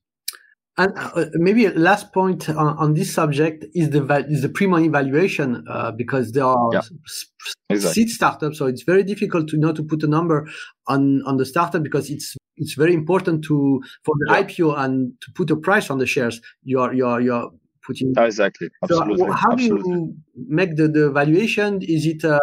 and 0.80 0.92
uh, 0.96 1.26
maybe 1.34 1.66
a 1.66 1.72
last 1.72 2.12
point 2.12 2.48
on, 2.48 2.76
on, 2.78 2.94
this 2.94 3.12
subject 3.12 3.66
is 3.74 3.90
the 3.90 4.02
is 4.30 4.40
the 4.42 4.48
pre-money 4.48 4.88
valuation 4.88 5.62
uh, 5.68 5.90
because 5.90 6.32
there 6.32 6.44
are 6.44 6.70
yeah, 6.72 6.80
exactly. 7.68 8.04
seed 8.04 8.10
startups, 8.10 8.58
so 8.58 8.66
it's 8.66 8.82
very 8.82 9.02
difficult 9.02 9.48
to 9.48 9.58
know 9.58 9.72
to 9.72 9.84
put 9.84 10.02
a 10.02 10.06
number 10.06 10.48
on 10.86 11.22
on 11.26 11.36
the 11.36 11.44
startup 11.44 11.82
because 11.82 12.08
it's 12.08 12.34
it's 12.56 12.74
very 12.74 12.94
important 12.94 13.44
to 13.44 13.82
for 14.04 14.14
the 14.20 14.32
yeah. 14.32 14.42
IPO 14.42 14.78
and 14.78 15.12
to 15.20 15.30
put 15.34 15.50
a 15.50 15.56
price 15.56 15.90
on 15.90 15.98
the 15.98 16.06
shares. 16.06 16.40
You 16.62 16.80
are 16.80 16.94
you 16.94 17.06
are 17.06 17.20
you 17.20 17.34
are 17.34 17.50
putting 17.90 18.12
exactly. 18.16 18.68
Absolutely. 18.83 19.18
so 19.18 19.33
how 19.33 19.53
absolutely. 19.53 19.83
do 19.83 19.88
you 19.90 20.16
make 20.61 20.76
the, 20.76 20.88
the 20.88 21.11
valuation? 21.11 21.81
Is 21.83 22.07
it 22.07 22.24
uh, 22.24 22.38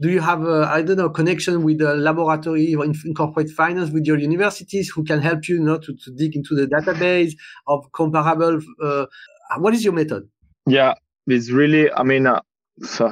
do 0.00 0.10
you 0.10 0.20
have 0.20 0.42
a, 0.44 0.68
I 0.76 0.82
don't 0.82 0.98
know 0.98 1.10
connection 1.10 1.64
with 1.64 1.80
a 1.80 1.94
laboratory 1.94 2.74
or 2.74 2.84
in, 2.84 2.94
in, 3.04 3.14
corporate 3.14 3.50
finance 3.50 3.90
with 3.90 4.04
your 4.04 4.18
universities 4.18 4.90
who 4.94 5.04
can 5.04 5.20
help 5.20 5.48
you, 5.48 5.56
you 5.56 5.62
know, 5.62 5.78
to, 5.78 5.90
to 6.04 6.10
dig 6.16 6.36
into 6.36 6.54
the 6.54 6.66
database 6.66 7.32
of 7.66 7.78
comparable 7.92 8.60
uh, 8.82 9.06
what 9.58 9.72
is 9.74 9.84
your 9.84 9.94
method? 9.94 10.22
Yeah 10.66 10.94
it's 11.26 11.50
really 11.50 11.92
i 11.92 12.02
mean 12.02 12.26
uh, 12.26 12.40
so 12.82 13.08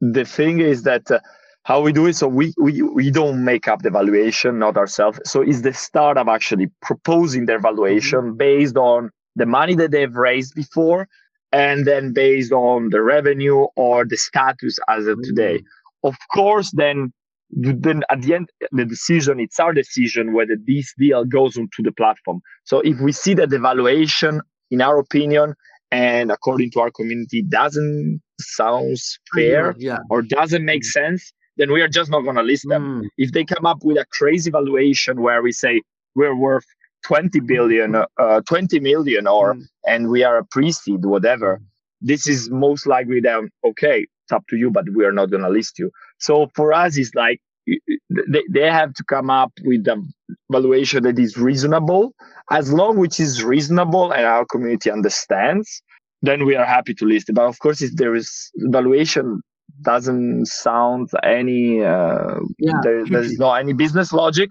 the 0.00 0.24
thing 0.24 0.60
is 0.60 0.82
that 0.82 1.10
uh, 1.10 1.18
how 1.64 1.80
we 1.80 1.92
do 1.92 2.06
it 2.06 2.14
so 2.14 2.28
we, 2.28 2.52
we 2.58 2.82
we 2.82 3.10
don't 3.10 3.44
make 3.44 3.68
up 3.68 3.82
the 3.82 3.90
valuation 3.90 4.58
not 4.58 4.76
ourselves. 4.76 5.20
So 5.26 5.42
it's 5.42 5.60
the 5.60 5.74
startup 5.74 6.28
actually 6.28 6.68
proposing 6.80 7.44
their 7.44 7.58
valuation 7.60 8.20
mm-hmm. 8.20 8.36
based 8.36 8.76
on 8.76 9.10
the 9.38 9.46
money 9.46 9.74
that 9.74 9.90
they've 9.90 10.14
raised 10.14 10.54
before 10.54 11.08
and 11.52 11.86
then 11.86 12.12
based 12.12 12.52
on 12.52 12.90
the 12.90 13.00
revenue 13.00 13.66
or 13.76 14.04
the 14.04 14.16
status 14.16 14.78
as 14.88 15.06
of 15.06 15.18
mm-hmm. 15.18 15.28
today 15.28 15.62
of 16.04 16.14
course 16.34 16.70
then 16.74 17.12
then 17.50 18.02
at 18.10 18.20
the 18.22 18.34
end 18.34 18.50
the 18.72 18.84
decision 18.84 19.40
it's 19.40 19.58
our 19.58 19.72
decision 19.72 20.34
whether 20.34 20.56
this 20.66 20.92
deal 20.98 21.24
goes 21.24 21.56
onto 21.56 21.82
the 21.82 21.92
platform 21.92 22.40
so 22.64 22.80
if 22.80 23.00
we 23.00 23.12
see 23.12 23.34
that 23.34 23.50
the 23.50 23.58
valuation 23.58 24.40
in 24.70 24.82
our 24.82 24.98
opinion 24.98 25.54
and 25.90 26.30
according 26.30 26.70
to 26.70 26.80
our 26.80 26.90
community 26.90 27.42
doesn't 27.42 28.20
sounds 28.40 29.18
fair 29.34 29.74
yeah. 29.78 29.98
or 30.10 30.20
doesn't 30.20 30.64
make 30.64 30.82
mm. 30.82 30.92
sense 30.98 31.32
then 31.56 31.72
we 31.72 31.80
are 31.80 31.88
just 31.88 32.10
not 32.10 32.20
going 32.20 32.36
to 32.36 32.42
list 32.42 32.66
them 32.68 33.02
mm. 33.02 33.08
if 33.16 33.32
they 33.32 33.44
come 33.44 33.64
up 33.64 33.78
with 33.82 33.96
a 33.96 34.04
crazy 34.12 34.50
valuation 34.50 35.22
where 35.22 35.42
we 35.42 35.50
say 35.50 35.80
we're 36.14 36.36
worth 36.36 36.66
20 37.04 37.40
billion 37.40 37.94
uh, 37.96 38.40
20 38.46 38.80
million 38.80 39.26
or 39.26 39.54
mm. 39.54 39.64
and 39.86 40.08
we 40.08 40.24
are 40.24 40.38
a 40.38 40.44
pre-seed 40.44 41.04
whatever 41.04 41.60
this 42.00 42.26
is 42.26 42.50
most 42.50 42.86
likely 42.86 43.20
them 43.20 43.48
okay 43.64 44.06
it's 44.28 44.34
up 44.34 44.46
to 44.48 44.56
you 44.56 44.70
but 44.70 44.84
we 44.94 45.04
are 45.04 45.12
not 45.12 45.30
going 45.30 45.42
to 45.42 45.48
list 45.48 45.78
you. 45.78 45.90
So 46.18 46.50
for 46.54 46.72
us 46.72 46.98
it's 46.98 47.14
like 47.14 47.40
they, 47.66 48.42
they 48.50 48.70
have 48.70 48.92
to 48.94 49.04
come 49.04 49.30
up 49.30 49.52
with 49.64 49.86
a 49.88 50.02
valuation 50.50 51.02
that 51.04 51.18
is 51.18 51.36
reasonable. 51.36 52.12
As 52.50 52.72
long 52.72 52.98
which 52.98 53.20
is 53.20 53.42
reasonable 53.42 54.12
and 54.12 54.26
our 54.26 54.44
community 54.44 54.90
understands 54.90 55.82
then 56.20 56.44
we 56.44 56.56
are 56.56 56.66
happy 56.66 56.94
to 56.94 57.06
list 57.06 57.30
it. 57.30 57.34
But 57.34 57.46
of 57.46 57.58
course 57.58 57.80
if 57.80 57.92
there 57.96 58.14
is 58.14 58.50
valuation 58.56 59.40
doesn't 59.82 60.46
sound 60.46 61.10
any 61.22 61.82
uh, 61.82 62.40
yeah, 62.58 62.80
there, 62.82 63.06
there's 63.06 63.38
no 63.38 63.52
any 63.52 63.72
business 63.72 64.12
logic 64.12 64.48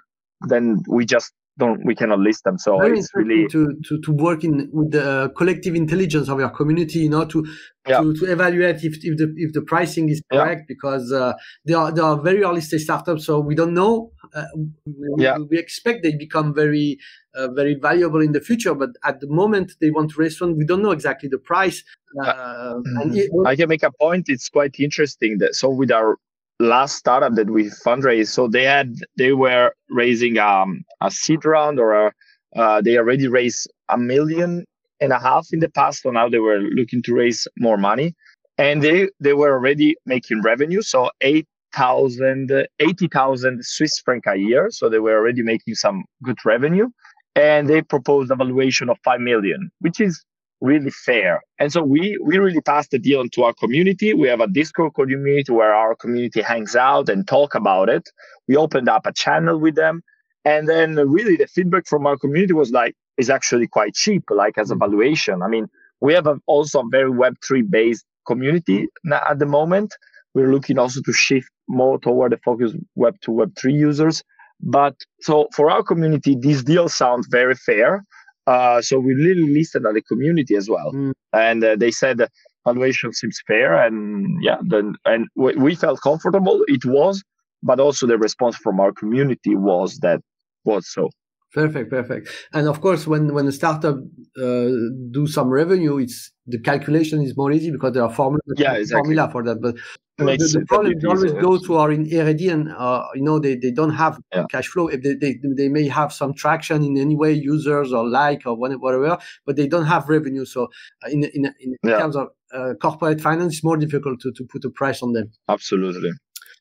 then 0.48 0.82
we 0.88 1.06
just 1.06 1.34
don't 1.58 1.86
we 1.86 1.96
cannot 1.96 2.20
list 2.20 2.44
them 2.44 2.58
so 2.58 2.80
Very 2.80 3.00
it's 3.00 3.10
really 3.14 3.48
to, 3.48 3.76
to 3.86 4.00
to 4.02 4.12
work 4.12 4.44
in 4.44 4.70
with 4.72 4.92
the 4.92 5.32
collective 5.36 5.76
intelligence 5.76 6.30
of 6.30 6.40
your 6.40 6.50
community 6.50 7.00
you 7.00 7.10
know 7.10 7.26
to 7.26 7.46
yeah. 7.88 8.00
to, 8.00 8.14
to 8.16 8.32
evaluate 8.32 8.84
if, 8.84 8.98
if 9.04 9.18
the 9.18 9.34
if 9.38 9.54
the 9.54 9.62
pricing 9.62 10.10
is 10.10 10.22
correct 10.32 10.62
yeah. 10.62 10.66
because 10.68 11.12
uh, 11.12 11.34
they 11.66 11.74
are 11.74 11.92
they 11.92 12.02
are 12.02 12.22
very 12.22 12.44
early 12.44 12.62
stage 12.62 12.82
startups 12.82 13.26
so 13.26 13.40
we 13.40 13.56
don't 13.56 13.74
know 13.74 14.12
uh, 14.34 14.46
we, 14.86 15.24
yeah. 15.24 15.38
we 15.50 15.58
expect 15.58 16.04
they 16.04 16.16
become 16.16 16.54
very 16.54 16.98
uh, 17.36 17.48
very 17.52 17.76
valuable 17.76 18.22
in 18.22 18.32
the 18.32 18.42
future 18.42 18.76
but 18.76 18.90
at 19.04 19.20
the 19.20 19.28
moment 19.28 19.74
they 19.82 19.90
want 19.90 20.12
to 20.12 20.20
raise 20.20 20.38
funds 20.38 20.58
we 20.58 20.66
don't 20.66 20.82
know 20.82 20.92
exactly 20.92 21.30
the 21.30 21.40
price 21.40 21.84
uh, 22.24 22.34
mm-hmm. 22.76 23.14
it, 23.14 23.30
I 23.46 23.56
can 23.56 23.70
make 23.70 23.84
a 23.84 23.92
point 23.92 24.26
it's 24.28 24.50
quite 24.50 24.76
interesting 24.80 25.38
that 25.40 25.56
so 25.56 25.70
with 25.70 25.92
our 25.92 26.18
last 26.60 26.96
startup 26.96 27.36
that 27.36 27.50
we 27.50 27.66
fundraised 27.66 28.30
so 28.30 28.48
they 28.48 28.64
had 28.64 28.96
they 29.16 29.34
were 29.34 29.72
raising 29.90 30.38
um, 30.40 30.84
a 31.02 31.12
seed 31.12 31.46
round 31.46 31.80
or 31.80 32.08
a, 32.08 32.12
uh, 32.56 32.82
they 32.82 32.98
already 32.98 33.28
raised 33.28 33.70
a 33.90 33.98
million 33.98 34.66
and 35.00 35.12
a 35.12 35.20
half 35.20 35.48
in 35.52 35.60
the 35.60 35.70
past 35.70 36.02
so 36.02 36.10
now 36.10 36.28
they 36.28 36.40
were 36.40 36.60
looking 36.60 37.02
to 37.04 37.14
raise 37.14 37.48
more 37.58 37.78
money. 37.78 38.16
And 38.58 38.82
they 38.82 39.10
they 39.20 39.34
were 39.34 39.54
already 39.54 39.96
making 40.06 40.42
revenue 40.42 40.82
so 40.82 41.12
8000 41.22 42.68
80000 42.80 43.66
swiss 43.66 44.00
franc 44.00 44.24
a 44.28 44.36
year 44.36 44.70
so 44.72 44.90
they 44.90 45.00
were 45.00 45.16
already 45.16 45.44
making 45.44 45.76
some 45.76 46.06
good 46.24 46.38
revenue. 46.44 46.90
And 47.36 47.70
they 47.70 47.84
proposed 47.84 48.32
a 48.32 48.36
valuation 48.36 48.90
of 48.90 48.98
5 49.04 49.20
million 49.20 49.70
which 49.80 50.02
is 50.02 50.24
really 50.62 50.90
fair. 50.90 51.42
And 51.60 51.72
so 51.72 51.84
we 51.84 52.18
we 52.24 52.38
really 52.38 52.62
passed 52.62 52.92
the 52.92 53.00
deal 53.00 53.28
to 53.30 53.44
our 53.44 53.54
community. 53.54 54.14
We 54.14 54.28
have 54.28 54.42
a 54.42 54.48
Discord 54.48 54.94
community 54.96 55.52
where 55.52 55.74
our 55.74 55.96
community 55.96 56.42
hangs 56.42 56.76
out 56.76 57.10
and 57.10 57.28
talk 57.28 57.56
about 57.56 57.90
it. 57.90 58.10
We 58.48 58.58
opened 58.58 58.90
up 58.90 59.06
a 59.06 59.14
channel 59.14 59.60
with 59.60 59.76
them. 59.76 60.02
And 60.46 60.68
then 60.70 60.96
really 60.96 61.36
the 61.36 61.48
feedback 61.48 61.88
from 61.88 62.08
our 62.08 62.18
community 62.18 62.54
was 62.54 62.72
like, 62.72 62.96
is 63.18 63.30
actually 63.30 63.68
quite 63.68 63.94
cheap, 63.96 64.24
like 64.30 64.58
as 64.58 64.72
a 64.72 64.76
mm. 64.76 64.80
valuation. 64.80 65.42
I 65.42 65.48
mean, 65.48 65.68
we 66.00 66.14
have 66.14 66.28
a, 66.28 66.40
also 66.46 66.82
a 66.82 66.90
very 66.90 67.12
Web3 67.12 67.70
based 67.70 68.06
community 68.26 68.88
at 69.12 69.40
the 69.40 69.46
moment. 69.46 69.94
We're 70.34 70.52
looking 70.52 70.78
also 70.78 71.02
to 71.02 71.14
shift 71.14 71.50
more 71.68 72.00
toward 72.00 72.32
the 72.32 72.38
focus 72.46 72.74
Web 72.96 73.20
to 73.22 73.32
Web3 73.32 73.74
users. 73.74 74.24
But 74.62 74.96
so 75.22 75.48
for 75.54 75.70
our 75.70 75.84
community, 75.84 76.36
these 76.40 76.64
deals 76.64 76.96
sound 76.96 77.26
very 77.30 77.56
fair. 77.56 78.04
Uh, 78.48 78.82
so 78.82 78.98
we 78.98 79.14
really 79.14 79.50
listened 79.54 79.86
at 79.86 79.94
the 79.94 80.02
community 80.02 80.56
as 80.56 80.70
well, 80.70 80.92
mm. 80.94 81.12
and 81.34 81.64
uh, 81.64 81.76
they 81.76 81.92
said 81.92 82.18
the 82.18 82.30
valuation 82.66 83.14
seems 83.14 83.42
fair, 83.46 83.76
and 83.86 84.42
yeah, 84.42 84.58
then 84.62 84.96
and 85.06 85.28
we, 85.36 85.54
we 85.56 85.76
felt 85.76 86.00
comfortable. 86.02 86.64
It 86.68 86.86
was, 86.86 87.24
but 87.62 87.80
also 87.80 88.08
the 88.08 88.18
response 88.18 88.56
from 88.56 88.80
our 88.80 88.94
community 88.94 89.56
was 89.56 89.98
that 89.98 90.22
was 90.64 90.90
so. 90.90 91.10
Perfect, 91.54 91.90
perfect. 91.90 92.30
And 92.54 92.68
of 92.68 92.82
course, 92.82 93.08
when 93.08 93.34
when 93.34 93.48
a 93.48 93.52
startup 93.52 93.98
uh, 94.42 94.68
do 95.12 95.28
some 95.28 95.50
revenue, 95.50 95.98
it's 95.98 96.32
the 96.46 96.60
calculation 96.60 97.22
is 97.22 97.36
more 97.36 97.52
easy 97.52 97.72
because 97.72 97.94
there 97.94 98.04
are 98.04 98.14
formula, 98.14 98.42
yeah, 98.58 98.74
exactly. 98.74 99.16
formula 99.16 99.30
for 99.32 99.44
that. 99.44 99.62
But 99.62 99.76
the, 100.18 100.60
the 100.60 100.66
problem 100.68 100.94
always 101.08 101.34
go 101.34 101.58
to 101.58 101.76
are 101.76 101.92
in 101.92 102.02
R&D 102.12 102.50
and 102.50 102.72
uh, 102.72 103.06
you 103.14 103.22
know 103.22 103.40
they, 103.40 103.56
they 103.56 103.72
don't 103.72 103.94
have 103.94 104.20
yeah. 104.34 104.46
cash 104.50 104.68
flow. 104.68 104.88
If 104.88 105.04
they, 105.04 105.14
they 105.14 105.40
they 105.56 105.70
may 105.70 105.88
have 105.88 106.12
some 106.12 106.34
traction 106.34 106.84
in 106.84 106.98
any 106.98 107.16
way, 107.16 107.34
users 107.34 107.94
or 107.94 108.08
like 108.08 108.44
or 108.46 108.56
whatever, 108.56 109.18
but 109.46 109.56
they 109.56 109.68
don't 109.68 109.86
have 109.86 110.10
revenue. 110.10 110.46
So 110.46 110.70
uh, 111.04 111.10
in 111.10 111.24
in, 111.26 111.54
in 111.60 111.76
yeah. 111.84 112.00
terms 112.00 112.16
of 112.16 112.30
uh, 112.54 112.74
corporate 112.82 113.22
finance, 113.22 113.56
it's 113.56 113.64
more 113.64 113.78
difficult 113.78 114.20
to, 114.22 114.32
to 114.32 114.44
put 114.46 114.66
a 114.66 114.70
price 114.70 115.04
on 115.04 115.14
them. 115.14 115.32
Absolutely. 115.50 116.12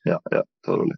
Yeah. 0.05 0.17
Yeah. 0.31 0.41
Totally. 0.65 0.91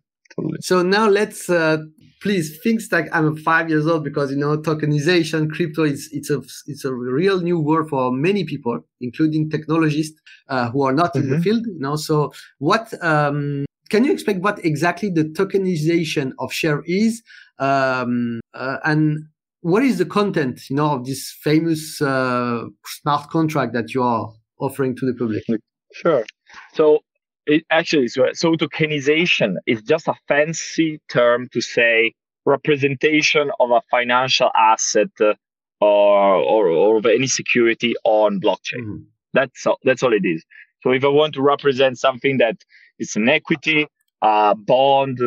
So 0.62 0.82
now 0.82 1.08
let's 1.08 1.50
uh, 1.50 1.78
please 2.22 2.60
think 2.62 2.82
like 2.92 3.08
I'm 3.12 3.36
five 3.38 3.70
years 3.70 3.88
old 3.88 4.04
because 4.04 4.32
you 4.32 4.38
know 4.38 4.58
tokenization, 4.58 5.50
crypto 5.50 5.84
is 5.84 6.10
it's 6.12 6.30
a 6.30 6.42
it's 6.68 6.86
a 6.86 6.94
real 6.94 7.42
new 7.42 7.60
world 7.60 7.90
for 7.90 8.12
many 8.12 8.44
people, 8.44 8.80
including 9.02 9.50
technologists 9.50 10.20
uh, 10.50 10.70
who 10.72 10.84
are 10.84 10.94
not 10.94 11.14
mm-hmm. 11.14 11.24
in 11.24 11.30
the 11.30 11.36
mm-hmm. 11.36 11.44
field. 11.44 11.66
You 11.68 11.80
know, 11.80 11.96
so 11.96 12.32
what 12.60 12.94
um, 13.04 13.66
can 13.90 14.04
you 14.06 14.12
explain 14.12 14.42
what 14.42 14.64
exactly 14.64 15.10
the 15.10 15.26
tokenization 15.26 16.34
of 16.40 16.54
share 16.54 16.84
is, 16.86 17.24
um, 17.58 18.40
uh, 18.54 18.78
and 18.84 19.26
what 19.62 19.84
is 19.84 19.98
the 19.98 20.06
content, 20.06 20.70
you 20.70 20.76
know, 20.76 20.92
of 20.92 21.06
this 21.06 21.36
famous 21.42 22.02
uh, 22.02 22.64
smart 22.86 23.30
contract 23.30 23.74
that 23.74 23.94
you 23.94 24.04
are 24.04 24.32
offering 24.60 24.96
to 24.96 25.06
the 25.06 25.14
public? 25.14 25.44
Sure. 25.94 26.24
So 26.74 27.00
it 27.50 27.66
actually 27.70 28.08
so, 28.08 28.26
so 28.34 28.54
tokenization 28.54 29.56
is 29.66 29.82
just 29.82 30.08
a 30.08 30.16
fancy 30.28 31.02
term 31.10 31.48
to 31.54 31.62
say 31.62 32.14
representation 32.46 33.52
of 33.60 33.72
a 33.72 33.82
financial 33.92 34.50
asset 34.56 35.10
uh, 35.20 35.34
or, 35.82 36.36
or, 36.36 36.68
or 36.68 36.98
of 36.98 37.06
any 37.06 37.28
security 37.28 37.94
on 38.04 38.40
blockchain. 38.40 38.82
Mm-hmm. 38.82 39.04
That's 39.34 39.66
all, 39.66 39.78
that's 39.84 40.04
all 40.04 40.14
it 40.14 40.26
is. 40.26 40.44
So 40.82 40.92
if 40.92 41.04
I 41.04 41.08
want 41.08 41.34
to 41.36 41.42
represent 41.42 41.98
something 41.98 42.38
that 42.38 42.58
is 42.98 43.16
an 43.16 43.30
equity, 43.30 43.88
a 44.22 44.56
bond, 44.56 45.20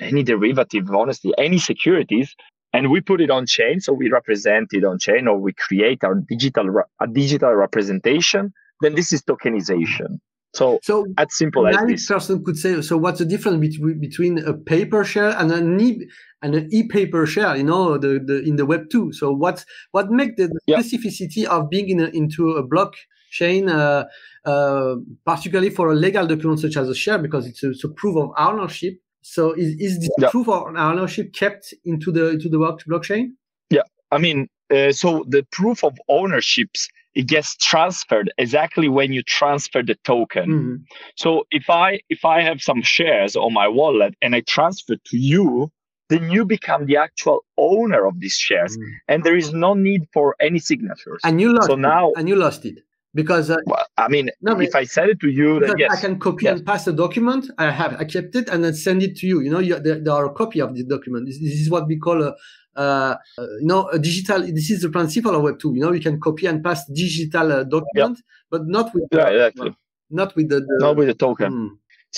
any 0.00 0.22
derivative, 0.22 0.90
honestly, 0.90 1.32
any 1.38 1.58
securities, 1.58 2.34
and 2.72 2.90
we 2.90 3.00
put 3.00 3.20
it 3.20 3.30
on 3.30 3.46
chain, 3.46 3.80
so 3.80 3.92
we 3.92 4.10
represent 4.10 4.68
it 4.72 4.84
on 4.84 4.98
chain, 4.98 5.26
or 5.28 5.38
we 5.38 5.52
create 5.52 6.04
our 6.04 6.14
digital 6.28 6.82
a 7.00 7.06
digital 7.06 7.54
representation, 7.54 8.52
then 8.80 8.94
this 8.94 9.12
is 9.12 9.22
tokenization. 9.22 10.18
So, 10.54 10.78
so 10.82 11.06
as 11.18 11.26
simple 11.30 11.66
as 11.66 11.76
this. 11.86 12.06
person 12.06 12.42
could 12.42 12.56
say, 12.56 12.80
so 12.80 12.96
what's 12.96 13.18
the 13.18 13.26
difference 13.26 13.60
between, 13.60 14.00
between 14.00 14.38
a 14.38 14.54
paper 14.54 15.04
share 15.04 15.36
and 15.38 15.52
an 15.52 15.78
e 15.78 16.06
and 16.40 16.54
an 16.54 16.68
e-paper 16.72 17.26
share? 17.26 17.56
You 17.56 17.64
know, 17.64 17.98
the, 17.98 18.20
the 18.24 18.42
in 18.42 18.56
the 18.56 18.64
Web 18.64 18.88
two. 18.90 19.12
So 19.12 19.32
what 19.32 19.64
what 19.90 20.10
makes 20.10 20.34
the, 20.36 20.58
yeah. 20.66 20.78
specificity 20.78 21.44
of 21.44 21.68
being 21.68 21.90
in 21.90 22.00
a, 22.00 22.06
into 22.06 22.52
a 22.52 22.66
blockchain, 22.66 23.68
uh, 23.68 24.06
uh, 24.48 24.96
particularly 25.26 25.70
for 25.70 25.92
a 25.92 25.94
legal 25.94 26.26
document 26.26 26.60
such 26.60 26.78
as 26.78 26.88
a 26.88 26.94
share, 26.94 27.18
because 27.18 27.46
it's 27.46 27.62
a, 27.62 27.70
it's 27.70 27.84
a 27.84 27.90
proof 27.90 28.16
of 28.16 28.30
ownership. 28.38 28.94
So 29.20 29.52
is 29.52 29.74
is 29.78 29.98
this 29.98 30.10
yeah. 30.18 30.30
proof 30.30 30.48
of 30.48 30.74
ownership 30.74 31.34
kept 31.34 31.74
into 31.84 32.12
the 32.12 32.30
into 32.30 32.48
the 32.48 32.58
blockchain? 32.88 33.32
Yeah, 33.68 33.82
I 34.10 34.18
mean, 34.18 34.48
uh, 34.72 34.92
so 34.92 35.26
the 35.28 35.44
proof 35.50 35.84
of 35.84 35.98
ownerships 36.08 36.88
it 37.16 37.26
gets 37.26 37.56
transferred 37.56 38.30
exactly 38.36 38.88
when 38.88 39.10
you 39.10 39.22
transfer 39.22 39.82
the 39.82 39.96
token. 40.04 40.48
Mm-hmm. 40.48 40.74
So 41.16 41.46
if 41.50 41.68
I 41.70 42.00
if 42.10 42.24
I 42.24 42.42
have 42.42 42.60
some 42.60 42.82
shares 42.82 43.34
on 43.34 43.54
my 43.54 43.66
wallet 43.66 44.14
and 44.20 44.36
I 44.36 44.42
transfer 44.42 44.96
to 44.96 45.16
you, 45.16 45.72
then 46.10 46.30
you 46.30 46.44
become 46.44 46.84
the 46.84 46.98
actual 46.98 47.40
owner 47.56 48.04
of 48.06 48.20
these 48.20 48.34
shares, 48.34 48.76
mm. 48.76 48.82
and 49.08 49.24
there 49.24 49.36
is 49.36 49.52
no 49.52 49.72
need 49.74 50.02
for 50.12 50.36
any 50.40 50.58
signatures. 50.58 51.20
And 51.24 51.40
you 51.40 51.54
lost. 51.54 51.68
So 51.68 51.72
it. 51.72 51.78
now, 51.78 52.12
and 52.16 52.28
you 52.28 52.36
lost 52.36 52.66
it 52.66 52.78
because 53.16 53.48
uh, 53.50 53.56
well, 53.64 53.86
I 53.96 54.08
mean, 54.08 54.30
no, 54.42 54.60
if 54.60 54.74
I 54.74 54.84
send 54.84 55.10
it 55.10 55.20
to 55.20 55.30
you, 55.30 55.58
then 55.58 55.78
yes, 55.78 55.90
I 55.90 56.00
can 56.00 56.20
copy 56.20 56.44
yes. 56.44 56.58
and 56.58 56.66
paste 56.66 56.84
the 56.84 56.92
document. 56.92 57.50
I 57.58 57.70
have 57.70 57.94
I 57.98 58.04
kept 58.04 58.36
it 58.36 58.48
and 58.50 58.62
then 58.62 58.74
send 58.74 59.02
it 59.02 59.16
to 59.16 59.26
you. 59.26 59.40
You 59.40 59.50
know, 59.50 59.58
you, 59.58 59.80
there, 59.80 59.98
there, 59.98 60.12
are 60.12 60.26
a 60.26 60.32
copy 60.32 60.60
of 60.60 60.76
the 60.76 60.84
document. 60.84 61.26
This, 61.26 61.40
this 61.40 61.58
is 61.58 61.70
what 61.70 61.88
we 61.88 61.98
call 61.98 62.22
a, 62.22 62.34
uh, 62.78 63.16
you 63.38 63.66
know, 63.66 63.88
a 63.88 63.98
digital. 63.98 64.40
This 64.42 64.70
is 64.70 64.82
the 64.82 64.90
principle 64.90 65.34
of 65.34 65.42
Web 65.42 65.58
two. 65.58 65.72
You 65.74 65.80
know, 65.80 65.92
you 65.92 66.00
can 66.00 66.20
copy 66.20 66.46
and 66.46 66.62
paste 66.62 66.92
digital 66.92 67.52
uh, 67.52 67.64
document, 67.64 68.20
but 68.50 68.66
not 68.66 68.94
with 68.94 69.08
yeah, 69.10 69.28
exactly. 69.28 69.74
not 70.10 70.36
with 70.36 70.50
the, 70.50 70.60
the, 70.60 70.76
not 70.80 70.96
with 70.96 71.08
the 71.08 71.14
token. 71.14 71.52
Hmm. 71.52 71.68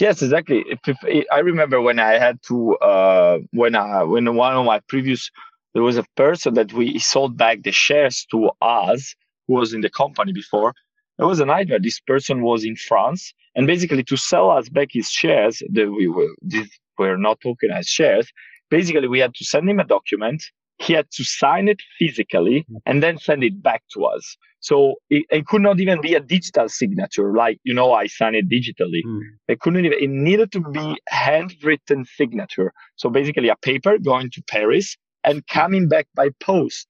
Yes, 0.00 0.20
exactly. 0.20 0.64
If, 0.68 0.80
if, 0.86 1.26
I 1.32 1.38
remember 1.38 1.80
when 1.80 2.00
I 2.00 2.18
had 2.18 2.42
to 2.48 2.76
uh, 2.78 3.38
when 3.52 3.76
I 3.76 4.02
when 4.02 4.34
one 4.34 4.56
of 4.56 4.66
my 4.66 4.80
previous 4.88 5.30
there 5.74 5.82
was 5.84 5.96
a 5.96 6.04
person 6.16 6.54
that 6.54 6.72
we 6.72 6.98
sold 6.98 7.36
back 7.36 7.62
the 7.62 7.72
shares 7.72 8.26
to 8.32 8.50
us 8.60 9.14
who 9.46 9.54
was 9.54 9.72
in 9.72 9.80
the 9.80 9.90
company 9.90 10.32
before 10.32 10.74
it 11.18 11.24
was 11.24 11.40
a 11.40 11.46
nightmare. 11.46 11.80
This 11.80 12.00
person 12.00 12.42
was 12.42 12.64
in 12.64 12.76
France, 12.76 13.34
and 13.54 13.66
basically 13.66 14.04
to 14.04 14.16
sell 14.16 14.50
us 14.50 14.68
back 14.68 14.88
his 14.92 15.10
shares, 15.10 15.62
that 15.72 15.90
we 15.90 16.08
were 16.08 16.28
these 16.42 16.70
were 16.98 17.16
not 17.16 17.40
tokenized 17.40 17.88
shares. 17.88 18.30
Basically, 18.70 19.08
we 19.08 19.18
had 19.18 19.34
to 19.34 19.44
send 19.44 19.68
him 19.68 19.80
a 19.80 19.84
document. 19.84 20.42
He 20.78 20.92
had 20.92 21.10
to 21.12 21.24
sign 21.24 21.66
it 21.66 21.80
physically 21.98 22.64
and 22.86 23.02
then 23.02 23.18
send 23.18 23.42
it 23.42 23.60
back 23.62 23.82
to 23.94 24.04
us. 24.04 24.36
So 24.60 24.94
it, 25.10 25.24
it 25.30 25.46
could 25.46 25.62
not 25.62 25.80
even 25.80 26.00
be 26.00 26.14
a 26.14 26.20
digital 26.20 26.68
signature, 26.68 27.32
like 27.32 27.58
you 27.64 27.74
know, 27.74 27.92
I 27.92 28.06
sign 28.06 28.34
it 28.34 28.48
digitally. 28.48 29.02
Mm. 29.04 29.20
It 29.48 29.60
couldn't 29.60 29.84
even. 29.84 29.98
It 30.00 30.10
needed 30.10 30.52
to 30.52 30.60
be 30.60 30.96
handwritten 31.08 32.04
signature. 32.04 32.72
So 32.96 33.10
basically, 33.10 33.48
a 33.48 33.56
paper 33.56 33.98
going 33.98 34.30
to 34.32 34.42
Paris 34.42 34.96
and 35.24 35.46
coming 35.48 35.88
back 35.88 36.06
by 36.14 36.30
post 36.40 36.86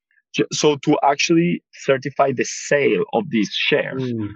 so 0.51 0.75
to 0.77 0.97
actually 1.03 1.63
certify 1.73 2.31
the 2.31 2.45
sale 2.45 3.03
of 3.13 3.29
these 3.29 3.51
shares 3.51 4.03
mm. 4.03 4.29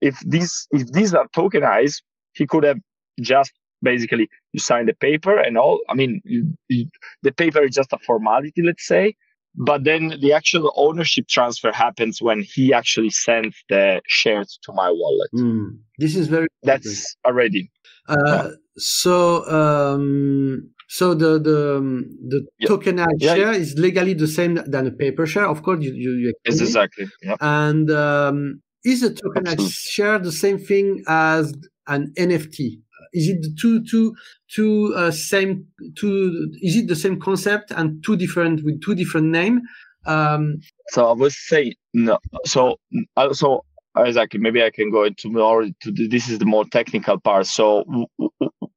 if 0.00 0.18
these 0.26 0.66
if 0.70 0.90
these 0.92 1.14
are 1.14 1.26
tokenized 1.28 2.02
he 2.32 2.46
could 2.46 2.64
have 2.64 2.78
just 3.20 3.52
basically 3.82 4.28
you 4.52 4.60
sign 4.60 4.86
the 4.86 4.94
paper 4.94 5.36
and 5.36 5.58
all 5.58 5.80
i 5.88 5.94
mean 5.94 6.20
you, 6.24 6.52
you, 6.68 6.86
the 7.22 7.32
paper 7.32 7.62
is 7.62 7.74
just 7.74 7.92
a 7.92 7.98
formality 7.98 8.62
let's 8.62 8.86
say 8.86 9.14
but 9.54 9.84
then 9.84 10.18
the 10.20 10.32
actual 10.32 10.72
ownership 10.76 11.28
transfer 11.28 11.72
happens 11.72 12.22
when 12.22 12.42
he 12.42 12.72
actually 12.72 13.10
sends 13.10 13.54
the 13.68 14.00
shares 14.06 14.58
to 14.62 14.72
my 14.72 14.90
wallet 14.90 15.30
mm. 15.34 15.76
this 15.98 16.16
is 16.16 16.28
very 16.28 16.48
that's 16.62 17.16
already 17.26 17.70
uh, 18.08 18.16
yeah. 18.26 18.48
so 18.76 19.44
um 19.48 20.70
so 20.92 21.14
the 21.14 21.38
the 21.38 21.76
um, 21.78 22.04
the 22.28 22.46
yep. 22.58 22.68
tokenized 22.68 23.22
yeah, 23.22 23.34
share 23.34 23.52
is 23.52 23.78
legally 23.78 24.12
the 24.12 24.26
same 24.26 24.56
than 24.66 24.86
a 24.86 24.90
paper 24.90 25.24
share. 25.26 25.46
Of 25.46 25.62
course, 25.62 25.82
you 25.82 25.94
you, 25.94 26.10
you 26.16 26.34
it's 26.44 26.60
exactly. 26.60 27.06
Yep. 27.22 27.38
And 27.40 27.90
um, 27.90 28.60
is 28.84 29.02
a 29.02 29.08
tokenized 29.08 29.52
Absolutely. 29.52 29.70
share 29.70 30.18
the 30.18 30.32
same 30.32 30.58
thing 30.58 31.02
as 31.08 31.54
an 31.86 32.12
NFT? 32.18 32.82
Is 33.14 33.26
it 33.26 33.40
the 33.40 33.56
two 33.58 33.82
two 33.86 34.14
two 34.54 34.92
uh, 34.94 35.10
same 35.10 35.66
two? 35.96 36.50
Is 36.60 36.76
it 36.76 36.88
the 36.88 36.96
same 36.96 37.18
concept 37.18 37.70
and 37.70 38.04
two 38.04 38.18
different 38.18 38.62
with 38.62 38.82
two 38.82 38.94
different 38.94 39.28
name? 39.28 39.62
Um, 40.04 40.58
so 40.88 41.08
I 41.08 41.12
would 41.12 41.32
say 41.32 41.74
no. 41.94 42.18
So 42.44 42.76
uh, 43.16 43.32
so 43.32 43.64
exactly. 43.96 44.40
Maybe 44.40 44.62
I 44.62 44.68
can 44.68 44.90
go 44.90 45.04
into 45.04 45.30
more. 45.30 45.64
To 45.64 45.90
the, 45.90 46.06
this 46.06 46.28
is 46.28 46.38
the 46.38 46.44
more 46.44 46.66
technical 46.66 47.18
part. 47.18 47.46
So 47.46 47.84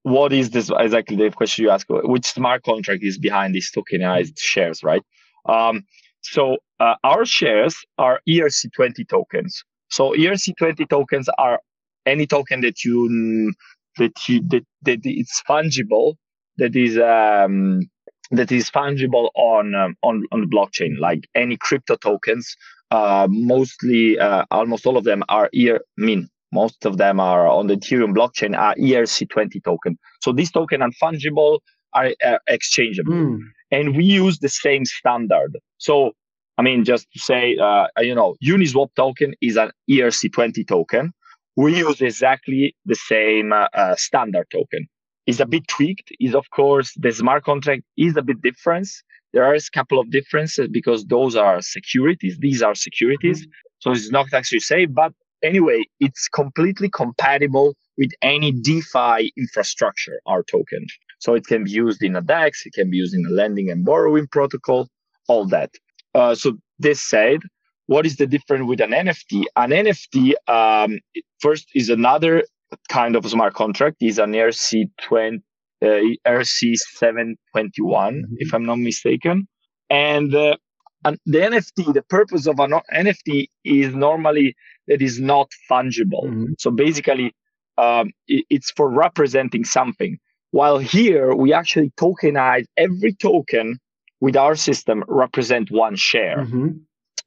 what 0.06 0.32
is 0.32 0.52
this 0.52 0.70
exactly 0.78 1.16
the 1.16 1.32
question 1.32 1.64
you 1.64 1.72
ask? 1.72 1.88
Which 1.90 2.28
smart 2.28 2.62
contract 2.62 3.02
is 3.04 3.18
behind 3.18 3.56
these 3.56 3.72
tokenized 3.72 4.38
shares 4.38 4.84
right? 4.84 5.02
Um, 5.50 5.84
so 6.22 6.58
uh, 6.80 6.94
our 7.04 7.26
shares 7.26 7.76
are 7.98 8.20
erc20 8.30 9.10
tokens. 9.10 9.64
So 9.90 10.12
erc20 10.12 10.88
tokens 10.90 11.28
are 11.40 11.60
any 12.06 12.28
token 12.28 12.62
that 12.62 12.84
you 12.86 13.52
that 13.98 14.30
you 14.30 14.42
that, 14.50 14.64
that 14.84 15.00
it's 15.06 15.42
fungible 15.50 16.18
that 16.58 16.76
is 16.76 17.00
um, 17.00 17.90
that 18.30 18.52
is 18.52 18.70
fungible 18.70 19.30
on 19.34 19.74
um, 19.74 19.96
on 20.04 20.24
on 20.32 20.42
the 20.42 20.48
blockchain. 20.48 21.00
Like 21.00 21.28
any 21.34 21.58
crypto 21.58 21.96
tokens 21.96 22.56
uh, 22.92 23.28
mostly 23.28 24.20
uh, 24.20 24.46
almost 24.52 24.86
all 24.86 24.98
of 24.98 25.04
them 25.04 25.24
are 25.30 25.50
ear 25.54 25.82
mean 25.98 26.30
most 26.62 26.86
of 26.86 26.98
them 26.98 27.20
are 27.20 27.48
on 27.48 27.68
the 27.68 27.76
Ethereum 27.76 28.14
blockchain 28.18 28.58
are 28.58 28.76
ERC20 28.76 29.64
token. 29.64 29.98
So 30.24 30.32
these 30.32 30.52
token 30.52 30.82
are 30.82 30.94
fungible, 31.04 31.60
are 31.94 32.10
uh, 32.26 32.40
exchangeable, 32.48 33.14
mm. 33.14 33.40
and 33.72 33.96
we 33.98 34.06
use 34.06 34.40
the 34.40 34.50
same 34.50 34.84
standard. 34.86 35.52
So 35.78 36.14
I 36.58 36.62
mean, 36.62 36.86
just 36.86 37.12
to 37.12 37.20
say, 37.20 37.58
uh, 37.58 37.88
you 38.00 38.16
know, 38.16 38.36
Uniswap 38.44 38.90
token 38.96 39.34
is 39.42 39.58
an 39.58 39.72
ERC20 39.90 40.68
token. 40.68 41.12
We 41.58 41.78
use 41.78 42.02
exactly 42.02 42.76
the 42.86 42.96
same 42.96 43.52
uh, 43.54 43.68
uh, 43.74 43.96
standard 43.96 44.48
token. 44.52 44.88
It's 45.28 45.40
a 45.40 45.46
bit 45.46 45.68
tweaked. 45.68 46.10
Is 46.20 46.36
of 46.36 46.50
course 46.52 46.94
the 46.96 47.12
smart 47.12 47.44
contract 47.44 47.84
is 47.98 48.16
a 48.16 48.22
bit 48.22 48.42
different. 48.42 48.88
There 49.34 49.44
are 49.44 49.56
a 49.56 49.60
couple 49.74 50.00
of 50.00 50.12
differences 50.12 50.68
because 50.70 51.06
those 51.06 51.36
are 51.36 51.62
securities. 51.62 52.38
These 52.40 52.62
are 52.62 52.76
securities. 52.76 53.42
Mm-hmm. 53.42 53.80
So 53.80 53.92
it's 53.92 54.12
not 54.12 54.28
actually 54.34 54.62
safe, 54.62 54.90
but 54.94 55.12
anyway, 55.46 55.84
it's 56.00 56.28
completely 56.28 56.90
compatible 56.90 57.76
with 57.98 58.12
any 58.22 58.52
DeFi 58.52 59.32
infrastructure, 59.38 60.20
our 60.26 60.44
token. 60.44 60.86
So 61.20 61.34
it 61.34 61.46
can 61.46 61.64
be 61.64 61.72
used 61.72 62.04
in 62.04 62.16
a 62.16 62.22
DEX, 62.22 62.66
it 62.66 62.74
can 62.74 62.90
be 62.90 62.98
used 62.98 63.14
in 63.14 63.26
a 63.26 63.30
lending 63.30 63.70
and 63.70 63.86
borrowing 63.86 64.28
protocol, 64.28 64.90
all 65.28 65.46
that. 65.48 65.72
Uh, 66.14 66.36
so 66.36 66.58
this 66.80 67.02
said, 67.02 67.40
what 67.88 68.06
is 68.06 68.18
the 68.18 68.28
difference 68.28 68.68
with 68.68 68.82
an 68.82 68.92
NFT? 68.92 69.44
An 69.56 69.70
NFT 69.70 70.34
um, 70.48 71.00
first 71.40 71.68
is 71.76 71.90
another 71.90 72.44
kind 72.90 73.16
of 73.16 73.30
smart 73.30 73.54
contract. 73.54 73.98
is 74.02 74.20
an 74.20 74.32
ERC20, 74.34 75.42
uh, 75.82 75.86
ERC721, 75.86 77.36
mm-hmm. 77.80 78.24
if 78.38 78.54
I'm 78.54 78.66
not 78.66 78.80
mistaken. 78.80 79.48
And 79.90 80.34
uh, 80.34 80.58
and 81.06 81.20
the 81.28 81.38
NFT, 81.38 81.94
the 81.94 82.02
purpose 82.02 82.48
of 82.48 82.60
an 82.60 82.72
NFT 82.92 83.48
is 83.64 83.94
normally 83.94 84.56
that 84.88 85.02
is 85.02 85.20
not 85.20 85.52
fungible. 85.70 86.26
Mm-hmm. 86.26 86.54
So 86.58 86.72
basically, 86.72 87.34
um, 87.78 88.12
it, 88.28 88.46
it's 88.50 88.72
for 88.72 88.90
representing 88.90 89.64
something. 89.64 90.18
While 90.50 90.80
here, 90.80 91.36
we 91.36 91.54
actually 91.54 91.92
tokenize 91.92 92.66
every 92.76 93.14
token 93.14 93.80
with 94.20 94.36
our 94.36 94.56
system 94.56 95.04
represent 95.08 95.70
one 95.70 95.96
share. 95.96 96.40
Mm-hmm. 96.40 96.70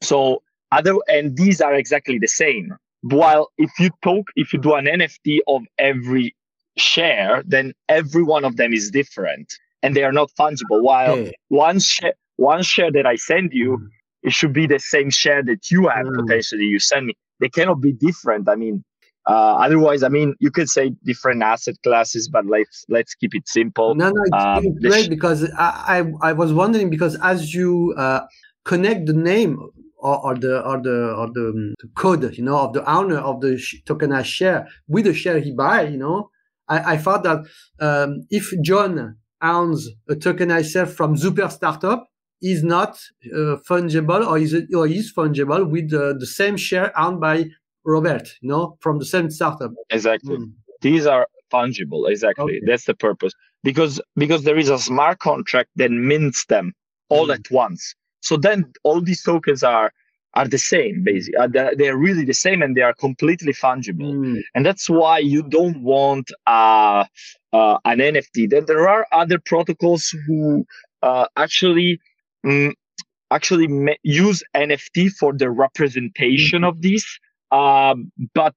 So 0.03 0.43
other 0.73 0.97
and 1.07 1.37
these 1.37 1.61
are 1.61 1.75
exactly 1.75 2.19
the 2.19 2.29
same. 2.29 2.75
While 3.03 3.49
if 3.59 3.71
you 3.79 3.91
talk, 4.03 4.27
if 4.35 4.53
you 4.53 4.59
do 4.59 4.75
an 4.75 4.87
NFT 4.87 5.38
of 5.47 5.62
every 5.79 6.35
share, 6.77 7.45
then 7.47 7.75
every 7.88 8.25
one 8.25 8.45
of 8.45 8.57
them 8.57 8.73
is 8.73 8.91
different 8.91 9.55
and 9.85 9.95
they 9.95 10.03
are 10.03 10.12
not 10.12 10.31
fungible. 10.38 10.83
While 10.83 11.17
hey. 11.17 11.35
one 11.47 11.79
share 11.79 12.14
one 12.38 12.62
share 12.62 12.90
that 12.92 13.05
I 13.05 13.16
send 13.16 13.53
you, 13.53 13.79
mm. 13.79 13.87
it 14.22 14.33
should 14.33 14.55
be 14.55 14.66
the 14.66 14.79
same 14.79 15.11
share 15.11 15.42
that 15.42 15.70
you 15.70 15.88
have 15.88 16.07
mm. 16.07 16.16
potentially 16.16 16.64
you 16.64 16.79
send 16.79 17.07
me. 17.07 17.14
They 17.40 17.48
cannot 17.48 17.81
be 17.81 17.92
different. 17.92 18.48
I 18.48 18.57
mean, 18.57 18.85
uh, 19.27 19.57
otherwise, 19.57 20.03
I 20.03 20.09
mean, 20.09 20.35
you 20.38 20.51
could 20.51 20.70
say 20.70 20.92
different 21.05 21.42
asset 21.42 21.77
classes, 21.83 22.29
but 22.29 22.46
let's 22.46 22.87
let's 22.88 23.14
keep 23.14 23.35
it 23.35 23.46
simple. 23.46 23.94
No, 23.94 24.09
no, 24.09 24.22
it's 24.24 24.44
um, 24.44 24.74
great 24.81 25.05
sh- 25.05 25.09
because 25.09 25.51
I, 25.59 26.05
I, 26.22 26.31
I 26.31 26.33
was 26.33 26.53
wondering 26.53 26.88
because 26.88 27.16
as 27.22 27.53
you 27.53 27.94
uh, 27.98 28.20
connect 28.64 29.07
the 29.07 29.12
name 29.12 29.59
or, 29.98 30.18
or, 30.24 30.35
the 30.35 30.62
or 30.62 30.81
the 30.81 31.14
or 31.14 31.29
the, 31.33 31.48
um, 31.51 31.74
the, 31.81 31.88
code, 31.96 32.37
you 32.38 32.44
know, 32.44 32.59
of 32.59 32.72
the 32.72 32.88
owner 32.90 33.18
of 33.18 33.40
the 33.40 33.59
sh- 33.59 33.83
tokenized 33.85 34.27
share 34.27 34.66
with 34.87 35.05
the 35.05 35.12
share 35.12 35.40
he 35.40 35.53
buy, 35.53 35.83
you 35.83 35.98
know, 35.98 36.31
I, 36.68 36.94
I 36.94 36.96
thought 36.96 37.24
that 37.24 37.44
um, 37.81 38.27
if 38.31 38.53
John 38.62 39.16
owns 39.42 39.88
a 40.09 40.14
tokenized 40.14 40.72
share 40.72 40.87
from 40.87 41.16
Super 41.16 41.48
Startup, 41.51 42.07
is 42.42 42.62
not 42.62 43.01
uh, 43.33 43.57
fungible 43.68 44.27
or 44.27 44.38
is, 44.38 44.55
or 44.74 44.87
is 44.87 45.12
fungible 45.12 45.68
with 45.68 45.92
uh, 45.92 46.14
the 46.18 46.27
same 46.27 46.57
share 46.57 46.96
owned 46.98 47.20
by 47.20 47.46
Robert, 47.85 48.29
you 48.40 48.48
know, 48.48 48.77
from 48.81 48.98
the 48.98 49.05
same 49.05 49.31
startup. 49.31 49.72
Exactly. 49.90 50.37
Mm. 50.37 50.53
These 50.83 51.07
are 51.07 51.27
fungible. 51.53 52.09
Exactly. 52.11 52.44
Okay. 52.44 52.61
That's 52.66 52.85
the 52.85 52.94
purpose. 52.94 53.33
Because 53.64 54.01
because 54.16 54.44
there 54.44 54.59
is 54.59 54.68
a 54.68 54.79
smart 54.79 55.18
contract 55.18 55.70
that 55.77 55.90
mints 55.90 56.44
them 56.46 56.72
all 57.09 57.29
mm. 57.29 57.35
at 57.35 57.51
once. 57.51 57.94
So 58.20 58.37
then 58.37 58.72
all 58.85 59.01
these 59.01 59.22
tokens 59.22 59.62
are 59.62 59.92
are 60.35 60.46
the 60.46 60.59
same 60.59 61.03
basically. 61.03 61.48
They're, 61.48 61.74
they're 61.74 61.96
really 61.96 62.24
the 62.24 62.35
same 62.35 62.62
and 62.62 62.77
they 62.77 62.83
are 62.83 62.94
completely 62.94 63.53
fungible. 63.53 64.12
Mm. 64.12 64.40
And 64.55 64.64
that's 64.64 64.88
why 64.88 65.18
you 65.18 65.42
don't 65.42 65.83
want 65.83 66.31
uh, 66.46 67.05
uh, 67.53 67.79
an 67.85 67.98
NFT. 67.98 68.51
Then 68.51 68.66
there 68.66 68.88
are 68.88 69.07
other 69.12 69.38
protocols 69.38 70.14
who 70.27 70.64
uh, 71.03 71.27
actually 71.37 72.01
mm, 72.46 72.72
actually 73.31 73.96
use 74.03 74.42
NFT 74.55 75.11
for 75.11 75.33
the 75.33 75.51
representation 75.51 76.64
of 76.64 76.81
these. 76.81 77.07
Um, 77.51 78.11
but 78.35 78.55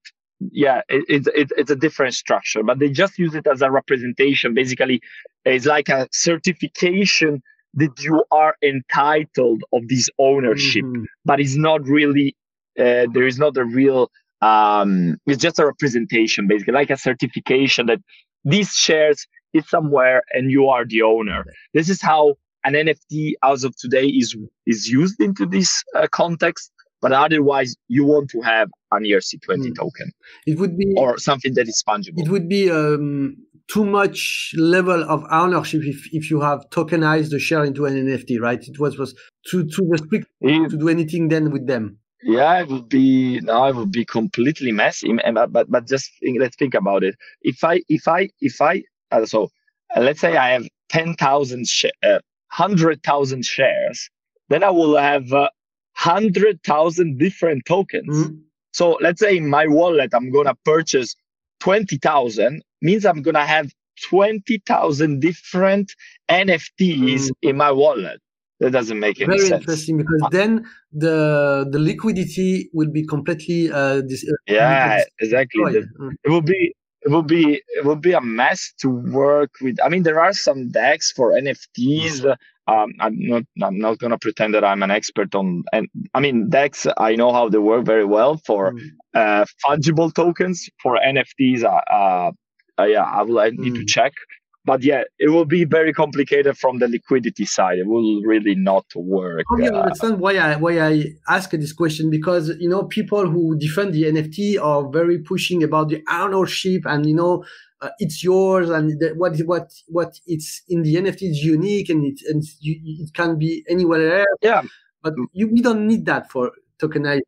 yeah, 0.51 0.81
it, 0.89 1.05
it's 1.07 1.27
it, 1.27 1.51
it's 1.57 1.71
a 1.71 1.75
different 1.75 2.13
structure, 2.13 2.63
but 2.63 2.79
they 2.79 2.89
just 2.89 3.17
use 3.19 3.35
it 3.35 3.47
as 3.47 3.61
a 3.61 3.69
representation. 3.69 4.53
Basically, 4.53 5.01
it's 5.45 5.65
like 5.65 5.89
a 5.89 6.07
certification 6.11 7.41
that 7.75 8.01
you 8.01 8.23
are 8.31 8.55
entitled 8.63 9.63
of 9.71 9.87
this 9.87 10.09
ownership, 10.19 10.83
mm-hmm. 10.83 11.03
but 11.25 11.39
it's 11.39 11.55
not 11.55 11.85
really. 11.85 12.35
Uh, 12.79 13.05
there 13.13 13.27
is 13.27 13.37
not 13.37 13.57
a 13.57 13.65
real. 13.65 14.09
Um, 14.41 15.17
it's 15.27 15.41
just 15.41 15.59
a 15.59 15.65
representation, 15.65 16.47
basically, 16.47 16.73
like 16.73 16.89
a 16.89 16.97
certification 16.97 17.85
that 17.85 17.99
these 18.43 18.71
shares 18.71 19.27
is 19.53 19.69
somewhere 19.69 20.23
and 20.31 20.49
you 20.49 20.67
are 20.67 20.85
the 20.85 21.03
owner. 21.03 21.45
This 21.73 21.89
is 21.89 22.01
how 22.01 22.35
an 22.63 22.73
NFT 22.73 23.33
as 23.43 23.63
of 23.63 23.75
today 23.77 24.05
is 24.05 24.35
is 24.65 24.87
used 24.87 25.19
into 25.19 25.45
this 25.45 25.83
uh, 25.95 26.07
context. 26.11 26.71
But 27.01 27.13
otherwise, 27.13 27.75
you 27.87 28.05
want 28.05 28.29
to 28.29 28.41
have 28.41 28.69
an 28.91 29.03
ERC20 29.03 29.57
mm. 29.57 29.75
token. 29.75 30.11
It 30.45 30.59
would 30.59 30.77
be 30.77 30.93
or 30.95 31.17
something 31.17 31.55
that 31.55 31.67
is 31.67 31.83
fungible. 31.87 32.19
It 32.19 32.29
would 32.29 32.47
be 32.47 32.69
um, 32.69 33.37
too 33.67 33.85
much 33.85 34.53
level 34.55 35.03
of 35.03 35.23
ownership 35.31 35.81
if, 35.83 36.07
if 36.13 36.29
you 36.29 36.41
have 36.41 36.69
tokenized 36.69 37.31
the 37.31 37.39
share 37.39 37.63
into 37.63 37.85
an 37.85 37.95
NFT, 37.95 38.39
right? 38.39 38.61
It 38.61 38.79
was 38.79 38.97
was 38.97 39.15
too 39.49 39.63
too 39.63 39.87
restricted 39.87 40.27
to 40.41 40.77
do 40.77 40.89
anything 40.89 41.29
then 41.29 41.51
with 41.51 41.65
them. 41.67 41.97
Yeah, 42.23 42.61
it 42.61 42.67
would 42.67 42.89
be 42.89 43.39
no, 43.41 43.65
it 43.65 43.75
would 43.75 43.91
be 43.91 44.05
completely 44.05 44.71
messy. 44.71 45.11
But 45.33 45.51
but, 45.51 45.71
but 45.71 45.87
just 45.87 46.11
think, 46.19 46.39
let's 46.39 46.55
think 46.55 46.75
about 46.75 47.03
it. 47.03 47.15
If 47.41 47.63
I 47.63 47.81
if 47.89 48.07
I 48.07 48.29
if 48.41 48.61
I 48.61 48.83
uh, 49.11 49.25
so 49.25 49.49
uh, 49.95 50.01
let's 50.01 50.19
say 50.19 50.37
I 50.37 50.49
have 50.49 50.67
ten 50.89 51.15
thousand 51.15 51.67
sh- 51.67 51.85
uh, 52.03 52.19
hundred 52.51 53.03
thousand 53.03 53.45
shares, 53.45 54.09
then 54.49 54.63
I 54.63 54.69
will 54.69 54.97
have 54.97 55.31
uh, 55.33 55.49
hundred 55.95 56.61
thousand 56.63 57.17
different 57.17 57.65
tokens. 57.65 58.15
Mm-hmm. 58.15 58.35
So 58.73 58.97
let's 59.01 59.19
say 59.19 59.37
in 59.37 59.49
my 59.49 59.67
wallet 59.67 60.11
I'm 60.13 60.31
gonna 60.31 60.55
purchase 60.65 61.15
twenty 61.59 61.97
thousand 61.97 62.63
means 62.81 63.05
I'm 63.05 63.21
gonna 63.21 63.45
have 63.45 63.71
twenty 64.09 64.61
thousand 64.65 65.21
different 65.21 65.93
NFTs 66.29 66.69
mm-hmm. 66.79 67.49
in 67.49 67.57
my 67.57 67.71
wallet 67.71 68.19
that 68.61 68.71
doesn't 68.71 68.99
make 68.99 69.19
any 69.19 69.27
Very 69.27 69.39
sense. 69.39 69.49
Very 69.49 69.59
interesting 69.59 69.97
because 69.97 70.23
then 70.31 70.65
the 70.93 71.67
the 71.69 71.79
liquidity 71.79 72.69
will 72.73 72.89
be 72.89 73.05
completely 73.05 73.71
uh, 73.71 74.01
dis- 74.01 74.23
uh, 74.23 74.35
yeah 74.47 75.03
exactly 75.19 75.63
the, 75.73 75.81
mm. 75.99 76.11
it 76.23 76.29
will 76.29 76.41
be 76.43 76.73
it 77.03 77.09
will 77.09 77.23
be 77.23 77.61
it 77.67 77.85
will 77.85 77.95
be 77.95 78.13
a 78.13 78.21
mess 78.21 78.73
to 78.81 78.89
work 78.89 79.51
with. 79.61 79.77
I 79.83 79.89
mean, 79.89 80.03
there 80.03 80.19
are 80.19 80.33
some 80.33 80.69
DEX 80.69 81.11
for 81.11 81.31
NFTs. 81.31 82.25
Um, 82.67 82.93
I'm 82.99 83.15
not 83.17 83.43
I'm 83.63 83.79
not 83.79 83.99
gonna 83.99 84.19
pretend 84.19 84.53
that 84.53 84.63
I'm 84.63 84.83
an 84.83 84.91
expert 84.91 85.33
on. 85.33 85.63
And 85.73 85.87
I 86.13 86.19
mean, 86.19 86.49
DEX. 86.49 86.87
I 86.97 87.15
know 87.15 87.33
how 87.33 87.49
they 87.49 87.57
work 87.57 87.85
very 87.85 88.05
well 88.05 88.37
for 88.45 88.73
mm. 88.73 88.89
uh, 89.15 89.45
fungible 89.65 90.13
tokens. 90.13 90.69
For 90.81 90.97
NFTs, 90.97 91.63
uh, 91.63 92.31
uh, 92.79 92.85
yeah, 92.85 93.03
I 93.03 93.23
will 93.23 93.39
I 93.39 93.49
need 93.49 93.73
mm. 93.73 93.79
to 93.79 93.85
check 93.85 94.13
but 94.63 94.83
yeah, 94.83 95.03
it 95.17 95.29
will 95.29 95.45
be 95.45 95.65
very 95.65 95.91
complicated 95.91 96.57
from 96.57 96.79
the 96.79 96.87
liquidity 96.87 97.45
side. 97.45 97.79
It 97.79 97.87
will 97.87 98.21
really 98.21 98.55
not 98.55 98.85
work. 98.95 99.43
Oh, 99.51 99.57
you 99.57 99.71
uh, 99.71 99.81
understand 99.81 100.19
why 100.19 100.37
I 100.37 100.55
why 100.55 100.79
I 100.79 101.05
ask 101.27 101.49
this 101.51 101.73
question 101.73 102.09
because 102.09 102.49
you 102.59 102.69
know 102.69 102.83
people 102.83 103.27
who 103.27 103.57
defend 103.57 103.93
the 103.93 104.03
NFT 104.03 104.61
are 104.61 104.87
very 104.89 105.19
pushing 105.19 105.63
about 105.63 105.89
the 105.89 106.03
ownership 106.09 106.83
and 106.85 107.07
you 107.07 107.15
know 107.15 107.43
uh, 107.81 107.89
it's 107.97 108.23
yours 108.23 108.69
and 108.69 108.99
the, 108.99 109.13
what 109.15 109.37
what 109.45 109.71
what 109.87 110.13
it's 110.27 110.61
in 110.69 110.83
the 110.83 110.95
NFT 110.95 111.23
is 111.23 111.43
unique 111.43 111.89
and 111.89 112.05
it 112.05 112.19
and 112.29 112.43
you, 112.59 112.79
it 113.03 113.13
can 113.15 113.39
be 113.39 113.65
anywhere 113.67 114.19
else. 114.19 114.37
Yeah, 114.41 114.61
but 115.01 115.13
you 115.33 115.47
we 115.51 115.61
don't 115.61 115.87
need 115.87 116.05
that 116.05 116.29
for 116.29 116.51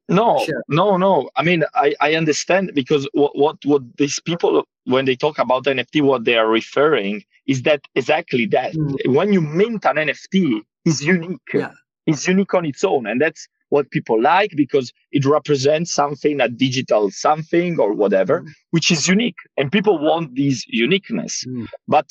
no 0.10 0.44
share. 0.46 0.64
no 0.68 0.98
no 0.98 1.30
i 1.36 1.44
mean 1.44 1.64
i 1.76 1.94
i 2.02 2.16
understand 2.16 2.72
because 2.74 3.08
what 3.14 3.38
what 3.38 3.58
what 3.66 3.82
these 3.98 4.20
people 4.20 4.64
when 4.86 5.06
they 5.06 5.16
talk 5.16 5.40
about 5.40 5.64
nft 5.64 6.02
what 6.02 6.26
they 6.26 6.36
are 6.36 6.48
referring 6.48 7.24
is 7.48 7.64
that 7.64 7.82
exactly 7.96 8.46
that 8.46 8.74
mm. 8.74 8.96
when 9.14 9.32
you 9.32 9.42
mint 9.42 9.86
an 9.86 9.98
nft 9.98 10.62
is 10.86 11.02
unique 11.02 11.52
yeah. 11.54 11.72
it's 12.06 12.28
unique 12.28 12.54
on 12.54 12.66
its 12.66 12.84
own 12.84 13.06
and 13.06 13.22
that's 13.22 13.48
what 13.70 13.90
people 13.90 14.22
like 14.22 14.52
because 14.56 14.94
it 15.12 15.26
represents 15.26 15.92
something 15.92 16.40
a 16.40 16.48
digital 16.48 17.10
something 17.10 17.80
or 17.80 17.94
whatever 17.94 18.42
mm. 18.42 18.50
which 18.72 18.92
is 18.92 19.08
unique 19.08 19.38
and 19.58 19.72
people 19.72 19.98
want 19.98 20.36
this 20.36 20.66
uniqueness 20.68 21.44
mm. 21.48 21.66
but 21.88 22.08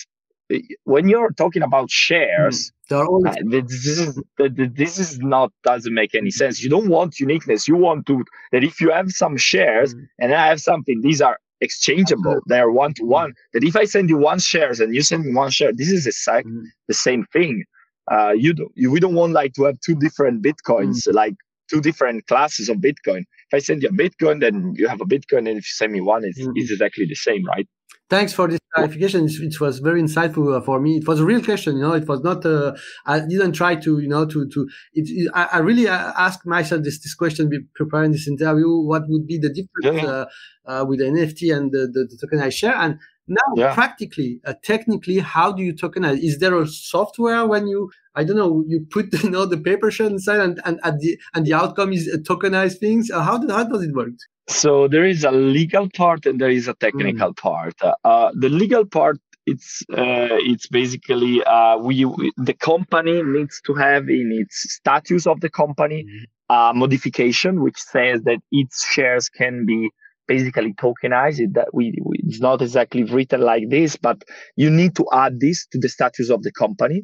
when 0.85 1.09
you're 1.09 1.33
talking 1.33 1.63
about 1.63 1.91
shares, 1.91 2.73
mm. 2.91 3.51
this, 3.51 3.87
is, 3.87 4.21
this 4.39 4.99
is 4.99 5.19
not 5.19 5.53
doesn't 5.65 5.95
make 5.95 6.15
any 6.15 6.31
sense. 6.31 6.63
You 6.63 6.71
don't 6.71 6.89
want 6.89 7.19
uniqueness. 7.19 7.69
You 7.69 7.77
want 7.77 8.07
to 8.07 8.25
that 8.53 8.65
if 8.65 8.81
you 8.81 8.91
have 8.91 9.11
some 9.11 9.37
shares 9.37 9.95
mm. 9.95 10.07
and 10.19 10.35
I 10.35 10.47
have 10.47 10.61
something, 10.61 11.01
these 11.01 11.21
are 11.21 11.39
exchangeable. 11.61 12.41
They 12.49 12.59
are 12.59 12.71
one 12.71 12.95
to 12.95 13.05
one. 13.05 13.35
That 13.53 13.65
if 13.65 13.77
I 13.77 13.85
send 13.85 14.11
you 14.11 14.19
one 14.19 14.39
shares 14.39 14.81
and 14.81 14.95
you 14.95 15.03
send 15.03 15.25
me 15.25 15.33
one 15.33 15.51
share, 15.51 15.73
this 15.73 15.91
is 15.91 16.07
exact 16.07 16.47
mm. 16.47 16.65
the 16.89 16.95
same 16.95 17.25
thing. 17.33 17.65
Uh, 18.11 18.33
you 18.33 18.53
don't. 18.53 18.73
You, 18.75 18.91
we 18.91 19.01
don't 19.01 19.15
want 19.15 19.33
like 19.33 19.53
to 19.55 19.65
have 19.65 19.79
two 19.81 19.95
different 19.95 20.43
bitcoins, 20.43 21.07
mm. 21.07 21.15
like 21.15 21.35
two 21.73 21.81
different 21.81 22.27
classes 22.27 22.69
of 22.69 22.79
Bitcoin. 22.79 23.21
If 23.21 23.55
I 23.55 23.59
send 23.59 23.83
you 23.83 23.89
a 23.89 23.93
Bitcoin, 23.93 24.41
then 24.41 24.75
you 24.77 24.89
have 24.89 25.01
a 25.01 25.07
Bitcoin, 25.07 25.49
and 25.49 25.59
if 25.61 25.65
you 25.67 25.75
send 25.75 25.93
me 25.93 26.01
one, 26.01 26.25
it's, 26.25 26.39
it's 26.39 26.71
exactly 26.71 27.07
the 27.07 27.15
same, 27.15 27.45
right? 27.45 27.67
Thanks 28.13 28.35
for 28.35 28.47
this 28.47 28.61
clarification. 28.75 29.27
It 29.27 29.59
was 29.59 29.79
very 29.79 30.03
insightful 30.03 30.55
uh, 30.55 30.61
for 30.61 30.79
me. 30.79 30.99
It 30.99 31.09
was 31.09 31.19
a 31.19 31.25
real 31.25 31.43
question, 31.43 31.77
you 31.77 31.83
know. 31.83 31.95
It 31.95 32.07
was 32.07 32.21
not. 32.21 32.45
Uh, 32.45 32.75
I 33.07 33.21
didn't 33.21 33.53
try 33.53 33.75
to, 33.77 34.01
you 34.01 34.09
know, 34.15 34.27
to 34.27 34.47
to. 34.51 34.69
It, 34.93 35.07
it, 35.09 35.31
I, 35.33 35.45
I, 35.55 35.59
really 35.61 35.89
uh, 35.89 36.13
asked 36.19 36.45
myself 36.45 36.83
this 36.85 37.01
this 37.03 37.15
question 37.15 37.49
be 37.49 37.61
preparing 37.75 38.13
this 38.13 38.29
interview. 38.29 38.69
What 38.69 39.05
would 39.09 39.27
be 39.27 39.39
the 39.39 39.49
difference 39.49 40.03
yeah. 40.03 40.11
uh, 40.11 40.27
uh, 40.67 40.85
with 40.87 40.99
the 40.99 41.07
NFT 41.07 41.57
and 41.57 41.73
the, 41.73 41.89
the, 41.95 42.07
the 42.11 42.17
tokenized 42.21 42.53
share? 42.53 42.75
And 42.75 42.99
now, 43.29 43.49
yeah. 43.57 43.73
practically, 43.73 44.41
uh, 44.45 44.53
technically, 44.63 45.21
how 45.21 45.51
do 45.51 45.63
you 45.63 45.73
tokenize? 45.73 46.19
Is 46.23 46.39
there 46.39 46.61
a 46.61 46.67
software 46.67 47.47
when 47.47 47.67
you, 47.67 47.91
I 48.15 48.25
don't 48.25 48.37
know, 48.37 48.63
you 48.67 48.87
put 48.91 49.11
you 49.23 49.31
know 49.31 49.47
the 49.47 49.57
paper 49.57 49.91
shell 49.91 50.09
inside 50.09 50.41
and 50.41 50.61
and 50.67 50.79
at 50.85 50.99
the 50.99 51.19
and 51.33 51.47
the 51.47 51.55
outcome 51.55 51.95
is 51.95 52.15
tokenized 52.29 52.79
things? 52.79 53.11
how 53.11 53.39
do, 53.39 53.49
how 53.49 53.65
does 53.65 53.83
it 53.83 53.95
work? 53.95 54.11
So 54.49 54.89
there 54.89 55.05
is 55.05 55.25
a 55.25 55.31
legal 55.31 55.89
part 55.91 56.27
and 56.27 56.41
there 56.41 56.51
is 56.51 56.69
a 56.69 56.75
technical 56.75 57.33
mm. 57.33 57.37
part. 57.37 57.75
Uh, 58.05 58.31
the 58.35 58.49
legal 58.49 58.85
part 58.85 59.19
it's 59.47 59.83
uh, 59.91 60.39
it's 60.39 60.69
basically 60.69 61.43
uh, 61.45 61.77
we, 61.79 62.05
we, 62.05 62.33
the 62.37 62.55
company 62.55 63.23
needs 63.23 63.61
to 63.67 63.75
have 63.75 64.09
in 64.09 64.31
its 64.33 64.75
status 64.75 65.27
of 65.27 65.41
the 65.41 65.51
company 65.51 66.05
mm. 66.05 66.25
a 66.49 66.73
modification 66.75 67.61
which 67.61 67.81
says 67.81 68.23
that 68.23 68.39
its 68.53 68.87
shares 68.87 69.29
can 69.29 69.67
be 69.67 69.91
basically 70.29 70.75
tokenized. 70.75 71.41
It, 71.41 71.55
that 71.55 71.75
we, 71.75 71.99
we, 72.05 72.19
it's 72.21 72.41
not 72.41 72.63
exactly 72.63 73.05
written 73.05 73.41
like 73.41 73.69
this, 73.69 73.97
but 73.97 74.23
you 74.57 74.71
need 74.71 74.95
to 74.97 75.07
add 75.13 75.41
this 75.41 75.67
to 75.73 75.79
the 75.79 75.89
status 75.89 76.31
of 76.31 76.43
the 76.43 76.53
company. 76.53 77.03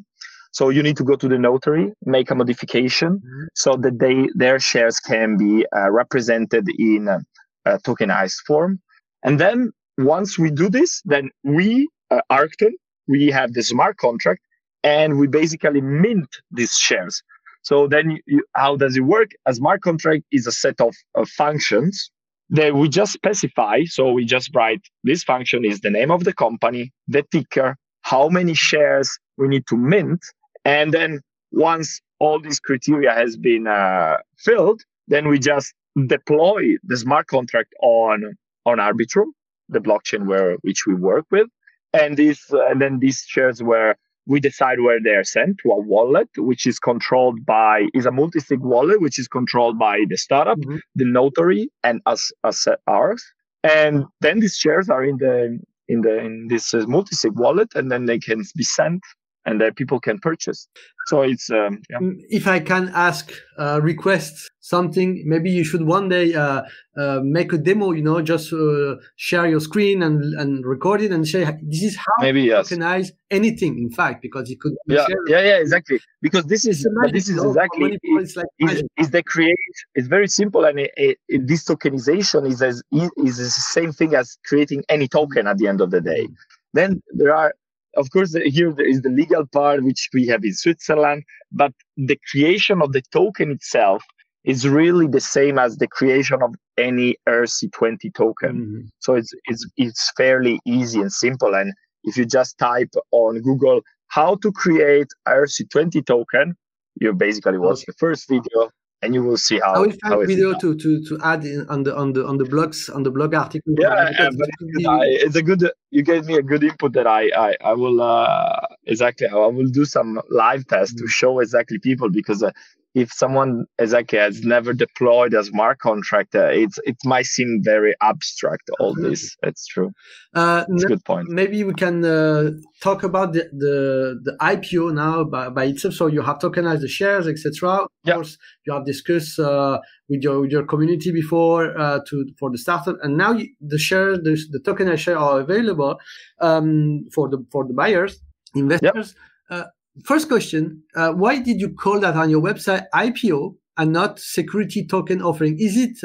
So 0.51 0.69
you 0.69 0.81
need 0.81 0.97
to 0.97 1.03
go 1.03 1.15
to 1.15 1.27
the 1.27 1.37
notary, 1.37 1.93
make 2.05 2.31
a 2.31 2.35
modification 2.35 3.19
mm-hmm. 3.19 3.45
so 3.55 3.75
that 3.75 3.99
they 3.99 4.27
their 4.35 4.59
shares 4.59 4.99
can 4.99 5.37
be 5.37 5.65
uh, 5.75 5.91
represented 5.91 6.67
in 6.77 7.07
a, 7.07 7.19
a, 7.65 7.79
tokenized 7.79 8.39
form. 8.47 8.79
And 9.23 9.39
then 9.39 9.71
once 9.97 10.39
we 10.39 10.49
do 10.49 10.69
this, 10.69 11.01
then 11.05 11.29
we, 11.43 11.87
uh, 12.09 12.21
Arcton, 12.31 12.71
we 13.07 13.27
have 13.27 13.53
the 13.53 13.61
smart 13.61 13.97
contract 13.97 14.41
and 14.83 15.19
we 15.19 15.27
basically 15.27 15.81
mint 15.81 16.29
these 16.51 16.73
shares. 16.73 17.21
So 17.61 17.87
then 17.87 18.19
you, 18.25 18.43
how 18.55 18.77
does 18.77 18.95
it 18.95 19.01
work? 19.01 19.31
A 19.45 19.53
smart 19.53 19.81
contract 19.81 20.23
is 20.31 20.47
a 20.47 20.51
set 20.51 20.79
of, 20.79 20.95
of 21.15 21.29
functions 21.29 22.09
that 22.49 22.73
we 22.73 22.89
just 22.89 23.13
specify. 23.13 23.83
So 23.85 24.11
we 24.11 24.25
just 24.25 24.55
write 24.55 24.81
this 25.03 25.23
function 25.23 25.65
is 25.65 25.81
the 25.81 25.89
name 25.89 26.11
of 26.11 26.23
the 26.23 26.33
company, 26.33 26.91
the 27.07 27.23
ticker, 27.31 27.75
how 28.01 28.29
many 28.29 28.53
shares 28.53 29.09
we 29.37 29.47
need 29.47 29.67
to 29.67 29.77
mint, 29.77 30.19
and 30.65 30.93
then 30.93 31.21
once 31.51 32.01
all 32.19 32.39
these 32.39 32.59
criteria 32.59 33.13
has 33.13 33.37
been 33.37 33.67
uh, 33.67 34.17
filled, 34.37 34.81
then 35.07 35.27
we 35.27 35.39
just 35.39 35.73
deploy 36.07 36.75
the 36.83 36.97
smart 36.97 37.27
contract 37.27 37.73
on 37.81 38.35
on 38.65 38.77
Arbitrum, 38.77 39.27
the 39.69 39.79
blockchain 39.79 40.25
where 40.27 40.57
which 40.61 40.85
we 40.85 40.93
work 40.93 41.25
with, 41.31 41.47
and 41.93 42.17
this 42.17 42.51
uh, 42.53 42.65
and 42.67 42.81
then 42.81 42.99
these 42.99 43.23
shares 43.27 43.63
where 43.63 43.95
we 44.27 44.39
decide 44.39 44.81
where 44.81 44.99
they 45.03 45.15
are 45.15 45.23
sent 45.23 45.57
to 45.63 45.71
a 45.71 45.79
wallet, 45.79 46.29
which 46.37 46.67
is 46.67 46.77
controlled 46.77 47.43
by 47.45 47.87
is 47.95 48.05
a 48.05 48.11
multi-sig 48.11 48.59
wallet, 48.59 49.01
which 49.01 49.17
is 49.17 49.27
controlled 49.27 49.79
by 49.79 50.03
the 50.07 50.17
startup, 50.17 50.59
mm-hmm. 50.59 50.77
the 50.95 51.05
notary, 51.05 51.69
and 51.83 52.01
us 52.05 52.31
us 52.43 52.67
ours. 52.87 53.23
And 53.63 54.05
then 54.21 54.39
these 54.39 54.55
shares 54.55 54.89
are 54.89 55.03
in 55.03 55.17
the 55.17 55.59
in 55.87 56.01
the 56.01 56.19
in 56.19 56.47
this 56.47 56.73
uh, 56.73 56.85
multi-sig 56.87 57.37
wallet, 57.37 57.69
and 57.75 57.91
then 57.91 58.05
they 58.05 58.19
can 58.19 58.43
be 58.55 58.63
sent 58.63 59.01
and 59.45 59.59
that 59.61 59.75
people 59.75 59.99
can 59.99 60.19
purchase. 60.19 60.67
So 61.07 61.21
it's 61.21 61.49
um, 61.49 61.81
yeah. 61.89 61.97
Mm, 61.97 62.17
if 62.29 62.47
I 62.47 62.59
can 62.59 62.91
ask 62.93 63.31
uh, 63.57 63.79
request 63.81 64.51
something, 64.59 65.23
maybe 65.25 65.49
you 65.49 65.63
should 65.63 65.83
one 65.83 66.09
day 66.09 66.35
uh, 66.35 66.61
uh, 66.95 67.19
make 67.23 67.51
a 67.51 67.57
demo. 67.57 67.91
You 67.91 68.03
know, 68.03 68.21
just 68.21 68.53
uh, 68.53 68.95
share 69.15 69.47
your 69.47 69.59
screen 69.59 70.03
and 70.03 70.21
and 70.35 70.65
record 70.65 71.01
it 71.01 71.11
and 71.11 71.27
say 71.27 71.45
this 71.63 71.83
is 71.83 71.95
how 71.95 72.13
maybe 72.19 72.43
yes. 72.43 72.65
recognize 72.65 73.11
anything. 73.31 73.79
In 73.79 73.89
fact, 73.89 74.21
because 74.21 74.51
it 74.51 74.59
could 74.59 74.73
yeah 74.87 75.07
yeah 75.27 75.41
yeah 75.41 75.57
exactly 75.57 75.99
because 76.21 76.45
this 76.45 76.65
is 76.65 76.87
this 77.11 77.29
is 77.29 77.43
exactly 77.43 77.97
is, 78.03 78.35
like 78.35 78.45
is, 78.59 78.83
is, 78.97 79.09
the 79.09 79.23
create. 79.23 79.55
It's 79.95 80.07
very 80.07 80.27
simple 80.27 80.65
and 80.65 80.79
it, 80.79 80.91
it, 80.95 81.17
it, 81.27 81.47
this 81.47 81.63
tokenization 81.65 82.47
is 82.47 82.61
as 82.61 82.83
is 82.91 83.37
the 83.37 83.49
same 83.49 83.93
thing 83.93 84.13
as 84.13 84.37
creating 84.45 84.83
any 84.89 85.07
token 85.07 85.47
at 85.47 85.57
the 85.57 85.67
end 85.67 85.81
of 85.81 85.89
the 85.89 86.01
day. 86.01 86.25
Mm. 86.25 86.35
Then 86.73 87.01
there 87.13 87.35
are 87.35 87.53
of 87.99 88.09
course, 88.11 88.33
here 88.45 88.71
there 88.71 88.87
is 88.87 89.01
the 89.01 89.09
legal 89.09 89.45
part, 89.47 89.83
which 89.83 90.09
we 90.13 90.25
have 90.27 90.43
in 90.43 90.53
Switzerland, 90.53 91.23
but 91.51 91.73
the 91.97 92.17
creation 92.31 92.81
of 92.81 92.93
the 92.93 93.03
token 93.11 93.51
itself 93.51 94.03
is 94.45 94.67
really 94.67 95.07
the 95.07 95.19
same 95.19 95.59
as 95.59 95.77
the 95.77 95.87
creation 95.87 96.41
of 96.41 96.55
any 96.77 97.17
ERC20 97.27 98.13
token. 98.15 98.53
Mm-hmm. 98.55 98.79
So 98.99 99.15
it's, 99.15 99.33
it's, 99.45 99.67
it's 99.75 100.11
fairly 100.15 100.59
easy 100.65 101.01
and 101.01 101.11
simple. 101.11 101.53
And 101.53 101.73
if 102.05 102.15
you 102.15 102.25
just 102.25 102.57
type 102.57 102.93
on 103.11 103.41
Google 103.41 103.81
how 104.07 104.35
to 104.35 104.51
create 104.51 105.07
ERC20 105.27 106.05
token, 106.05 106.55
you 107.01 107.13
basically 107.13 107.57
watch 107.57 107.79
okay. 107.79 107.85
the 107.87 107.93
first 107.99 108.29
video 108.29 108.69
and 109.01 109.13
you 109.13 109.23
will 109.23 109.37
see 109.37 109.59
how. 109.59 109.73
I 109.73 109.79
will 109.79 109.93
find 110.03 110.27
video 110.27 110.57
to, 110.59 110.75
to 110.75 111.03
to 111.05 111.19
add 111.23 111.45
in 111.45 111.65
on 111.69 111.83
the 111.83 111.95
on 111.95 112.13
the 112.13 112.25
on 112.25 112.37
the 112.37 112.43
blogs 112.43 112.93
on 112.93 113.03
the 113.03 113.11
blog 113.11 113.33
article. 113.33 113.73
Yeah, 113.77 114.11
yeah 114.17 114.29
but 114.37 114.49
be... 114.77 114.85
I, 114.85 114.99
it's 115.03 115.35
a 115.35 115.41
good. 115.41 115.69
You 115.91 116.03
gave 116.03 116.25
me 116.25 116.35
a 116.35 116.41
good 116.41 116.63
input 116.63 116.93
that 116.93 117.07
I 117.07 117.29
I, 117.29 117.55
I 117.63 117.73
will 117.73 118.01
uh, 118.01 118.61
exactly. 118.85 119.27
I 119.27 119.35
will 119.35 119.69
do 119.69 119.85
some 119.85 120.21
live 120.29 120.67
tests 120.67 120.95
mm-hmm. 120.95 121.05
to 121.05 121.09
show 121.09 121.39
exactly 121.39 121.79
people 121.79 122.09
because 122.09 122.43
uh, 122.43 122.51
if 122.95 123.11
someone 123.11 123.65
exactly 123.77 124.17
has 124.17 124.41
never 124.41 124.73
deployed 124.73 125.33
a 125.33 125.43
smart 125.43 125.79
contract, 125.79 126.33
uh, 126.33 126.45
it's 126.45 126.79
it 126.85 126.95
might 127.05 127.25
seem 127.25 127.61
very 127.63 127.93
abstract. 128.01 128.69
All 128.79 128.95
this, 128.95 129.35
it's 129.43 129.67
true. 129.67 129.91
Uh, 130.33 130.65
it's 130.69 130.83
a 130.83 130.87
good 130.87 131.05
point. 131.05 131.29
Maybe 131.29 131.63
we 131.63 131.73
can 131.73 132.03
uh, 132.03 132.51
talk 132.81 133.03
about 133.03 133.33
the, 133.33 133.43
the 133.51 134.19
the 134.23 134.37
IPO 134.41 134.93
now 134.93 135.23
by, 135.23 135.49
by 135.49 135.65
itself. 135.65 135.93
So 135.93 136.07
you 136.07 136.21
have 136.21 136.39
tokenized 136.39 136.81
the 136.81 136.87
shares, 136.87 137.27
etc. 137.27 137.69
Of 137.69 137.89
yeah. 138.03 138.15
course, 138.15 138.37
you 138.65 138.73
have 138.73 138.85
discussed 138.85 139.39
uh, 139.39 139.79
with 140.09 140.23
your 140.23 140.41
with 140.41 140.51
your 140.51 140.65
community 140.65 141.11
before 141.11 141.77
uh, 141.77 141.99
to 142.07 142.25
for 142.39 142.49
the 142.49 142.57
startup, 142.57 142.97
and 143.03 143.17
now 143.17 143.33
you, 143.33 143.49
the 143.61 143.77
shares, 143.77 144.17
the, 144.23 144.35
the 144.51 144.59
tokenized 144.59 144.99
share 144.99 145.17
are 145.17 145.39
available 145.39 145.99
um, 146.41 147.05
for 147.13 147.29
the 147.29 147.45
for 147.51 147.67
the 147.67 147.73
buyers, 147.73 148.19
investors. 148.55 149.13
Yep. 149.51 149.67
First 150.05 150.27
question 150.27 150.83
uh, 150.95 151.11
why 151.11 151.39
did 151.39 151.59
you 151.59 151.69
call 151.73 151.99
that 151.99 152.15
on 152.15 152.29
your 152.29 152.41
website 152.41 152.85
ipo 152.93 153.55
and 153.77 153.91
not 153.93 154.19
security 154.19 154.85
token 154.85 155.21
offering 155.21 155.57
is 155.59 155.77
it 155.77 155.97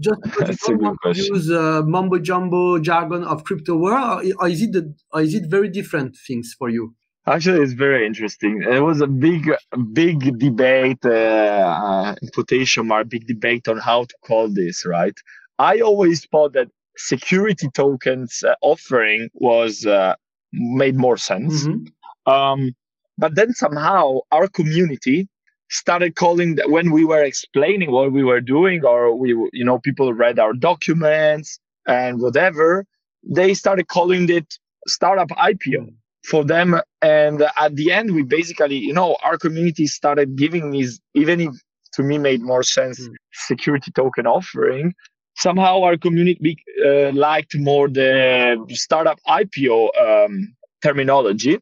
just 0.00 0.20
because 0.22 0.58
you 0.68 0.78
don't 0.78 0.98
want 1.04 1.16
to 1.16 1.22
use 1.22 1.50
uh, 1.50 1.82
mumbo 1.84 2.18
jumbo 2.18 2.78
jargon 2.78 3.24
of 3.24 3.44
crypto 3.44 3.76
world 3.76 4.24
or, 4.38 4.48
is 4.48 4.62
it 4.62 4.72
the, 4.72 4.94
or 5.12 5.20
is 5.22 5.34
it 5.34 5.44
very 5.48 5.68
different 5.68 6.16
things 6.26 6.54
for 6.58 6.68
you 6.68 6.94
Actually, 7.26 7.60
it's 7.60 7.74
very 7.74 8.06
interesting. 8.06 8.62
It 8.62 8.80
was 8.80 9.02
a 9.02 9.06
big, 9.06 9.50
big 9.92 10.38
debate, 10.38 11.04
uh, 11.04 11.10
uh, 11.10 12.14
quotation 12.32 12.86
mark, 12.86 13.10
big 13.10 13.26
debate 13.26 13.68
on 13.68 13.76
how 13.76 14.04
to 14.04 14.14
call 14.26 14.48
this, 14.48 14.86
right? 14.86 15.12
I 15.58 15.80
always 15.80 16.24
thought 16.24 16.54
that 16.54 16.68
security 16.96 17.68
tokens 17.74 18.42
uh, 18.42 18.54
offering 18.62 19.28
was 19.34 19.84
uh, 19.84 20.14
made 20.52 20.96
more 20.96 21.18
sense. 21.18 21.66
Mm-hmm. 21.66 22.32
Um, 22.32 22.72
but 23.20 23.34
then 23.34 23.52
somehow 23.52 24.20
our 24.32 24.48
community 24.48 25.28
started 25.68 26.16
calling 26.16 26.56
that 26.56 26.70
when 26.70 26.90
we 26.90 27.04
were 27.04 27.22
explaining 27.22 27.90
what 27.92 28.12
we 28.12 28.24
were 28.24 28.40
doing, 28.40 28.84
or 28.84 29.14
we, 29.14 29.30
you 29.52 29.64
know, 29.64 29.78
people 29.78 30.12
read 30.12 30.38
our 30.38 30.54
documents 30.54 31.60
and 31.86 32.20
whatever, 32.20 32.84
they 33.22 33.54
started 33.54 33.86
calling 33.88 34.28
it 34.30 34.46
startup 34.88 35.28
IPO 35.28 35.92
for 36.24 36.44
them. 36.44 36.80
And 37.02 37.46
at 37.56 37.76
the 37.76 37.92
end, 37.92 38.14
we 38.14 38.22
basically, 38.22 38.76
you 38.76 38.94
know, 38.94 39.16
our 39.22 39.36
community 39.36 39.86
started 39.86 40.36
giving 40.36 40.70
me, 40.70 40.88
even 41.14 41.40
if 41.40 41.52
to 41.92 42.02
me 42.02 42.16
made 42.18 42.40
more 42.40 42.62
sense, 42.62 42.98
mm. 43.00 43.14
security 43.32 43.90
token 43.92 44.26
offering. 44.26 44.94
Somehow 45.36 45.82
our 45.82 45.96
community 45.96 46.56
uh, 46.84 47.12
liked 47.12 47.54
more 47.56 47.88
the 47.88 48.58
startup 48.70 49.18
IPO 49.28 49.78
um, 50.04 50.54
terminology 50.82 51.58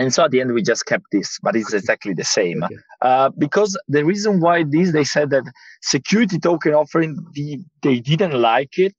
and 0.00 0.14
so 0.14 0.24
at 0.24 0.30
the 0.30 0.40
end 0.40 0.52
we 0.52 0.62
just 0.62 0.86
kept 0.86 1.04
this 1.12 1.38
but 1.42 1.54
it's 1.54 1.72
exactly 1.72 2.14
the 2.14 2.24
same 2.24 2.62
okay. 2.64 2.74
uh, 3.02 3.28
because 3.38 3.78
the 3.88 4.04
reason 4.04 4.40
why 4.40 4.64
this 4.64 4.92
they 4.92 5.04
said 5.04 5.30
that 5.30 5.44
security 5.82 6.38
token 6.38 6.72
offering 6.72 7.16
the, 7.34 7.58
they 7.82 8.00
didn't 8.00 8.40
like 8.40 8.78
it 8.78 8.96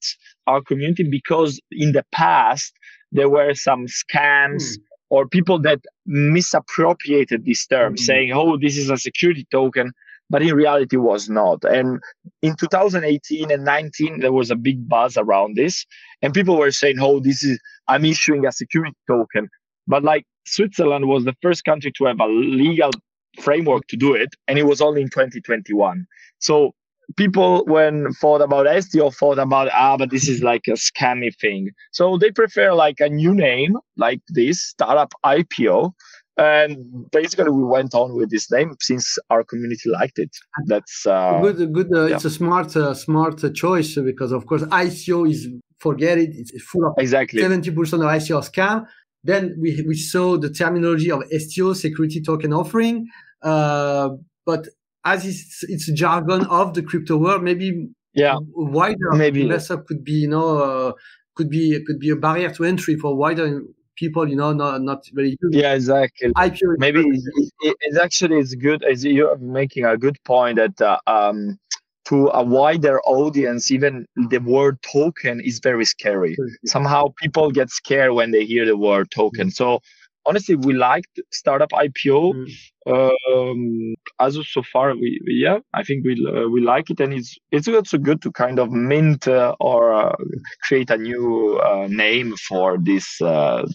our 0.48 0.62
community 0.62 1.04
because 1.04 1.60
in 1.72 1.92
the 1.92 2.06
past 2.12 2.74
there 3.12 3.30
were 3.30 3.54
some 3.54 3.86
scams 3.88 4.64
mm. 4.64 4.78
or 5.10 5.28
people 5.28 5.60
that 5.60 5.80
misappropriated 6.06 7.46
this 7.46 7.66
term 7.68 7.96
mm. 7.96 8.00
saying 8.00 8.32
oh 8.34 8.58
this 8.58 8.78
is 8.78 8.90
a 8.90 8.98
security 8.98 9.46
token 9.52 9.92
but 10.30 10.42
in 10.42 10.56
reality 10.56 10.98
was 10.98 11.30
not 11.30 11.64
and 11.66 12.00
in 12.42 12.56
2018 12.56 13.52
and 13.52 13.66
19 13.66 14.20
there 14.20 14.32
was 14.32 14.52
a 14.52 14.56
big 14.56 14.88
buzz 14.88 15.18
around 15.18 15.56
this 15.58 15.86
and 16.22 16.34
people 16.34 16.58
were 16.58 16.72
saying 16.72 16.98
oh 17.00 17.20
this 17.20 17.44
is 17.44 17.60
i'm 17.88 18.06
issuing 18.06 18.46
a 18.46 18.52
security 18.52 18.96
token 19.08 19.50
but 19.88 20.04
like 20.04 20.26
Switzerland 20.46 21.08
was 21.08 21.26
the 21.26 21.36
first 21.42 21.64
country 21.66 21.92
to 21.98 22.06
have 22.06 22.20
a 22.20 22.28
legal 22.28 22.92
framework 23.40 23.88
to 23.88 23.98
do 23.98 24.14
it, 24.14 24.30
and 24.48 24.58
it 24.60 24.64
was 24.64 24.82
only 24.82 25.02
in 25.02 25.10
2021. 25.10 26.06
So 26.40 26.74
people, 27.18 27.64
when 27.66 28.12
thought 28.14 28.42
about 28.42 28.84
STO, 28.84 29.12
thought 29.12 29.40
about 29.40 29.70
ah, 29.74 29.98
but 29.98 30.10
this 30.10 30.28
is 30.28 30.42
like 30.42 30.64
a 30.68 30.72
scammy 30.72 31.36
thing. 31.40 31.72
So 31.92 32.18
they 32.18 32.32
prefer 32.32 32.74
like 32.74 33.00
a 33.00 33.10
new 33.10 33.34
name, 33.34 33.78
like 33.98 34.22
this 34.30 34.62
startup 34.62 35.14
IPO. 35.26 35.92
And 36.38 37.12
basically, 37.12 37.52
we 37.52 37.64
went 37.64 37.94
on 37.94 38.16
with 38.16 38.32
this 38.32 38.50
name 38.50 38.76
since 38.80 39.18
our 39.30 39.44
community 39.44 39.90
liked 39.90 40.18
it. 40.18 40.36
That's 40.66 41.06
uh, 41.06 41.40
good. 41.42 41.74
Good. 41.74 41.94
Uh, 41.94 42.06
yeah. 42.06 42.16
It's 42.16 42.26
a 42.26 42.30
smart, 42.30 42.76
uh, 42.76 42.94
smart 42.94 43.54
choice 43.54 43.96
because, 43.96 44.32
of 44.32 44.46
course, 44.48 44.64
ICO 44.64 45.30
is 45.30 45.50
forget 45.80 46.18
it. 46.18 46.30
It's 46.34 46.64
full 46.64 46.88
of 46.88 46.94
exactly 46.98 47.42
seventy 47.42 47.72
percent 47.72 48.04
of 48.04 48.10
ICO 48.10 48.40
scam. 48.50 48.86
Then 49.24 49.56
we, 49.60 49.84
we 49.88 49.96
saw 49.96 50.38
the 50.38 50.50
terminology 50.50 51.12
of 51.12 51.24
STO, 51.32 51.74
security 51.74 52.22
token 52.22 52.54
offering. 52.54 53.08
Uh, 53.42 54.10
but 54.46 54.68
as 55.06 55.26
it's, 55.26 55.64
it's 55.64 55.92
jargon 55.94 56.46
of 56.48 56.74
the 56.74 56.82
crypto 56.82 57.18
world, 57.18 57.44
maybe 57.44 57.90
yeah, 58.14 58.36
wider 58.54 59.12
maybe 59.14 59.44
investor 59.44 59.78
could 59.78 60.04
be, 60.04 60.14
you 60.14 60.28
know, 60.28 60.58
uh, 60.58 60.92
could 61.36 61.50
be 61.50 61.82
could 61.86 62.00
be 62.00 62.10
a 62.10 62.16
barrier 62.16 62.52
to 62.52 62.66
entry 62.66 62.96
for 62.96 63.16
wider 63.16 63.62
people, 63.96 64.28
you 64.28 64.36
know, 64.36 64.52
not 64.52 64.82
not 64.82 65.06
very. 65.14 65.38
Yeah, 65.50 65.74
exactly. 65.74 66.30
IPO 66.30 66.78
maybe 66.78 67.04
it's, 67.08 67.52
it's, 67.62 67.98
actually 67.98 68.40
it's 68.40 68.56
good. 68.56 68.84
As 68.84 69.06
you're 69.06 69.38
making 69.38 69.86
a 69.86 69.98
good 69.98 70.18
point 70.26 70.58
that 70.58 70.82
uh, 70.82 70.98
um, 71.08 71.58
to 72.06 72.30
a 72.30 72.44
wider 72.44 73.00
audience, 73.02 73.72
even 73.72 74.06
the 74.16 74.40
word 74.40 74.82
token 74.82 75.40
is 75.40 75.60
very 75.60 75.86
scary. 75.86 76.36
Somehow 76.66 77.14
people 77.22 77.52
get 77.52 77.70
scared 77.70 78.14
when 78.14 78.32
they 78.32 78.46
hear 78.46 78.66
the 78.66 78.78
word 78.78 79.12
token. 79.12 79.48
Mm. 79.48 79.54
So 79.54 79.80
honestly, 80.26 80.56
we 80.56 80.74
liked 80.74 81.20
startup 81.32 81.72
IPO. 81.72 82.34
Mm. 82.34 82.52
Um, 82.88 83.96
as 84.20 84.36
of 84.38 84.46
so 84.46 84.64
far, 84.64 84.94
we, 84.94 85.20
we 85.26 85.34
yeah, 85.34 85.60
I 85.74 85.84
think 85.84 86.06
we 86.06 86.14
uh, 86.28 86.48
we 86.48 86.62
like 86.62 86.90
it, 86.90 87.00
and 87.00 87.14
it's 87.14 87.38
it's 87.52 87.68
also 87.68 87.98
good 87.98 88.22
to 88.24 88.32
kind 88.32 88.60
of 88.60 88.72
mint 88.72 89.28
uh, 89.28 89.56
or 89.60 89.94
uh, 89.94 90.16
create 90.64 90.90
a 90.90 90.98
new 90.98 91.60
uh, 91.60 91.88
name 91.90 92.36
for 92.48 92.78
this 92.80 93.22
uh, 93.22 93.68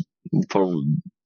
for 0.50 0.74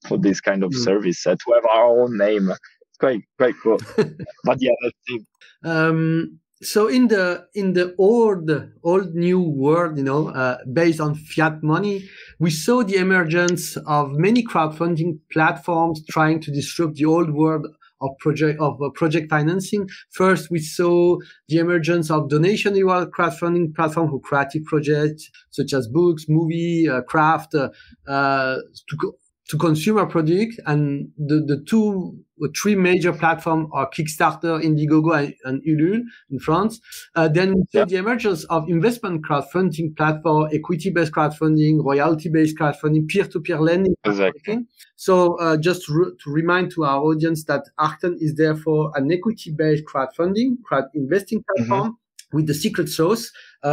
for 0.06 0.18
this 0.18 0.40
kind 0.40 0.62
of 0.62 0.70
mm. 0.72 0.84
service 0.84 1.26
uh, 1.26 1.36
to 1.36 1.54
have 1.54 1.64
our 1.64 2.02
own 2.02 2.18
name. 2.18 2.50
It's 2.50 2.98
quite 2.98 3.22
quite 3.38 3.54
cool. 3.62 3.78
but 4.44 4.58
yeah, 4.60 4.76
let's 4.82 4.98
see. 5.08 5.20
Um, 5.64 6.40
so 6.62 6.88
in 6.88 7.08
the 7.08 7.46
in 7.54 7.72
the 7.72 7.94
old 7.98 8.50
old 8.84 9.14
new 9.14 9.40
world 9.40 9.96
you 9.96 10.04
know 10.04 10.28
uh, 10.28 10.58
based 10.72 11.00
on 11.00 11.14
fiat 11.14 11.62
money 11.62 12.08
we 12.38 12.50
saw 12.50 12.82
the 12.82 12.96
emergence 12.96 13.76
of 13.86 14.12
many 14.12 14.44
crowdfunding 14.44 15.18
platforms 15.32 16.02
trying 16.10 16.40
to 16.40 16.50
disrupt 16.50 16.96
the 16.96 17.04
old 17.04 17.30
world 17.32 17.66
of 18.02 18.10
project 18.18 18.58
of 18.60 18.80
uh, 18.82 18.88
project 18.94 19.28
financing. 19.28 19.88
First 20.12 20.50
we 20.50 20.58
saw 20.58 21.18
the 21.48 21.58
emergence 21.58 22.10
of 22.10 22.28
donation 22.30 22.74
reward 22.74 23.10
crowdfunding 23.10 23.74
platform 23.74 24.10
for 24.10 24.20
creative 24.20 24.64
projects 24.64 25.30
such 25.50 25.72
as 25.74 25.86
books 25.88 26.24
movie 26.28 26.88
uh, 26.88 27.02
craft 27.02 27.54
uh, 27.54 27.68
uh, 28.08 28.56
to 28.88 29.12
to 29.50 29.58
consumer 29.58 30.06
product, 30.06 30.60
and 30.66 31.10
the, 31.18 31.44
the 31.44 31.60
two 31.68 32.16
or 32.40 32.48
three 32.56 32.76
major 32.76 33.12
platforms 33.12 33.68
are 33.72 33.90
Kickstarter, 33.90 34.62
Indiegogo, 34.62 35.18
and, 35.18 35.34
and 35.44 35.62
Ulule 35.64 36.02
in 36.30 36.38
France. 36.38 36.80
Uh, 37.16 37.26
then 37.26 37.54
we 37.54 37.64
yeah. 37.72 37.84
the 37.84 37.96
emergence 37.96 38.44
of 38.44 38.68
investment 38.68 39.26
crowdfunding 39.26 39.96
platform, 39.96 40.48
equity-based 40.54 41.12
crowdfunding, 41.12 41.84
royalty-based 41.84 42.56
crowdfunding, 42.56 43.08
peer-to-peer 43.08 43.60
lending. 43.60 43.94
Exactly. 44.04 44.60
So 44.94 45.36
uh, 45.40 45.56
just 45.56 45.88
re- 45.88 46.12
to 46.22 46.30
remind 46.30 46.70
to 46.72 46.84
our 46.84 47.00
audience 47.00 47.44
that 47.46 47.64
Arcton 47.80 48.14
is 48.20 48.36
therefore 48.36 48.92
an 48.94 49.10
equity-based 49.10 49.82
crowdfunding, 49.84 50.62
crowd 50.62 50.84
investing 50.94 51.42
platform. 51.56 51.88
Mm-hmm 51.88 51.94
with 52.32 52.46
the 52.46 52.54
secret 52.54 52.88
sauce, 52.88 53.30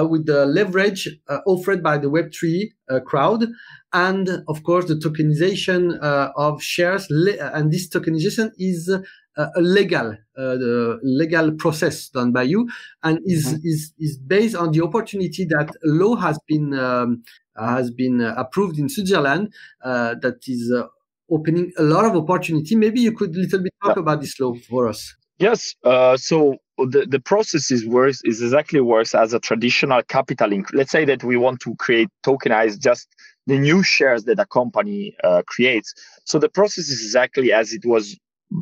with 0.10 0.26
the 0.26 0.46
leverage 0.46 1.10
uh, 1.28 1.40
offered 1.46 1.82
by 1.82 1.98
the 1.98 2.08
Web3 2.08 2.70
uh, 2.90 3.00
crowd, 3.02 3.48
and 3.94 4.44
of 4.48 4.64
course 4.64 4.86
the 4.86 4.96
tokenization 4.96 6.02
uh, 6.02 6.32
of 6.36 6.62
shares. 6.62 7.08
And 7.10 7.72
this 7.72 7.90
tokenization 7.90 8.52
is 8.58 8.90
uh, 9.38 9.48
a 9.56 9.62
legal, 9.62 10.12
uh, 10.12 10.16
the 10.36 11.00
legal 11.04 11.52
process 11.54 12.10
done 12.10 12.32
by 12.32 12.44
you, 12.44 12.68
and 13.04 13.20
is 13.26 13.48
mm-hmm. 13.48 13.68
is 13.68 13.94
is 14.00 14.18
based 14.18 14.56
on 14.56 14.72
the 14.72 14.82
opportunity 14.82 15.46
that 15.46 15.70
law 15.84 16.16
has 16.16 16.40
been 16.48 16.74
um, 16.74 17.24
has 17.58 17.92
been 17.92 18.22
approved 18.22 18.78
in 18.80 18.90
Switzerland 18.90 19.54
that 19.84 20.40
is 20.48 20.74
opening 21.30 21.72
a 21.78 21.84
lot 21.84 22.06
of 22.06 22.16
opportunity. 22.16 22.76
Maybe 22.76 23.02
you 23.02 23.12
could 23.12 23.36
a 23.36 23.40
little 23.40 23.64
bit 23.64 23.74
talk 23.84 23.96
yeah. 23.96 24.02
about 24.02 24.22
this 24.22 24.40
law 24.40 24.54
for 24.70 24.88
us. 24.88 25.16
Yes. 25.40 25.76
so 26.18 26.58
the, 26.86 27.06
the 27.10 27.20
process 27.20 27.72
is 27.72 27.86
worse 27.86 28.22
is 28.24 28.42
exactly 28.42 28.80
worse 28.80 29.16
as 29.16 29.34
a 29.34 29.40
traditional 29.40 30.02
capital 30.04 30.54
increase. 30.54 30.78
Let's 30.78 30.92
say 30.92 31.06
that 31.06 31.24
we 31.24 31.36
want 31.36 31.60
to 31.62 31.76
create 31.76 32.10
tokenize 32.26 32.80
just 32.80 33.08
the 33.48 33.58
new 33.58 33.82
shares 33.82 34.26
that 34.26 34.40
a 34.40 34.46
company 34.46 35.16
uh, 35.24 35.42
creates. 35.48 35.94
So 36.26 36.38
the 36.38 36.50
process 36.50 36.90
is 36.90 37.02
exactly 37.02 37.52
as 37.52 37.74
it 37.74 37.86
was 37.86 38.18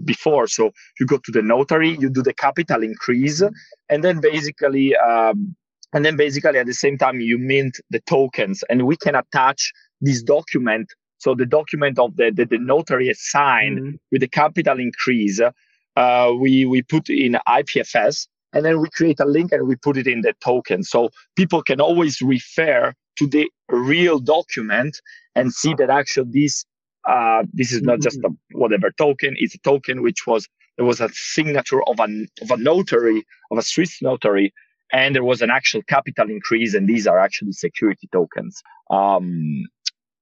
before. 0.05 0.47
So 0.47 0.71
you 0.99 1.05
go 1.05 1.17
to 1.17 1.31
the 1.31 1.41
notary, 1.41 1.97
you 1.99 2.09
do 2.09 2.21
the 2.21 2.33
capital 2.33 2.83
increase, 2.83 3.43
and 3.89 4.03
then 4.03 4.21
basically, 4.21 4.95
um, 4.95 5.55
and 5.93 6.05
then 6.05 6.15
basically 6.15 6.57
at 6.57 6.65
the 6.65 6.73
same 6.73 6.97
time 6.97 7.19
you 7.19 7.37
mint 7.37 7.79
the 7.89 7.99
tokens, 8.01 8.63
and 8.69 8.85
we 8.85 8.95
can 8.95 9.15
attach 9.15 9.71
this 10.01 10.23
document. 10.23 10.87
So 11.17 11.35
the 11.35 11.45
document 11.45 11.99
of 11.99 12.15
the 12.15 12.31
the, 12.33 12.45
the 12.45 12.59
notary 12.59 13.09
is 13.09 13.19
signed 13.29 13.79
mm-hmm. 13.79 13.95
with 14.11 14.21
the 14.21 14.27
capital 14.27 14.79
increase 14.79 15.41
uh, 15.95 16.33
we 16.37 16.65
we 16.65 16.81
put 16.81 17.09
in 17.09 17.37
IPFS, 17.47 18.27
and 18.53 18.65
then 18.65 18.81
we 18.81 18.89
create 18.89 19.19
a 19.19 19.25
link 19.25 19.51
and 19.51 19.67
we 19.67 19.75
put 19.75 19.97
it 19.97 20.07
in 20.07 20.21
the 20.21 20.33
token, 20.41 20.83
so 20.83 21.09
people 21.35 21.61
can 21.61 21.79
always 21.79 22.21
refer 22.21 22.93
to 23.17 23.27
the 23.27 23.49
real 23.69 24.19
document 24.19 24.99
and 25.35 25.53
see 25.53 25.73
that 25.75 25.89
actually 25.89 26.29
this 26.31 26.65
uh, 27.07 27.43
this 27.53 27.71
is 27.71 27.81
not 27.81 28.01
just 28.01 28.19
a 28.19 28.29
whatever 28.51 28.91
token; 28.91 29.35
it's 29.37 29.55
a 29.55 29.59
token 29.59 30.01
which 30.01 30.27
was 30.27 30.47
there 30.77 30.85
was 30.85 30.99
a 30.99 31.09
signature 31.13 31.83
of 31.83 31.99
a 31.99 32.27
of 32.41 32.51
a 32.51 32.57
notary 32.57 33.23
of 33.51 33.57
a 33.57 33.61
Swiss 33.61 34.01
notary, 34.01 34.53
and 34.91 35.15
there 35.15 35.23
was 35.23 35.41
an 35.41 35.49
actual 35.49 35.81
capital 35.83 36.29
increase, 36.29 36.73
and 36.73 36.87
these 36.87 37.07
are 37.07 37.19
actually 37.19 37.53
security 37.53 38.07
tokens. 38.11 38.61
Um, 38.89 39.65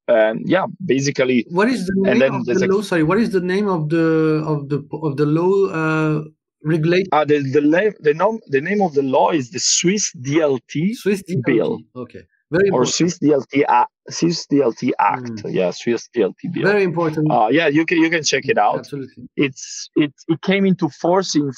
and 0.08 0.42
yeah 0.46 0.66
basically 0.86 1.46
what 1.50 1.70
is 1.70 1.86
the 1.86 1.94
name 1.96 2.22
of 2.34 2.46
the 2.46 2.68
law? 2.68 2.82
Sorry 2.82 3.04
what 3.04 3.20
is 3.20 3.32
the 3.32 3.42
name 3.42 3.68
of 3.68 3.90
the 3.90 4.44
of 4.46 4.70
the 4.70 4.86
of 5.02 5.18
the 5.18 5.26
law 5.26 5.68
uh 5.68 6.24
regulate 6.64 7.08
uh, 7.12 7.26
the 7.26 7.40
the, 7.40 7.62
the, 8.02 8.14
name 8.14 8.40
the 8.48 8.62
name 8.62 8.82
of 8.82 8.94
the 8.94 9.04
law 9.04 9.32
is 9.32 9.52
the 9.52 9.60
swiss 9.60 10.14
dlt 10.16 10.96
swiss 10.96 11.24
DLT. 11.24 11.46
bill. 11.46 11.80
okay. 11.96 12.24
Very 12.52 12.70
or 12.70 12.86
swiss 12.86 13.18
dlt 13.20 13.64
act 13.68 13.92
swiss 14.10 14.46
dlt 14.48 14.92
act. 15.00 15.24
Mm. 15.24 15.54
yeah 15.54 15.72
swiss 15.72 16.10
dlt 16.16 16.36
bill. 16.52 16.64
Very 16.64 16.84
important. 16.84 17.32
Uh 17.32 17.48
yeah 17.52 17.68
you 17.68 17.86
can 17.86 17.98
you 17.98 18.10
can 18.10 18.24
check 18.24 18.46
it 18.46 18.58
out. 18.58 18.80
Absolutely. 18.80 19.30
It's 19.38 19.90
it 19.96 20.14
it 20.28 20.42
came 20.42 20.66
into 20.66 20.90
force 20.90 21.36
in 21.36 21.52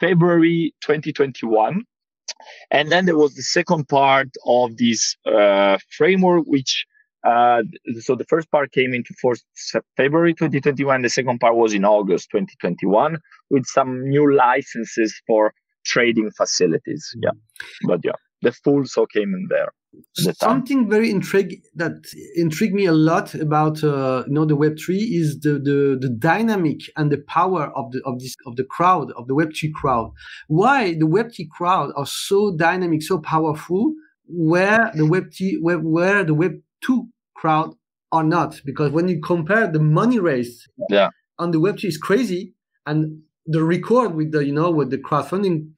february 0.00 0.72
2021 0.80 1.84
and 2.70 2.90
then 2.90 3.04
there 3.06 3.18
was 3.18 3.34
the 3.34 3.42
second 3.42 3.88
part 3.88 4.28
of 4.46 4.76
this 4.76 5.16
uh, 5.26 5.76
framework 5.90 6.44
which 6.46 6.86
uh, 7.26 7.62
so 8.00 8.14
the 8.14 8.24
first 8.24 8.50
part 8.50 8.72
came 8.72 8.94
into 8.94 9.14
force 9.20 9.42
February 9.96 10.34
2021. 10.34 11.02
The 11.02 11.08
second 11.08 11.38
part 11.38 11.56
was 11.56 11.74
in 11.74 11.84
August 11.84 12.28
2021 12.30 13.18
with 13.50 13.66
some 13.66 14.08
new 14.08 14.34
licenses 14.34 15.20
for 15.26 15.52
trading 15.84 16.30
facilities. 16.30 17.14
Yeah, 17.22 17.30
but 17.86 18.00
yeah, 18.04 18.12
the 18.42 18.52
full 18.52 18.86
so 18.86 19.06
came 19.06 19.34
in 19.34 19.46
there. 19.50 19.68
Something 20.34 20.88
very 20.88 21.10
intrigue 21.10 21.62
that 21.74 21.92
intrigued 22.36 22.74
me 22.74 22.86
a 22.86 22.92
lot 22.92 23.34
about 23.34 23.82
uh, 23.82 24.22
you 24.26 24.32
know 24.32 24.44
the 24.44 24.54
Web 24.54 24.78
three 24.78 25.02
is 25.02 25.40
the, 25.40 25.54
the 25.54 25.98
the 26.00 26.08
dynamic 26.08 26.78
and 26.96 27.10
the 27.10 27.18
power 27.18 27.72
of 27.76 27.90
the 27.90 28.00
of 28.06 28.20
this 28.20 28.36
of 28.46 28.54
the 28.54 28.64
crowd 28.64 29.10
of 29.16 29.26
the 29.26 29.34
Web 29.34 29.50
three 29.54 29.72
crowd. 29.74 30.12
Why 30.46 30.94
the 30.94 31.08
Web 31.08 31.34
three 31.34 31.48
crowd 31.50 31.92
are 31.96 32.06
so 32.06 32.56
dynamic, 32.56 33.02
so 33.02 33.18
powerful, 33.18 33.92
where 34.28 34.92
the 34.94 35.06
Web 35.06 35.32
three 35.36 35.58
where, 35.60 35.80
where 35.80 36.22
the 36.22 36.34
Web 36.34 36.52
two 36.82 37.08
crowd 37.34 37.74
are 38.12 38.24
not. 38.24 38.60
Because 38.64 38.92
when 38.92 39.08
you 39.08 39.20
compare 39.20 39.66
the 39.66 39.80
money 39.80 40.18
raised 40.18 40.68
yeah. 40.88 41.10
on 41.38 41.50
the 41.50 41.58
web2 41.58 41.84
is 41.84 41.98
crazy. 41.98 42.54
And 42.86 43.22
the 43.46 43.64
record 43.64 44.14
with 44.14 44.32
the 44.32 44.44
you 44.44 44.52
know 44.52 44.70
with 44.70 44.90
the 44.90 44.98
crowdfunding 44.98 45.70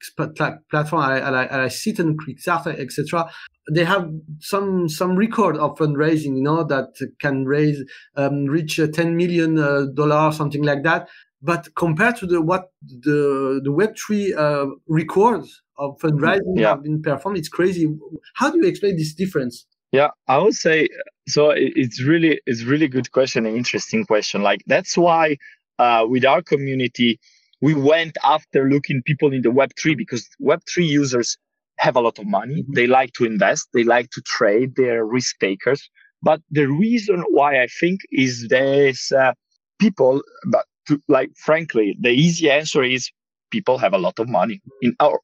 platform 0.69 1.01
I, 1.01 1.19
I, 1.21 1.63
I 1.63 1.67
sit 1.69 1.97
and 1.97 2.19
Kickstarter 2.19 2.77
etc 2.77 3.29
they 3.71 3.85
have 3.85 4.09
some 4.39 4.89
some 4.89 5.15
record 5.15 5.57
of 5.57 5.77
fundraising 5.77 6.35
you 6.35 6.43
know 6.43 6.63
that 6.65 6.89
can 7.19 7.45
raise 7.45 7.83
um, 8.15 8.45
reach 8.45 8.77
10 8.77 9.15
million 9.15 9.57
uh, 9.57 9.85
dollars 9.93 10.35
something 10.37 10.63
like 10.63 10.83
that. 10.83 11.07
But 11.41 11.73
compared 11.75 12.17
to 12.17 12.25
the 12.25 12.41
what 12.41 12.71
the 12.81 13.61
the 13.63 13.71
web3 13.71 14.37
uh, 14.37 14.75
records 14.87 15.61
of 15.77 15.97
fundraising 15.99 16.57
yeah. 16.57 16.69
have 16.69 16.83
been 16.83 17.01
performed 17.01 17.37
it's 17.37 17.49
crazy. 17.49 17.87
How 18.35 18.51
do 18.51 18.57
you 18.57 18.67
explain 18.67 18.97
this 18.97 19.13
difference 19.13 19.65
yeah, 19.93 20.09
I 20.27 20.39
would 20.39 20.55
say 20.55 20.89
so. 21.27 21.51
It's 21.55 22.01
really 22.01 22.41
it's 22.47 22.63
really 22.63 22.87
good 22.87 23.11
question, 23.11 23.45
an 23.45 23.55
interesting 23.55 24.05
question. 24.05 24.41
Like 24.41 24.61
that's 24.65 24.97
why 24.97 25.37
uh, 25.77 26.05
with 26.09 26.25
our 26.25 26.41
community 26.41 27.19
we 27.61 27.75
went 27.75 28.17
after 28.23 28.69
looking 28.69 29.03
people 29.05 29.31
in 29.31 29.43
the 29.43 29.51
Web 29.51 29.69
three 29.79 29.95
because 29.95 30.27
Web 30.39 30.61
three 30.67 30.85
users 30.85 31.37
have 31.77 31.95
a 31.95 32.01
lot 32.01 32.17
of 32.17 32.25
money. 32.25 32.63
Mm-hmm. 32.63 32.73
They 32.73 32.87
like 32.87 33.13
to 33.13 33.25
invest. 33.25 33.69
They 33.73 33.83
like 33.83 34.09
to 34.11 34.21
trade. 34.21 34.73
They're 34.75 35.05
risk 35.05 35.39
takers. 35.39 35.89
But 36.23 36.41
the 36.49 36.65
reason 36.65 37.23
why 37.29 37.61
I 37.61 37.67
think 37.67 38.01
is 38.11 38.47
there's 38.49 39.11
uh, 39.11 39.33
people, 39.79 40.23
but 40.47 40.65
to, 40.87 40.99
like 41.07 41.31
frankly, 41.37 41.95
the 41.99 42.09
easy 42.09 42.49
answer 42.49 42.83
is 42.83 43.11
people 43.51 43.77
have 43.77 43.93
a 43.93 43.99
lot 43.99 44.17
of 44.19 44.27
money 44.27 44.59
in 44.81 44.95
our 44.99 45.19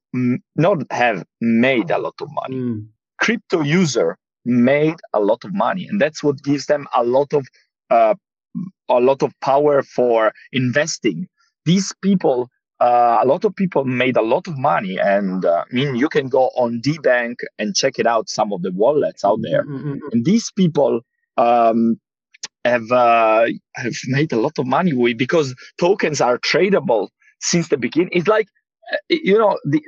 not 0.55 0.77
have 0.91 1.25
made 1.41 1.89
a 1.89 1.97
lot 1.97 2.15
of 2.21 2.29
money. 2.31 2.55
Mm. 2.55 2.87
Crypto 3.19 3.63
user 3.63 4.15
made 4.45 4.95
a 5.13 5.19
lot 5.19 5.43
of 5.45 5.53
money. 5.53 5.87
And 5.87 5.99
that's 5.99 6.23
what 6.23 6.43
gives 6.43 6.65
them 6.65 6.87
a 6.95 7.03
lot 7.03 7.33
of 7.33 7.47
uh, 7.89 8.15
a 8.89 8.99
lot 8.99 9.23
of 9.23 9.33
power 9.41 9.81
for 9.83 10.31
investing. 10.51 11.27
These 11.65 11.93
people 12.01 12.49
uh, 12.79 13.19
a 13.21 13.27
lot 13.27 13.43
of 13.43 13.53
people 13.55 13.83
made 13.83 14.15
a 14.15 14.21
lot 14.21 14.47
of 14.47 14.57
money. 14.57 14.97
And 14.97 15.43
uh, 15.45 15.63
i 15.69 15.73
mean 15.73 15.95
you 15.95 16.09
can 16.09 16.29
go 16.29 16.49
on 16.55 16.81
DeBank 16.81 17.35
and 17.57 17.75
check 17.75 17.99
it 17.99 18.07
out 18.07 18.29
some 18.29 18.53
of 18.53 18.61
the 18.61 18.71
wallets 18.71 19.23
out 19.25 19.39
there. 19.41 19.65
Mm-hmm. 19.65 19.97
and 20.11 20.25
these 20.25 20.51
people 20.51 21.01
um, 21.37 21.99
have 22.65 22.91
uh, 22.91 23.47
have 23.75 23.95
made 24.07 24.31
a 24.33 24.39
lot 24.39 24.57
of 24.59 24.67
money 24.67 24.93
with 24.93 25.17
because 25.17 25.55
tokens 25.79 26.21
are 26.21 26.37
tradable 26.39 27.09
since 27.39 27.69
the 27.69 27.77
beginning. 27.77 28.09
It's 28.11 28.27
like 28.27 28.47
uh, 28.93 28.97
you 29.09 29.37
know 29.37 29.57
the 29.65 29.81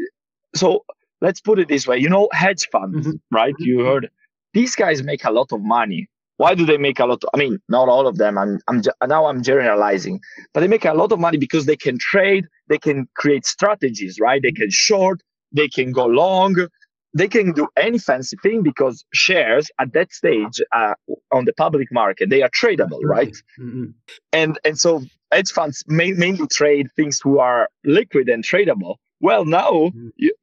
so 0.56 0.86
let's 1.22 1.42
put 1.42 1.60
it 1.60 1.68
this 1.68 1.88
way. 1.88 1.98
You 1.98 2.10
know 2.10 2.30
hedge 2.32 2.68
funds 2.72 3.08
mm-hmm. 3.08 3.36
right? 3.36 3.56
You 3.60 3.78
mm-hmm. 3.78 3.88
heard 3.88 4.10
these 4.54 4.76
guys 4.76 5.04
make 5.04 5.24
a 5.26 5.32
lot 5.32 5.52
of 5.52 5.62
money. 5.62 6.08
Why 6.38 6.56
do 6.56 6.66
they 6.66 6.78
make 6.78 7.00
a 7.00 7.06
lot? 7.06 7.24
Of, 7.24 7.30
I 7.34 7.38
mean, 7.38 7.60
not 7.70 7.88
all 7.88 8.08
of 8.08 8.18
them. 8.18 8.38
I'm, 8.38 8.60
I'm 8.68 8.82
now 9.08 9.28
I'm 9.28 9.44
generalizing, 9.44 10.20
but 10.54 10.62
they 10.62 10.68
make 10.68 10.86
a 10.86 10.94
lot 10.94 11.12
of 11.12 11.20
money 11.20 11.38
because 11.38 11.66
they 11.68 11.76
can 11.76 11.98
trade, 12.00 12.46
they 12.68 12.80
can 12.80 13.08
create 13.16 13.46
strategies, 13.46 14.20
right? 14.20 14.42
They 14.42 14.52
can 14.52 14.72
short, 14.72 15.22
they 15.52 15.68
can 15.68 15.92
go 15.92 16.06
long, 16.06 16.56
they 17.14 17.28
can 17.28 17.52
do 17.52 17.68
any 17.78 18.00
fancy 18.00 18.38
thing 18.42 18.64
because 18.64 19.04
shares 19.14 19.70
at 19.80 19.94
that 19.94 20.12
stage 20.14 20.62
uh, 20.72 20.94
on 21.32 21.46
the 21.46 21.54
public 21.54 21.92
market 21.92 22.30
they 22.30 22.42
are 22.42 22.50
tradable, 22.50 23.00
right? 23.04 23.36
Mm-hmm. 23.60 23.88
And 24.34 24.60
and 24.66 24.80
so 24.80 25.04
hedge 25.32 25.52
funds 25.52 25.84
may, 25.88 26.12
mainly 26.12 26.48
trade 26.48 26.88
things 26.96 27.20
who 27.22 27.40
are 27.40 27.70
liquid 27.84 28.30
and 28.30 28.44
tradable. 28.44 28.96
Well, 29.20 29.46
now 29.46 29.72
mm-hmm. 29.72 30.10
you, 30.18 30.34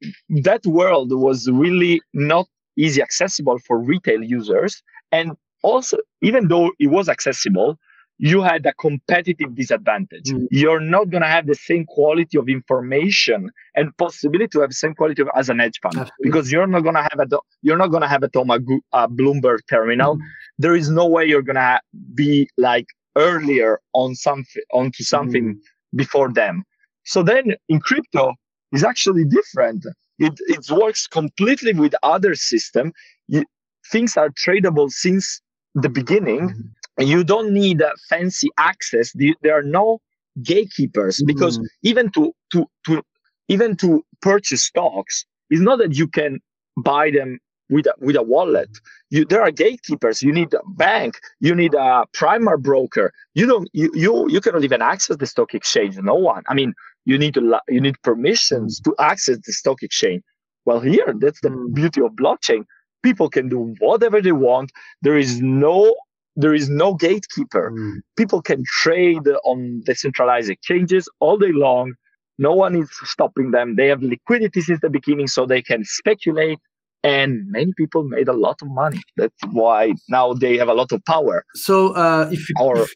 that 0.43 0.65
world 0.65 1.11
was 1.11 1.49
really 1.49 2.01
not 2.13 2.47
easy 2.79 3.01
accessible 3.01 3.59
for 3.67 3.77
retail 3.79 4.23
users. 4.23 4.81
And 5.11 5.33
also, 5.63 5.97
even 6.21 6.47
though 6.47 6.71
it 6.79 6.87
was 6.87 7.09
accessible, 7.09 7.77
you 8.19 8.41
had 8.41 8.65
a 8.65 8.73
competitive 8.73 9.55
disadvantage. 9.55 10.25
Mm. 10.25 10.47
You're 10.51 10.81
not 10.81 11.09
going 11.09 11.21
to 11.21 11.27
have 11.27 11.47
the 11.47 11.55
same 11.55 11.85
quality 11.85 12.37
of 12.37 12.49
information 12.49 13.49
and 13.75 13.95
possibility 13.97 14.49
to 14.49 14.59
have 14.59 14.71
the 14.71 14.75
same 14.75 14.93
quality 14.93 15.21
of, 15.21 15.29
as 15.35 15.49
an 15.49 15.59
hedge 15.59 15.79
fund 15.81 15.95
Absolutely. 15.95 16.23
because 16.23 16.51
you're 16.51 16.67
not 16.67 16.81
going 16.81 16.95
to 16.95 17.01
have 17.01 17.19
a 17.19 17.27
you're 17.61 17.77
not 17.77 17.87
going 17.87 18.01
to 18.01 18.09
have 18.09 18.23
it 18.23 18.35
on 18.35 18.49
a, 18.49 18.59
a 18.91 19.07
Bloomberg 19.07 19.59
terminal. 19.69 20.17
Mm. 20.17 20.21
There 20.57 20.75
is 20.75 20.89
no 20.89 21.07
way 21.07 21.25
you're 21.25 21.41
going 21.41 21.55
to 21.55 21.79
be 22.13 22.49
like 22.57 22.87
earlier 23.15 23.79
on 23.93 24.15
something 24.15 24.63
onto 24.73 25.03
something 25.03 25.55
mm. 25.55 25.59
before 25.95 26.31
them. 26.31 26.63
So 27.05 27.23
then 27.23 27.55
in 27.69 27.79
crypto 27.79 28.33
is 28.73 28.83
actually 28.83 29.25
different. 29.25 29.85
It 30.19 30.33
it 30.47 30.69
works 30.69 31.07
completely 31.07 31.73
with 31.73 31.93
other 32.03 32.35
system. 32.35 32.93
You, 33.27 33.45
things 33.91 34.17
are 34.17 34.29
tradable 34.29 34.89
since 34.89 35.41
the 35.75 35.89
beginning. 35.89 36.73
Mm. 36.99 37.07
You 37.07 37.23
don't 37.23 37.53
need 37.53 37.81
a 37.81 37.91
fancy 38.09 38.49
access. 38.57 39.13
There 39.15 39.57
are 39.57 39.63
no 39.63 39.99
gatekeepers 40.43 41.23
because 41.25 41.57
mm. 41.59 41.65
even 41.83 42.11
to 42.11 42.33
to 42.51 42.65
to 42.85 43.01
even 43.47 43.75
to 43.77 44.03
purchase 44.21 44.63
stocks, 44.63 45.25
it's 45.49 45.61
not 45.61 45.79
that 45.79 45.95
you 45.95 46.07
can 46.07 46.39
buy 46.77 47.11
them 47.11 47.39
with 47.69 47.85
a, 47.87 47.93
with 47.99 48.15
a 48.15 48.23
wallet. 48.23 48.69
You, 49.09 49.25
there 49.25 49.41
are 49.41 49.51
gatekeepers. 49.51 50.21
You 50.21 50.33
need 50.33 50.53
a 50.53 50.61
bank. 50.69 51.19
You 51.39 51.55
need 51.55 51.73
a 51.73 52.05
primer 52.13 52.57
broker. 52.57 53.13
You 53.33 53.45
don't. 53.45 53.69
You 53.73 53.91
you 53.93 54.29
you 54.29 54.41
cannot 54.41 54.63
even 54.63 54.81
access 54.81 55.17
the 55.17 55.25
stock 55.25 55.53
exchange. 55.53 55.97
No 55.97 56.15
one. 56.15 56.43
I 56.47 56.53
mean, 56.53 56.73
you 57.05 57.17
need 57.17 57.33
to 57.35 57.59
you 57.69 57.81
need 57.81 58.01
permissions 58.03 58.79
to 58.81 58.95
access 58.99 59.37
the 59.45 59.53
stock 59.53 59.83
exchange. 59.83 60.23
Well, 60.65 60.79
here 60.79 61.13
that's 61.19 61.41
the 61.41 61.49
mm. 61.49 61.73
beauty 61.73 62.01
of 62.01 62.11
blockchain. 62.13 62.65
People 63.01 63.29
can 63.29 63.49
do 63.49 63.73
whatever 63.79 64.21
they 64.21 64.33
want. 64.33 64.71
There 65.01 65.17
is 65.17 65.41
no 65.41 65.95
there 66.35 66.53
is 66.53 66.69
no 66.69 66.93
gatekeeper. 66.93 67.71
Mm. 67.71 67.97
People 68.17 68.41
can 68.41 68.63
trade 68.65 69.27
on 69.43 69.81
decentralized 69.85 70.49
exchanges 70.49 71.09
all 71.19 71.37
day 71.37 71.51
long. 71.51 71.93
No 72.37 72.53
one 72.53 72.75
is 72.75 72.89
stopping 73.03 73.51
them. 73.51 73.75
They 73.75 73.87
have 73.87 74.01
liquidity 74.01 74.61
since 74.61 74.79
the 74.79 74.89
beginning, 74.89 75.27
so 75.27 75.45
they 75.45 75.61
can 75.61 75.83
speculate 75.83 76.59
and 77.03 77.49
many 77.49 77.71
people 77.77 78.03
made 78.03 78.27
a 78.27 78.33
lot 78.33 78.61
of 78.61 78.69
money. 78.69 79.01
That's 79.17 79.41
why 79.51 79.93
now 80.09 80.33
they 80.33 80.57
have 80.57 80.67
a 80.67 80.73
lot 80.73 80.91
of 80.91 81.03
power. 81.05 81.45
So, 81.55 81.93
uh, 81.93 82.29
if 82.31 82.49
you, 82.49 82.55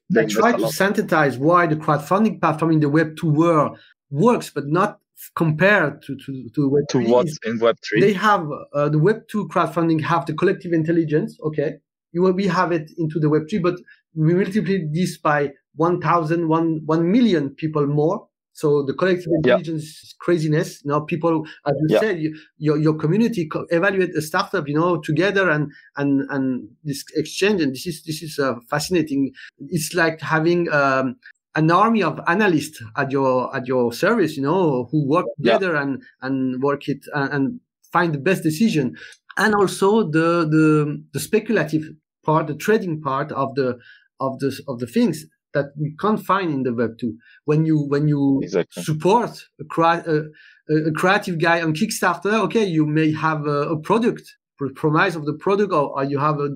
if 0.09 0.29
try 0.29 0.51
to 0.53 0.67
synthesize 0.69 1.37
why 1.37 1.67
the 1.67 1.75
crowdfunding 1.75 2.39
platform 2.41 2.71
in 2.71 2.79
the 2.79 2.89
Web 2.89 3.15
two 3.17 3.31
world 3.31 3.77
works, 4.09 4.49
but 4.49 4.67
not 4.67 4.99
compared 5.35 6.01
to 6.03 6.17
to, 6.25 6.49
to 6.55 6.69
Web 6.69 6.83
to 6.89 6.99
what 6.99 7.27
in 7.45 7.59
Web 7.59 7.77
three, 7.87 8.01
they 8.01 8.13
have 8.13 8.47
uh, 8.73 8.89
the 8.89 8.99
Web 8.99 9.21
two 9.29 9.47
crowdfunding 9.47 10.01
have 10.03 10.25
the 10.25 10.33
collective 10.33 10.73
intelligence. 10.73 11.37
Okay, 11.45 11.75
you 12.11 12.21
will 12.21 12.33
we 12.33 12.47
have 12.47 12.71
it 12.71 12.91
into 12.97 13.19
the 13.19 13.29
Web 13.29 13.43
three, 13.49 13.59
but 13.59 13.75
we 14.15 14.33
multiply 14.33 14.77
this 14.91 15.17
by 15.17 15.51
1,000, 15.75 16.47
1, 16.47 16.81
1 16.85 17.11
million 17.11 17.49
people 17.49 17.87
more 17.87 18.27
so 18.53 18.83
the 18.83 18.93
collective 18.93 19.31
intelligence 19.35 20.01
yeah. 20.03 20.09
craziness. 20.19 20.85
Now 20.85 21.01
people, 21.01 21.45
as 21.65 21.73
you 21.81 21.87
yeah. 21.89 21.99
said, 21.99 22.19
you, 22.19 22.37
your 22.57 22.77
your 22.77 22.93
community 22.93 23.47
co- 23.47 23.65
evaluate 23.71 24.15
a 24.15 24.21
startup, 24.21 24.67
you 24.67 24.75
know, 24.75 24.97
together 25.01 25.49
and 25.49 25.71
and 25.97 26.29
and 26.29 26.69
this 26.83 27.03
exchange. 27.15 27.61
And 27.61 27.73
this 27.73 27.87
is 27.87 28.03
this 28.03 28.21
is 28.21 28.37
uh, 28.37 28.53
fascinating. 28.69 29.31
It's 29.69 29.95
like 29.95 30.21
having 30.21 30.71
um, 30.71 31.15
an 31.55 31.71
army 31.71 32.03
of 32.03 32.19
analysts 32.27 32.81
at 32.95 33.11
your 33.11 33.53
at 33.55 33.67
your 33.67 33.91
service, 33.91 34.37
you 34.37 34.43
know, 34.43 34.87
who 34.91 35.07
work 35.07 35.25
together 35.37 35.73
yeah. 35.73 35.81
and 35.81 36.03
and 36.21 36.61
work 36.61 36.87
it 36.87 37.03
and, 37.15 37.33
and 37.33 37.59
find 37.91 38.13
the 38.13 38.19
best 38.19 38.43
decision. 38.43 38.95
And 39.35 39.55
also 39.55 40.03
the 40.03 40.47
the 40.47 41.03
the 41.11 41.19
speculative 41.19 41.85
part, 42.23 42.45
the 42.45 42.55
trading 42.55 43.01
part 43.01 43.31
of 43.31 43.55
the 43.55 43.79
of 44.19 44.37
the 44.37 44.61
of 44.67 44.77
the 44.77 44.87
things 44.87 45.25
that 45.53 45.67
we 45.79 45.95
can't 45.99 46.23
find 46.23 46.51
in 46.51 46.63
the 46.63 46.73
web 46.73 46.97
2 46.99 47.15
when 47.45 47.65
you 47.65 47.79
when 47.87 48.07
you 48.07 48.39
exactly. 48.43 48.83
support 48.83 49.31
a, 49.59 50.23
a, 50.69 50.73
a, 50.73 50.91
creative 50.91 51.39
guy 51.39 51.61
on 51.61 51.73
kickstarter 51.73 52.33
okay 52.33 52.63
you 52.63 52.85
may 52.85 53.11
have 53.11 53.45
a, 53.45 53.69
a 53.69 53.79
product 53.79 54.23
promise 54.75 55.15
of 55.15 55.25
the 55.25 55.33
product 55.33 55.73
or, 55.73 55.97
or 55.97 56.03
you 56.03 56.17
have 56.17 56.39
a, 56.39 56.49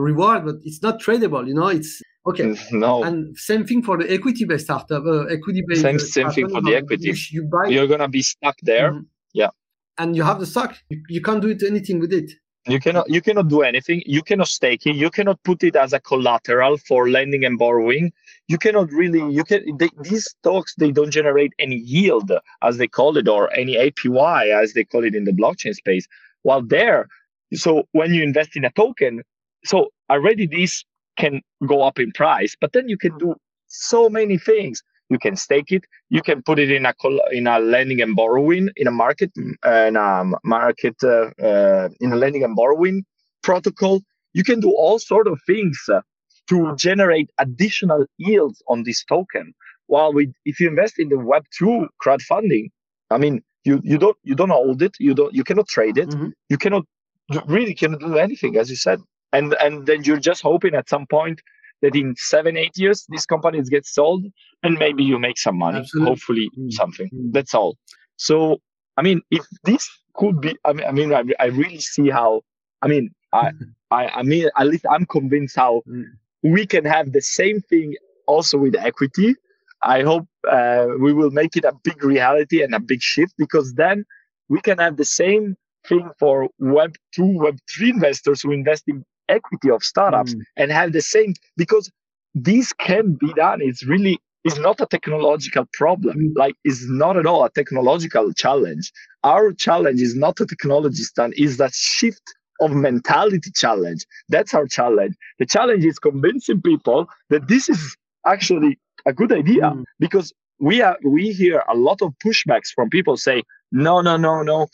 reward 0.00 0.44
but 0.44 0.56
it's 0.64 0.82
not 0.82 1.00
tradable 1.00 1.46
you 1.46 1.54
know 1.54 1.68
it's 1.68 2.00
okay. 2.26 2.54
No. 2.72 3.02
And 3.02 3.36
same 3.36 3.66
thing 3.66 3.82
for 3.82 3.98
the 3.98 4.10
equity 4.10 4.44
based 4.44 4.64
startup 4.64 5.04
uh, 5.04 5.24
equity 5.24 5.62
based 5.66 5.82
same, 5.82 5.98
same 5.98 6.30
thing 6.30 6.48
for 6.48 6.62
the 6.62 6.76
equity. 6.76 7.08
you, 7.08 7.14
you 7.30 7.42
buy 7.44 7.68
you're 7.68 7.86
gonna 7.86 8.08
be 8.08 8.22
stuck 8.22 8.56
there. 8.62 8.92
Mm-hmm. 8.92 9.02
yeah. 9.34 9.50
And 9.98 10.16
you 10.16 10.22
have 10.22 10.40
the 10.40 10.46
stock. 10.46 10.74
You, 10.88 11.02
you 11.10 11.20
can't 11.20 11.42
do 11.42 11.48
it, 11.48 11.62
anything 11.62 12.00
with 12.00 12.12
it 12.12 12.32
you 12.66 12.78
cannot 12.78 13.10
you 13.10 13.20
cannot 13.20 13.48
do 13.48 13.62
anything. 13.62 14.02
You 14.06 14.22
cannot 14.22 14.48
stake 14.48 14.86
it 14.86 14.94
you 14.94 15.10
cannot 15.10 15.42
put 15.42 15.64
it 15.64 15.74
as 15.74 15.92
a 15.92 16.00
collateral 16.00 16.78
for 16.78 17.08
lending 17.08 17.44
and 17.44 17.58
borrowing. 17.58 18.12
You 18.48 18.58
cannot 18.58 18.90
really 18.92 19.22
you 19.32 19.44
can 19.44 19.76
they, 19.78 19.90
these 20.02 20.26
stocks 20.26 20.74
they 20.76 20.92
don't 20.92 21.10
generate 21.10 21.52
any 21.58 21.76
yield 21.76 22.30
as 22.62 22.78
they 22.78 22.86
call 22.86 23.16
it 23.16 23.28
or 23.28 23.52
any 23.54 23.74
apy 23.76 24.52
as 24.52 24.74
they 24.74 24.84
call 24.84 25.04
it 25.04 25.14
in 25.14 25.24
the 25.24 25.32
blockchain 25.32 25.74
space. 25.74 26.06
While 26.42 26.62
there 26.62 27.08
so 27.54 27.88
when 27.92 28.14
you 28.14 28.22
invest 28.22 28.56
in 28.56 28.64
a 28.64 28.70
token 28.70 29.22
so 29.64 29.92
already 30.08 30.46
this 30.46 30.84
can 31.18 31.42
go 31.66 31.82
up 31.82 31.98
in 31.98 32.12
price 32.12 32.56
but 32.60 32.72
then 32.72 32.88
you 32.88 32.96
can 32.96 33.16
do 33.18 33.34
so 33.66 34.08
many 34.08 34.38
things 34.38 34.82
you 35.12 35.18
can 35.24 35.36
stake 35.36 35.70
it 35.76 35.84
you 36.16 36.22
can 36.28 36.42
put 36.48 36.58
it 36.64 36.70
in 36.78 36.84
a 36.90 36.94
in 37.38 37.46
a 37.46 37.58
lending 37.58 38.00
and 38.04 38.14
borrowing 38.20 38.68
in 38.76 38.86
a 38.92 38.96
market 39.04 39.30
uh, 39.66 39.86
in 39.90 39.96
a 39.96 40.08
market 40.44 40.96
uh, 41.04 41.30
uh, 41.48 41.88
in 42.00 42.12
a 42.12 42.16
lending 42.22 42.44
and 42.46 42.56
borrowing 42.62 43.04
protocol 43.42 44.00
you 44.32 44.44
can 44.44 44.60
do 44.60 44.70
all 44.70 44.98
sort 44.98 45.26
of 45.26 45.40
things 45.46 45.78
uh, 45.92 46.00
to 46.48 46.74
generate 46.76 47.30
additional 47.38 48.06
yields 48.18 48.62
on 48.68 48.82
this 48.84 49.04
token. 49.04 49.54
While 49.86 50.12
we, 50.12 50.32
if 50.44 50.60
you 50.60 50.68
invest 50.68 50.98
in 50.98 51.08
the 51.08 51.18
Web 51.18 51.44
two 51.56 51.88
crowdfunding, 52.04 52.70
I 53.10 53.18
mean, 53.18 53.42
you 53.64 53.80
you 53.84 53.98
don't 53.98 54.16
you 54.22 54.34
don't 54.34 54.50
hold 54.50 54.82
it, 54.82 54.94
you 54.98 55.14
don't 55.14 55.34
you 55.34 55.44
cannot 55.44 55.68
trade 55.68 55.98
it, 55.98 56.08
mm-hmm. 56.08 56.30
you 56.48 56.58
cannot 56.58 56.84
you 57.30 57.40
really 57.46 57.74
cannot 57.74 58.00
do 58.00 58.16
anything, 58.16 58.56
as 58.56 58.70
you 58.70 58.76
said, 58.76 59.00
and 59.32 59.54
and 59.54 59.86
then 59.86 60.04
you're 60.04 60.24
just 60.30 60.42
hoping 60.42 60.74
at 60.74 60.88
some 60.88 61.06
point 61.06 61.40
that 61.82 61.94
in 61.94 62.14
seven 62.16 62.56
eight 62.56 62.76
years 62.76 63.04
these 63.08 63.26
companies 63.26 63.68
get 63.68 63.86
sold 63.86 64.24
and 64.62 64.78
maybe 64.78 65.04
you 65.04 65.18
make 65.18 65.38
some 65.38 65.58
money, 65.58 65.80
Absolutely. 65.80 66.10
hopefully 66.10 66.50
mm-hmm. 66.56 66.70
something. 66.70 67.06
Mm-hmm. 67.06 67.32
That's 67.32 67.54
all. 67.54 67.76
So 68.16 68.60
I 68.96 69.02
mean, 69.02 69.20
if 69.30 69.44
this 69.64 69.88
could 70.14 70.40
be, 70.40 70.56
I 70.64 70.72
mean, 70.72 70.86
I 70.86 70.92
mean, 70.92 71.14
I, 71.14 71.22
I 71.40 71.46
really 71.46 71.80
see 71.80 72.10
how. 72.10 72.42
I 72.82 72.88
mean, 72.88 73.10
I, 73.32 73.52
I, 73.90 74.08
I 74.08 74.22
mean, 74.22 74.48
at 74.56 74.66
least 74.66 74.86
I'm 74.90 75.06
convinced 75.06 75.56
how 75.56 75.82
mm 75.88 76.04
we 76.42 76.66
can 76.66 76.84
have 76.84 77.12
the 77.12 77.20
same 77.20 77.60
thing 77.60 77.94
also 78.26 78.58
with 78.58 78.74
equity. 78.74 79.34
I 79.82 80.02
hope 80.02 80.26
uh, 80.50 80.86
we 81.00 81.12
will 81.12 81.30
make 81.30 81.56
it 81.56 81.64
a 81.64 81.72
big 81.84 82.04
reality 82.04 82.62
and 82.62 82.74
a 82.74 82.80
big 82.80 83.02
shift 83.02 83.34
because 83.38 83.74
then 83.74 84.04
we 84.48 84.60
can 84.60 84.78
have 84.78 84.96
the 84.96 85.04
same 85.04 85.56
thing 85.88 86.10
for 86.18 86.48
Web 86.58 86.94
two, 87.14 87.38
Web 87.38 87.58
three 87.70 87.90
investors 87.90 88.42
who 88.42 88.52
invest 88.52 88.84
in 88.86 89.04
equity 89.32 89.70
of 89.70 89.82
startups 89.82 90.34
mm. 90.34 90.40
and 90.56 90.70
have 90.70 90.92
the 90.92 91.00
same 91.00 91.34
because 91.56 91.90
this 92.34 92.72
can 92.72 93.14
be 93.14 93.32
done. 93.34 93.60
It's 93.62 93.84
really 93.84 94.18
it's 94.44 94.58
not 94.58 94.80
a 94.80 94.86
technological 94.86 95.66
problem. 95.72 96.18
Mm. 96.18 96.32
Like 96.36 96.54
it's 96.64 96.84
not 96.88 97.16
at 97.16 97.26
all 97.26 97.44
a 97.44 97.50
technological 97.50 98.32
challenge. 98.32 98.92
Our 99.24 99.52
challenge 99.52 100.00
is 100.00 100.14
not 100.14 100.40
a 100.40 100.46
technology 100.46 101.02
stand, 101.02 101.34
is 101.36 101.56
that 101.58 101.72
shift 101.74 102.22
of 102.60 102.72
mentality 102.72 103.50
challenge. 103.54 104.04
That's 104.28 104.54
our 104.54 104.66
challenge. 104.66 105.14
The 105.38 105.46
challenge 105.46 105.84
is 105.84 105.98
convincing 105.98 106.62
people 106.62 107.06
that 107.30 107.48
this 107.48 107.68
is 107.68 107.96
actually 108.26 108.78
a 109.06 109.12
good 109.12 109.32
idea 109.32 109.62
mm. 109.62 109.84
because 109.98 110.32
we 110.60 110.80
are 110.80 110.96
we 111.04 111.32
hear 111.32 111.62
a 111.68 111.76
lot 111.76 112.00
of 112.02 112.14
pushbacks 112.24 112.68
from 112.74 112.88
people 112.88 113.16
say 113.16 113.42
no 113.72 114.00
no 114.00 114.16
no 114.16 114.42
no 114.42 114.68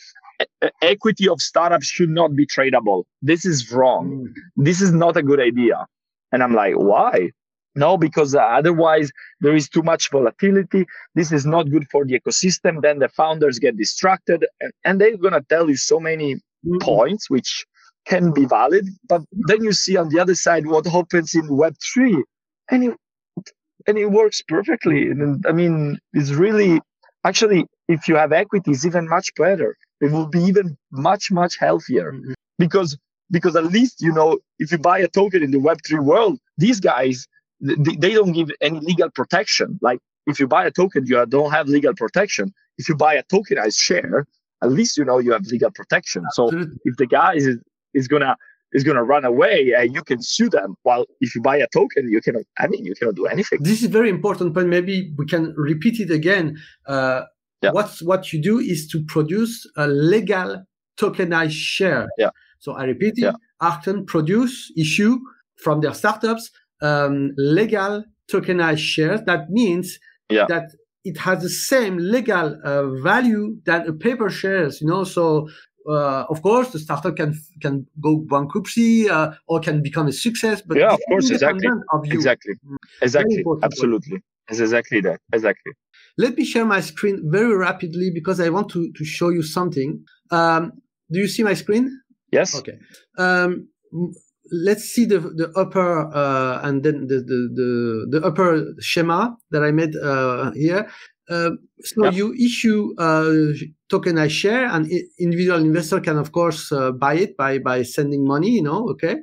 equity 0.83 1.29
of 1.29 1.41
startups 1.41 1.87
should 1.87 2.11
not 2.11 2.35
be 2.37 2.47
tradable 2.47 3.05
this 3.23 3.45
is 3.45 3.73
wrong 3.73 4.29
mm. 4.29 4.65
this 4.65 4.81
is 4.81 4.93
not 4.93 5.17
a 5.17 5.23
good 5.23 5.41
idea 5.41 5.87
and 6.33 6.43
i'm 6.43 6.55
like 6.55 6.75
why 6.75 7.31
no 7.75 7.97
because 7.97 8.35
uh, 8.35 8.41
otherwise 8.41 9.11
there 9.41 9.55
is 9.55 9.69
too 9.69 9.83
much 9.83 10.11
volatility 10.11 10.87
this 11.15 11.33
is 11.33 11.45
not 11.45 11.71
good 11.71 11.87
for 11.91 12.05
the 12.05 12.19
ecosystem 12.19 12.81
then 12.83 12.99
the 12.99 13.09
founders 13.09 13.59
get 13.59 13.77
distracted 13.77 14.45
and, 14.61 14.73
and 14.85 15.01
they're 15.01 15.17
going 15.17 15.33
to 15.33 15.45
tell 15.49 15.69
you 15.69 15.77
so 15.77 15.99
many 15.99 16.37
mm. 16.67 16.81
points 16.81 17.29
which 17.29 17.65
can 18.09 18.33
be 18.33 18.47
valid. 18.47 18.89
But 19.09 19.23
then 19.33 19.63
you 19.63 19.73
see 19.73 19.97
on 19.97 20.09
the 20.09 20.19
other 20.19 20.35
side 20.35 20.67
what 20.67 20.87
happens 20.87 21.35
in 21.35 21.49
Web3, 21.49 22.23
and 22.71 22.85
it, 22.85 22.97
and 23.87 23.99
it 23.99 24.11
works 24.11 24.43
perfectly. 24.49 25.03
And 25.11 25.45
I 25.47 25.53
mean, 25.53 25.99
it's 26.13 26.31
really 26.31 26.81
actually, 27.25 27.67
if 27.89 28.09
you 28.09 28.17
have 28.17 28.33
equity, 28.33 28.73
it's 28.73 28.87
even 28.87 29.09
much 29.09 29.31
better. 29.37 29.77
It 30.01 30.13
will 30.13 30.27
be 30.27 30.41
even 30.41 30.77
much, 30.91 31.31
much 31.31 31.57
healthier 31.59 32.13
mm-hmm. 32.13 32.33
because 32.59 32.97
because 33.31 33.57
at 33.57 33.67
least 33.67 34.01
you 34.01 34.13
know 34.13 34.39
if 34.59 34.73
you 34.73 34.79
buy 34.79 34.99
a 34.99 35.09
token 35.09 35.43
in 35.43 35.51
the 35.51 35.59
Web3 35.59 36.05
world, 36.05 36.39
these 36.57 36.81
guys 36.81 37.27
they, 37.61 37.97
they 37.97 38.15
don't 38.15 38.33
give 38.33 38.51
any 38.61 38.81
legal 38.81 39.11
protection. 39.11 39.79
Like 39.83 39.99
if 40.27 40.39
you 40.39 40.47
buy 40.47 40.67
a 40.67 40.71
token, 40.71 41.07
you 41.07 41.25
don't 41.27 41.51
have 41.51 41.69
legal 41.69 41.95
protection. 41.95 42.53
If 42.79 42.89
you 42.89 42.95
buy 42.95 43.15
a 43.15 43.23
tokenized 43.25 43.79
share, 43.79 44.27
at 44.63 44.71
least 44.71 44.97
you 44.97 45.05
know 45.05 45.19
you 45.19 45.33
have 45.33 45.47
legal 45.47 45.71
protection. 45.71 46.25
So 46.33 46.51
if 46.85 46.97
the 46.97 47.07
guy 47.07 47.35
is 47.35 47.59
is 47.95 48.09
gonna 48.09 48.37
is 48.73 48.85
gonna 48.85 49.03
run 49.03 49.25
away 49.25 49.73
and 49.77 49.95
you 49.95 50.03
can 50.03 50.23
sue 50.23 50.49
them 50.49 50.77
while 50.83 51.07
if 51.21 51.35
you 51.35 51.41
buy 51.41 51.57
a 51.57 51.67
token 51.73 52.11
you 52.11 52.21
cannot 52.21 52.43
i 52.59 52.67
mean 52.67 52.85
you 52.85 52.95
cannot 52.95 53.15
do 53.15 53.27
anything 53.27 53.59
this 53.63 53.83
is 53.83 53.89
very 53.89 54.11
important 54.11 54.53
point 54.53 54.69
maybe 54.69 55.13
we 55.17 55.25
can 55.25 55.55
repeat 55.57 56.01
it 56.01 56.11
again 56.11 56.55
uh, 56.87 57.23
yeah. 57.63 57.71
what's 57.73 58.03
what 58.03 58.33
you 58.33 58.41
do 58.41 58.59
is 58.59 58.87
to 58.87 59.05
produce 59.07 59.69
a 59.77 59.87
legal 59.89 60.63
tokenized 60.97 61.53
share 61.53 62.09
yeah 62.19 62.31
so 62.59 62.73
i 62.73 62.85
repeat 62.85 63.15
it 63.17 63.23
yeah. 63.23 63.33
Arcton 63.61 64.07
produce 64.07 64.73
issue 64.77 65.19
from 65.57 65.81
their 65.81 65.95
startups 65.95 66.51
um, 66.81 67.33
legal 67.37 68.05
tokenized 68.31 68.79
shares, 68.79 69.21
that 69.27 69.51
means 69.51 69.99
yeah. 70.31 70.47
that 70.49 70.71
it 71.05 71.17
has 71.19 71.43
the 71.43 71.49
same 71.49 71.97
legal 71.99 72.59
uh, 72.65 72.87
value 73.03 73.57
than 73.65 73.87
a 73.89 73.93
paper 73.93 74.31
shares. 74.31 74.81
You 74.81 74.89
know, 74.89 75.05
so 75.05 75.49
uh, 75.89 76.25
of 76.29 76.43
course 76.43 76.71
the 76.71 76.79
startup 76.79 77.17
can 77.17 77.35
can 77.63 77.87
go 78.01 78.19
bankruptcy 78.19 79.09
uh, 79.09 79.33
or 79.47 79.61
can 79.61 79.83
become 79.83 80.07
a 80.07 80.13
success. 80.13 80.63
But 80.63 80.79
yeah, 80.79 80.93
of 80.93 81.01
course, 81.09 81.31
exactly, 81.31 81.69
of 81.93 82.05
exactly, 82.05 82.55
Mm. 82.67 82.77
exactly, 83.03 83.45
absolutely. 83.63 84.23
It's 84.49 84.61
exactly 84.61 85.01
that. 85.03 85.21
Exactly. 85.33 85.73
Let 86.17 86.37
me 86.37 86.45
share 86.45 86.65
my 86.65 86.81
screen 86.81 87.31
very 87.31 87.55
rapidly 87.55 88.11
because 88.13 88.41
I 88.41 88.49
want 88.49 88.71
to, 88.71 88.91
to 88.93 89.05
show 89.05 89.29
you 89.29 89.43
something. 89.43 90.05
Um, 90.31 90.73
do 91.11 91.21
you 91.21 91.29
see 91.29 91.43
my 91.43 91.55
screen? 91.55 92.01
Yes. 92.33 92.55
Okay. 92.55 92.79
Um, 93.19 93.69
let's 94.51 94.85
see 94.85 95.05
the 95.05 95.21
the 95.21 95.53
upper 95.57 96.15
uh, 96.15 96.61
and 96.63 96.83
then 96.83 97.07
the, 97.07 97.17
the 97.17 97.49
the 97.55 98.19
the 98.21 98.27
upper 98.27 98.75
schema 98.81 99.37
that 99.51 99.63
I 99.63 99.71
made 99.71 99.95
uh, 99.97 100.51
here. 100.53 100.89
Uh, 101.29 101.51
so 101.81 102.07
you 102.11 102.35
issue 102.35 102.95
uh, 102.99 103.53
tokenized 103.91 104.31
share, 104.31 104.67
and 104.67 104.91
individual 105.19 105.59
investor 105.59 106.01
can 106.01 106.17
of 106.17 106.33
course 106.33 106.73
uh, 106.73 106.91
buy 106.93 107.15
it 107.15 107.37
by 107.37 107.59
by 107.59 107.83
sending 107.83 108.27
money. 108.27 108.51
You 108.51 108.63
know, 108.63 108.89
okay. 108.91 109.17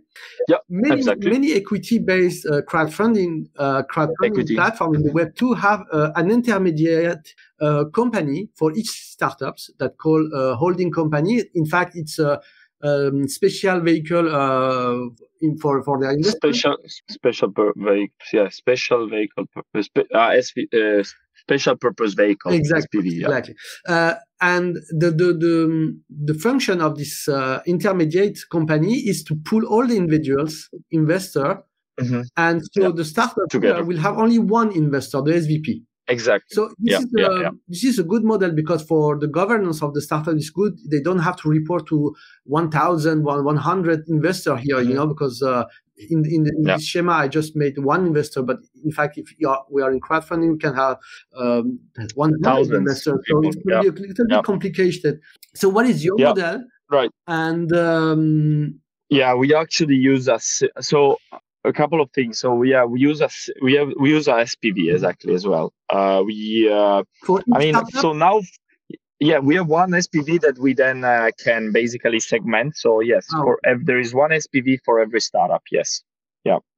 Yeah, 0.48 0.58
Many 0.70 0.98
exactly. 0.98 1.30
many 1.32 1.54
equity 1.54 2.00
based 2.00 2.46
uh, 2.46 2.62
crowdfunding 2.62 3.48
uh, 3.58 3.84
crowdfunding 3.92 4.40
Equity. 4.40 4.56
platform 4.56 4.96
in 4.96 5.04
the 5.04 5.12
web 5.12 5.36
two 5.36 5.54
have 5.54 5.82
uh, 5.92 6.12
an 6.16 6.32
intermediate 6.32 7.34
uh, 7.60 7.86
company 7.86 8.50
for 8.56 8.72
each 8.74 8.90
startups 8.90 9.72
that 9.80 9.98
call 9.98 10.22
uh, 10.34 10.56
holding 10.56 10.92
company. 10.92 11.44
In 11.56 11.66
fact, 11.66 11.96
it's 11.96 12.20
a 12.20 12.40
um, 12.84 13.28
special 13.28 13.80
vehicle 13.82 14.34
uh, 14.34 15.10
in, 15.42 15.58
for 15.58 15.84
for 15.84 16.04
investors. 16.04 16.36
Special, 16.36 16.78
special 17.10 17.52
per- 17.52 17.74
vehicle. 17.76 18.16
Yeah, 18.32 18.50
special 18.50 19.10
vehicle. 19.10 19.46
uh, 19.56 19.72
SV, 20.14 20.68
uh, 20.74 21.04
special 21.46 21.76
purpose 21.76 22.14
vehicle. 22.14 22.52
Exactly, 22.52 23.00
SPV, 23.02 23.08
yeah. 23.12 23.28
exactly. 23.28 23.56
Uh, 23.88 24.14
and 24.42 24.76
the 25.02 25.10
the 25.22 25.30
the 25.46 25.56
the 26.30 26.34
function 26.46 26.82
of 26.82 26.98
this 26.98 27.28
uh, 27.28 27.62
intermediate 27.66 28.38
company 28.52 28.94
is 29.12 29.24
to 29.28 29.34
pull 29.50 29.64
all 29.74 29.86
the 29.92 29.98
individuals 30.04 30.54
investor, 30.92 31.50
Mhm. 32.04 32.24
and 32.46 32.58
so 32.74 32.82
Yeah, 32.82 32.92
the 33.00 33.06
startup 33.14 33.48
together. 33.56 33.84
will 33.90 34.02
have 34.08 34.16
only 34.24 34.40
one 34.40 34.70
investor, 34.84 35.20
the 35.28 35.34
SVP. 35.44 35.68
Exactly. 36.16 36.54
So 36.58 36.62
this 36.86 36.92
Yeah, 36.94 37.00
is 37.00 37.08
yeah, 37.18 37.28
a, 37.38 37.42
yeah. 37.46 37.52
this 37.74 37.84
is 37.92 37.96
a 38.04 38.04
good 38.12 38.24
model 38.32 38.52
because 38.62 38.82
for 38.92 39.18
the 39.24 39.28
governance 39.40 39.80
of 39.86 39.90
the 39.96 40.02
startup 40.08 40.36
is 40.44 40.50
good. 40.60 40.74
They 40.92 41.02
don't 41.08 41.24
have 41.28 41.38
to 41.42 41.50
report 41.58 41.84
to 41.92 41.98
1,000, 42.44 43.24
100 43.24 44.00
investor 44.18 44.56
here, 44.66 44.80
you 44.88 44.94
Mhm. 44.94 44.98
know, 44.98 45.08
because 45.14 45.42
uh, 45.42 45.64
in 45.98 46.26
in, 46.26 46.44
the, 46.44 46.54
in 46.58 46.64
Yeah. 46.66 46.76
this 46.76 46.88
schema 46.88 47.14
I 47.14 47.28
just 47.28 47.56
made 47.56 47.78
one 47.78 48.06
investor, 48.06 48.42
but 48.42 48.60
in 48.84 48.92
fact, 48.92 49.18
if 49.18 49.28
you 49.38 49.50
are, 49.50 49.64
we 49.70 49.82
are 49.82 49.92
in 49.92 50.00
crowdfunding, 50.02 50.52
we 50.54 50.58
can 50.58 50.74
have 50.74 50.98
um, 51.36 51.80
100 52.16 52.44
Thousands 52.44 52.78
investors. 52.78 53.20
So 53.28 53.42
people, 53.42 53.50
it 53.50 53.66
will 53.66 53.82
be 53.82 53.88
a 53.88 53.92
little 53.92 54.26
yeah. 54.30 54.38
bit 54.38 54.46
complicated. 54.46 55.20
So 55.56 55.70
what 55.70 55.86
is 55.86 56.04
your 56.04 56.16
Yeah. 56.20 56.30
model? 56.30 56.64
Right. 56.92 57.12
And 57.28 57.72
um, 57.74 58.80
Yeah, 59.10 59.34
we 59.36 59.54
actually 59.56 59.96
use 59.96 60.28
a 60.28 60.40
so 60.82 61.18
a 61.64 61.74
couple 61.74 62.02
of 62.02 62.10
things. 62.12 62.40
So 62.40 62.64
yeah, 62.64 62.86
we 62.86 63.00
use 63.00 63.22
a 63.22 63.30
we 63.62 63.74
have 63.74 63.90
we 64.00 64.10
use 64.10 64.28
a 64.28 64.34
SPV 64.34 64.94
exactly 64.94 65.34
as 65.34 65.48
well. 65.48 65.74
Uh, 65.90 66.24
we 66.26 66.70
uh, 66.72 67.04
I 67.54 67.60
mean, 67.60 67.74
startup, 67.74 68.02
so 68.02 68.14
now, 68.14 68.42
yeah, 69.20 69.40
we 69.40 69.56
have 69.56 69.68
one 69.68 69.92
SPV 69.94 70.38
that 70.40 70.58
we 70.60 70.74
then 70.74 71.04
uh, 71.04 71.30
can 71.44 71.72
basically 71.72 72.20
segment. 72.20 72.76
So 72.78 73.00
yes, 73.00 73.26
Oh. 73.34 73.44
for 73.44 73.60
ev- 73.66 73.86
there 73.86 74.00
is 74.00 74.14
one 74.14 74.32
SPV 74.32 74.80
for 74.86 75.00
every 75.00 75.22
startup. 75.22 75.64
Yes, 75.72 76.04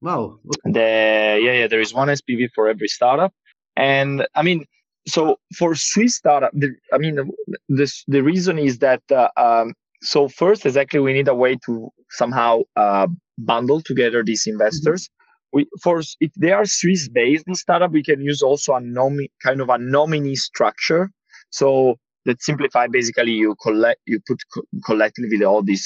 wow. 0.02 0.40
Okay. 0.46 0.72
the 0.72 1.40
yeah 1.44 1.54
yeah 1.60 1.68
there 1.68 1.80
is 1.82 1.94
one 1.94 2.10
SPV 2.10 2.50
for 2.54 2.68
every 2.70 2.88
startup, 2.88 3.34
and 3.76 4.28
I 4.36 4.44
mean, 4.44 4.66
so 5.08 5.38
for 5.58 5.76
Swiss 5.76 6.16
startup, 6.16 6.52
the, 6.54 6.76
I 6.94 6.98
mean, 6.98 7.32
this 7.70 8.04
the 8.08 8.22
reason 8.22 8.60
is 8.60 8.80
that 8.80 9.02
uh, 9.12 9.30
um, 9.38 9.74
so 10.02 10.28
first 10.28 10.66
exactly 10.66 11.00
we 11.00 11.14
need 11.14 11.28
a 11.28 11.36
way 11.36 11.56
to 11.66 11.90
somehow 12.10 12.62
uh, 12.76 13.08
bundle 13.38 13.82
together 13.82 14.24
these 14.24 14.46
investors. 14.48 15.10
We 15.54 15.66
for 15.82 16.02
if 16.20 16.32
they 16.36 16.52
are 16.52 16.66
Swiss 16.66 17.08
based 17.10 17.46
startup, 17.54 17.92
we 17.92 18.04
can 18.04 18.22
use 18.22 18.42
also 18.44 18.74
a 18.74 18.80
nomi 18.82 19.30
kind 19.44 19.62
of 19.62 19.70
a 19.70 19.78
nominee 19.78 20.36
structure. 20.36 21.10
So 21.50 21.98
that 22.28 22.42
simplify 22.50 22.86
basically 22.88 23.32
you 23.44 23.56
collect 23.68 24.00
you 24.06 24.20
put 24.28 24.40
co- 24.54 24.68
collectively 24.86 25.44
all 25.52 25.64
these 25.72 25.86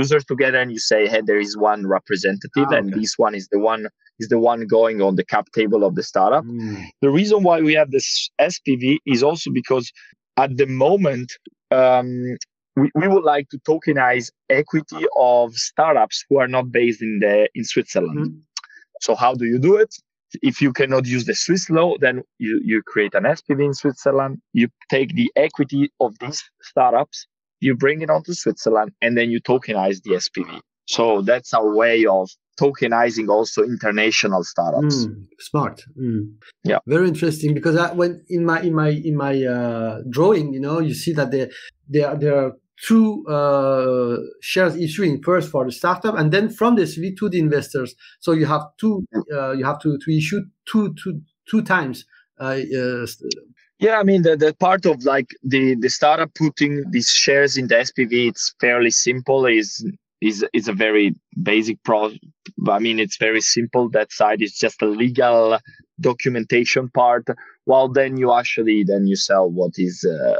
users 0.00 0.24
together 0.32 0.58
and 0.62 0.72
you 0.72 0.78
say 0.90 1.00
hey 1.12 1.20
there 1.30 1.38
is 1.46 1.56
one 1.56 1.86
representative 1.86 2.66
Ah, 2.70 2.76
and 2.78 2.86
okay. 2.92 3.00
this 3.00 3.12
one 3.24 3.34
is 3.40 3.46
the 3.54 3.60
one 3.72 3.82
is 4.18 4.28
the 4.34 4.38
one 4.38 4.66
going 4.66 5.00
on 5.06 5.12
the 5.20 5.24
cap 5.34 5.46
table 5.58 5.84
of 5.88 5.94
the 5.98 6.02
startup 6.12 6.44
Mm. 6.44 6.86
the 7.04 7.10
reason 7.18 7.38
why 7.48 7.56
we 7.68 7.72
have 7.80 7.90
this 7.96 8.08
SPV 8.40 8.98
is 9.14 9.22
also 9.22 9.48
because 9.60 9.86
at 10.44 10.50
the 10.60 10.66
moment 10.84 11.28
um, 11.80 12.08
we, 12.80 12.86
we 13.00 13.06
would 13.12 13.24
like 13.34 13.46
to 13.50 13.58
tokenize 13.70 14.26
equity 14.60 15.02
of 15.34 15.54
startups 15.54 16.16
who 16.28 16.38
are 16.42 16.48
not 16.56 16.64
based 16.80 17.02
in 17.02 17.12
the 17.24 17.34
in 17.58 17.64
Switzerland. 17.72 18.18
Mhm. 18.26 18.40
So 19.06 19.14
how 19.22 19.32
do 19.34 19.44
you 19.52 19.58
do 19.68 19.72
it? 19.84 19.92
If 20.42 20.60
you 20.60 20.72
cannot 20.72 21.06
use 21.06 21.24
the 21.24 21.34
Swiss 21.34 21.68
law, 21.70 21.94
then 22.00 22.22
you, 22.38 22.60
you 22.64 22.82
create 22.82 23.14
an 23.14 23.24
SPV 23.24 23.64
in 23.64 23.74
Switzerland. 23.74 24.38
You 24.52 24.68
take 24.90 25.14
the 25.14 25.30
equity 25.36 25.90
of 26.00 26.18
these 26.20 26.42
startups, 26.62 27.26
you 27.60 27.76
bring 27.76 28.02
it 28.02 28.10
onto 28.10 28.32
Switzerland, 28.32 28.92
and 29.00 29.16
then 29.16 29.30
you 29.30 29.40
tokenize 29.40 30.02
the 30.02 30.12
SPV. 30.12 30.60
So 30.86 31.22
that's 31.22 31.54
our 31.54 31.74
way 31.74 32.06
of 32.06 32.28
tokenizing 32.60 33.28
also 33.28 33.62
international 33.62 34.44
startups. 34.44 35.06
Mm, 35.06 35.26
smart. 35.38 35.82
Mm. 35.98 36.34
Yeah. 36.64 36.78
Very 36.86 37.08
interesting 37.08 37.54
because 37.54 37.76
I, 37.76 37.92
when 37.92 38.24
in 38.28 38.44
my 38.44 38.60
in 38.60 38.74
my 38.74 38.88
in 38.88 39.16
my 39.16 39.44
uh, 39.44 40.00
drawing, 40.10 40.52
you 40.52 40.60
know, 40.60 40.80
you 40.80 40.94
see 40.94 41.12
that 41.12 41.30
there 41.30 41.50
there 41.88 42.14
there 42.16 42.36
are 42.36 42.52
two 42.86 43.24
uh, 43.28 44.16
shares 44.40 44.76
issuing 44.76 45.22
first 45.22 45.50
for 45.50 45.64
the 45.64 45.72
startup 45.72 46.16
and 46.18 46.32
then 46.32 46.48
from 46.48 46.74
the 46.74 46.82
CV 46.82 47.16
to 47.16 47.28
the 47.28 47.38
investors. 47.38 47.94
So 48.20 48.32
you 48.32 48.46
have 48.46 48.62
two 48.78 49.06
uh, 49.32 49.52
you 49.52 49.64
have 49.64 49.80
to 49.80 49.98
to 49.98 50.16
issue 50.16 50.40
two 50.70 50.94
two 51.02 51.20
two 51.48 51.62
times. 51.62 52.04
Uh, 52.40 52.60
uh, 52.76 53.06
Yeah, 53.78 53.98
I 53.98 54.04
mean 54.04 54.22
the, 54.22 54.36
the 54.36 54.54
part 54.54 54.86
of 54.86 55.04
like 55.04 55.30
the 55.42 55.76
the 55.76 55.90
startup 55.90 56.34
putting 56.34 56.84
these 56.90 57.10
shares 57.10 57.56
in 57.56 57.68
the 57.68 57.76
SPV, 57.76 58.28
it's 58.28 58.54
fairly 58.60 58.90
simple. 58.90 59.46
is 59.46 59.84
is 60.20 60.44
is 60.52 60.68
a 60.68 60.72
very 60.72 61.14
basic 61.42 61.82
pro. 61.82 62.12
I 62.68 62.78
mean, 62.78 62.98
it's 63.00 63.16
very 63.16 63.40
simple. 63.40 63.90
That 63.90 64.12
side 64.12 64.40
is 64.40 64.56
just 64.56 64.80
a 64.82 64.86
legal 64.86 65.58
documentation 66.02 66.90
part. 66.90 67.26
While 67.64 67.88
then 67.88 68.16
you 68.16 68.32
actually 68.32 68.84
then 68.84 69.06
you 69.06 69.16
sell 69.16 69.50
what 69.50 69.72
is 69.78 70.04
uh, 70.04 70.38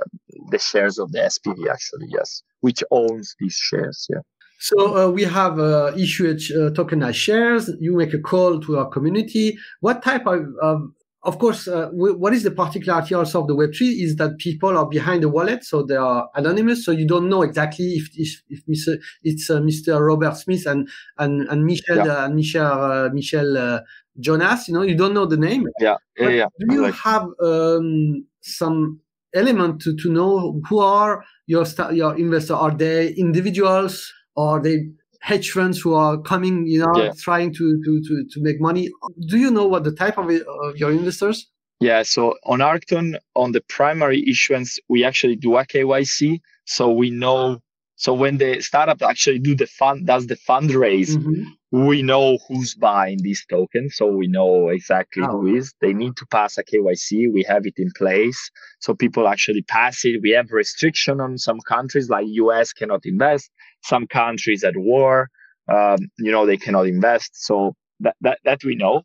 the 0.51 0.59
shares 0.59 0.99
of 0.99 1.13
the 1.13 1.21
SPV 1.21 1.71
actually. 1.71 2.09
Yes, 2.11 2.43
which 2.61 2.83
owns 2.91 3.35
these 3.41 3.55
shares. 3.55 4.07
Yeah. 4.11 4.21
So 4.59 4.97
uh, 4.97 5.11
we 5.11 5.25
have 5.25 5.59
uh, 5.59 5.93
issued 5.99 6.41
uh, 6.53 6.71
tokenized 6.71 7.17
shares. 7.17 7.69
You 7.81 7.97
make 7.97 8.15
a 8.15 8.21
call 8.21 8.61
to 8.61 8.79
our 8.79 8.89
community. 8.89 9.59
What 9.81 10.03
type 10.05 10.25
of, 10.27 10.47
of 10.63 10.83
of 11.25 11.39
course, 11.39 11.69
uh, 11.69 11.87
w- 11.87 12.17
what 12.19 12.33
is 12.33 12.43
the 12.43 12.51
particularity 12.51 13.15
also 13.15 13.43
of 13.43 13.47
the 13.47 13.55
Web3 13.55 14.03
is 14.03 14.17
that 14.17 14.39
people 14.39 14.77
are 14.77 14.89
behind 14.89 15.23
the 15.23 15.29
wallet, 15.29 15.65
so 15.65 15.83
they 15.83 15.95
are 15.95 16.29
anonymous. 16.35 16.85
So 16.85 16.91
you 16.91 17.07
don't 17.07 17.29
know 17.29 17.43
exactly 17.43 17.87
if 17.95 18.09
if, 18.15 18.43
if 18.49 18.67
Mr. 18.67 18.99
it's 19.23 19.49
uh, 19.49 19.61
Mr. 19.61 20.05
Robert 20.05 20.37
Smith 20.37 20.67
and 20.67 20.89
and 21.19 21.49
and 21.49 21.65
Michel 21.65 22.11
uh, 22.11 22.29
Michel 22.29 22.67
uh, 22.67 23.09
Michel 23.11 23.57
uh, 23.57 23.81
Jonas. 24.21 24.69
You 24.69 24.75
know, 24.75 24.83
you 24.83 24.97
don't 24.97 25.15
know 25.15 25.27
the 25.27 25.37
name. 25.37 25.67
Yeah. 25.81 25.97
Yeah. 26.19 26.29
Yeah. 26.29 26.47
Do 26.59 26.75
you 26.75 26.83
Like- 26.83 26.95
have 26.95 27.27
um, 27.43 28.25
some 28.41 29.01
element 29.35 29.81
to, 29.83 29.97
to 29.97 30.13
know 30.13 30.61
who 30.69 30.79
are 30.79 31.25
your 31.47 31.65
your 31.93 32.17
investor? 32.19 32.55
Are 32.55 32.75
they 32.77 33.13
individuals? 33.15 34.13
Or 34.35 34.57
are 34.59 34.63
they 34.63 34.87
hedge 35.21 35.51
funds 35.51 35.79
who 35.81 35.95
are 35.95 36.21
coming, 36.21 36.67
you 36.67 36.81
know, 36.81 36.93
Yeah. 36.97 37.13
trying 37.19 37.53
to, 37.55 37.81
to, 37.85 38.03
to, 38.03 38.25
to 38.33 38.43
make 38.43 38.61
money? 38.61 38.91
Do 39.29 39.37
you 39.39 39.51
know 39.51 39.67
what 39.67 39.85
the 39.85 39.93
type 39.93 40.19
of, 40.19 40.29
of 40.31 40.77
your 40.77 40.91
investors? 40.91 41.49
Yeah, 41.81 42.03
so 42.03 42.35
on 42.45 42.61
Arcton, 42.61 43.17
on 43.35 43.53
the 43.53 43.61
primary 43.69 44.25
issuance, 44.29 44.79
we 44.89 45.05
actually 45.05 45.37
do 45.37 45.57
a 45.57 45.65
KYC. 45.67 46.41
So 46.65 46.91
we 46.93 47.11
know, 47.11 47.61
so 47.97 48.15
when 48.15 48.39
the 48.39 48.61
startup 48.63 49.03
actually 49.03 49.39
do 49.39 49.55
the 49.55 49.67
fund, 49.67 50.07
does 50.07 50.27
the 50.29 50.37
fundraise, 50.37 51.11
Mhm. 51.17 51.45
We 51.73 52.03
know 52.03 52.39
who's 52.47 52.75
buying 52.75 53.18
these 53.23 53.45
tokens. 53.49 53.97
So 53.97 54.07
we 54.07 54.27
know 54.27 54.68
exactly 54.68 55.23
Oh. 55.27 55.41
who 55.41 55.57
is. 55.57 55.73
They 55.81 55.95
need 55.95 56.16
to 56.18 56.27
pass 56.27 56.59
a 56.59 56.62
KYC. 56.64 57.33
We 57.33 57.43
have 57.49 57.64
it 57.66 57.75
in 57.79 57.91
place. 57.97 58.51
So 58.81 58.95
people 58.95 59.27
actually 59.27 59.62
pass 59.62 60.05
it. 60.05 60.20
We 60.23 60.31
have 60.31 60.53
restriction 60.53 61.18
on 61.20 61.39
some 61.39 61.61
countries 61.66 62.11
like 62.11 62.27
US 62.29 62.73
cannot 62.75 63.07
invest. 63.07 63.51
Some 63.85 64.07
countries 64.07 64.62
at 64.64 64.77
war, 64.77 65.29
um, 65.68 65.97
you 66.18 66.31
know, 66.31 66.45
they 66.45 66.59
cannot 66.59 66.87
invest. 66.87 67.31
So 67.35 67.75
that, 68.01 68.16
that, 68.20 68.39
that 68.45 68.62
we 68.64 68.75
know. 68.75 69.03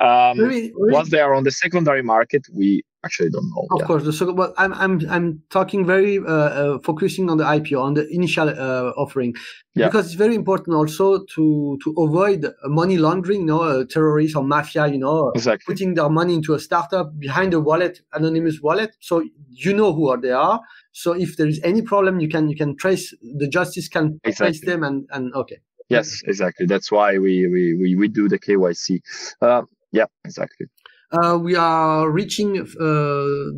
Um, 0.00 0.38
Maybe- 0.38 0.48
maybe- 0.48 0.72
once 0.76 1.10
they 1.10 1.20
are 1.20 1.34
on 1.34 1.44
the 1.44 1.50
secondary 1.52 2.02
market, 2.02 2.42
we 2.52 2.82
actually 3.04 3.30
don't 3.30 3.48
know. 3.50 3.66
Of 3.70 3.80
yeah. 3.80 3.86
course. 3.86 4.18
So, 4.18 4.32
well, 4.32 4.52
I'm 4.58 4.72
I'm 4.74 5.00
I'm 5.10 5.42
talking 5.50 5.86
very 5.86 6.18
uh, 6.18 6.22
uh, 6.32 6.78
focusing 6.80 7.30
on 7.30 7.38
the 7.38 7.44
IPO 7.44 7.80
on 7.80 7.94
the 7.94 8.08
initial 8.08 8.48
uh, 8.48 8.92
offering 8.96 9.34
Yeah. 9.74 9.86
because 9.86 10.06
it's 10.06 10.14
very 10.14 10.34
important 10.34 10.76
also 10.76 11.24
to 11.34 11.78
to 11.84 11.90
avoid 11.98 12.46
money 12.64 12.98
laundering, 12.98 13.40
you 13.40 13.46
know, 13.46 13.62
uh, 13.62 13.84
terrorists 13.84 14.36
or 14.36 14.44
mafia, 14.44 14.86
you 14.86 14.98
know, 14.98 15.32
Exactly. 15.34 15.72
putting 15.72 15.94
their 15.94 16.08
money 16.08 16.34
into 16.34 16.54
a 16.54 16.60
startup 16.60 17.18
behind 17.18 17.54
a 17.54 17.60
wallet, 17.60 18.00
anonymous 18.12 18.60
wallet. 18.60 18.96
So 19.00 19.22
you 19.48 19.74
know 19.74 19.92
who 19.92 20.20
they 20.20 20.32
are. 20.32 20.60
So 20.92 21.12
if 21.12 21.36
there 21.36 21.46
is 21.46 21.60
any 21.62 21.82
problem, 21.82 22.20
you 22.20 22.28
can 22.28 22.48
you 22.48 22.56
can 22.56 22.76
trace 22.76 23.14
the 23.22 23.48
justice 23.48 23.88
can 23.88 24.20
trace 24.36 24.60
them 24.64 24.82
and 24.82 25.06
and 25.10 25.34
okay. 25.34 25.58
Yes, 25.88 26.22
exactly. 26.24 26.66
That's 26.66 26.92
why 26.92 27.18
we 27.18 27.48
we 27.48 27.74
we, 27.74 27.96
we 27.96 28.08
do 28.08 28.28
the 28.28 28.38
KYC. 28.38 29.00
Uh, 29.42 29.62
yeah, 29.92 30.06
exactly. 30.24 30.66
Uh, 31.12 31.38
we 31.38 31.56
are 31.56 32.10
reaching 32.10 32.60
uh, 32.60 32.64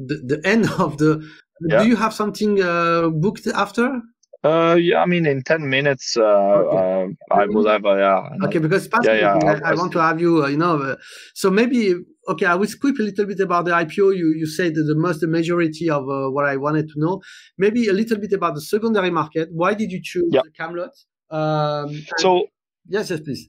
the, 0.08 0.22
the 0.24 0.40
end 0.44 0.68
of 0.78 0.98
the. 0.98 1.22
Yeah. 1.68 1.78
Do 1.78 1.86
you 1.86 1.96
have 1.96 2.12
something 2.12 2.60
uh, 2.60 3.08
booked 3.08 3.46
after? 3.46 4.00
Uh, 4.44 4.76
yeah, 4.80 5.00
I 5.00 5.06
mean, 5.06 5.24
in 5.24 5.42
ten 5.42 5.68
minutes, 5.68 6.16
uh, 6.16 6.24
uh 6.24 7.06
I 7.30 7.46
will 7.46 7.68
have 7.68 7.84
a 7.84 7.96
yeah. 7.96 8.46
Okay, 8.46 8.58
because 8.58 8.86
it's 8.86 9.06
Yeah, 9.06 9.14
yeah. 9.14 9.60
I, 9.64 9.70
I 9.70 9.74
want 9.74 9.92
to 9.92 10.00
have 10.00 10.20
you, 10.20 10.42
uh, 10.42 10.48
you 10.48 10.56
know, 10.56 10.82
uh, 10.82 10.96
so 11.34 11.48
maybe, 11.48 11.94
okay, 12.28 12.46
I 12.46 12.56
will 12.56 12.66
skip 12.66 12.98
a 12.98 13.02
little 13.02 13.26
bit 13.26 13.38
about 13.38 13.66
the 13.66 13.70
IPO. 13.70 14.16
You 14.16 14.34
you 14.34 14.46
said 14.46 14.74
the 14.74 14.96
most, 14.96 15.20
the 15.20 15.28
majority 15.28 15.88
of 15.88 16.08
uh, 16.08 16.28
what 16.30 16.44
I 16.44 16.56
wanted 16.56 16.88
to 16.88 16.94
know. 16.96 17.22
Maybe 17.56 17.86
a 17.86 17.92
little 17.92 18.18
bit 18.18 18.32
about 18.32 18.56
the 18.56 18.62
secondary 18.62 19.10
market. 19.10 19.48
Why 19.52 19.74
did 19.74 19.92
you 19.92 20.00
choose 20.02 20.32
Yeah. 20.32 20.42
Camelot? 20.58 20.90
Um, 21.30 22.02
So 22.18 22.46
yes, 22.88 23.10
yes, 23.10 23.20
please. 23.20 23.48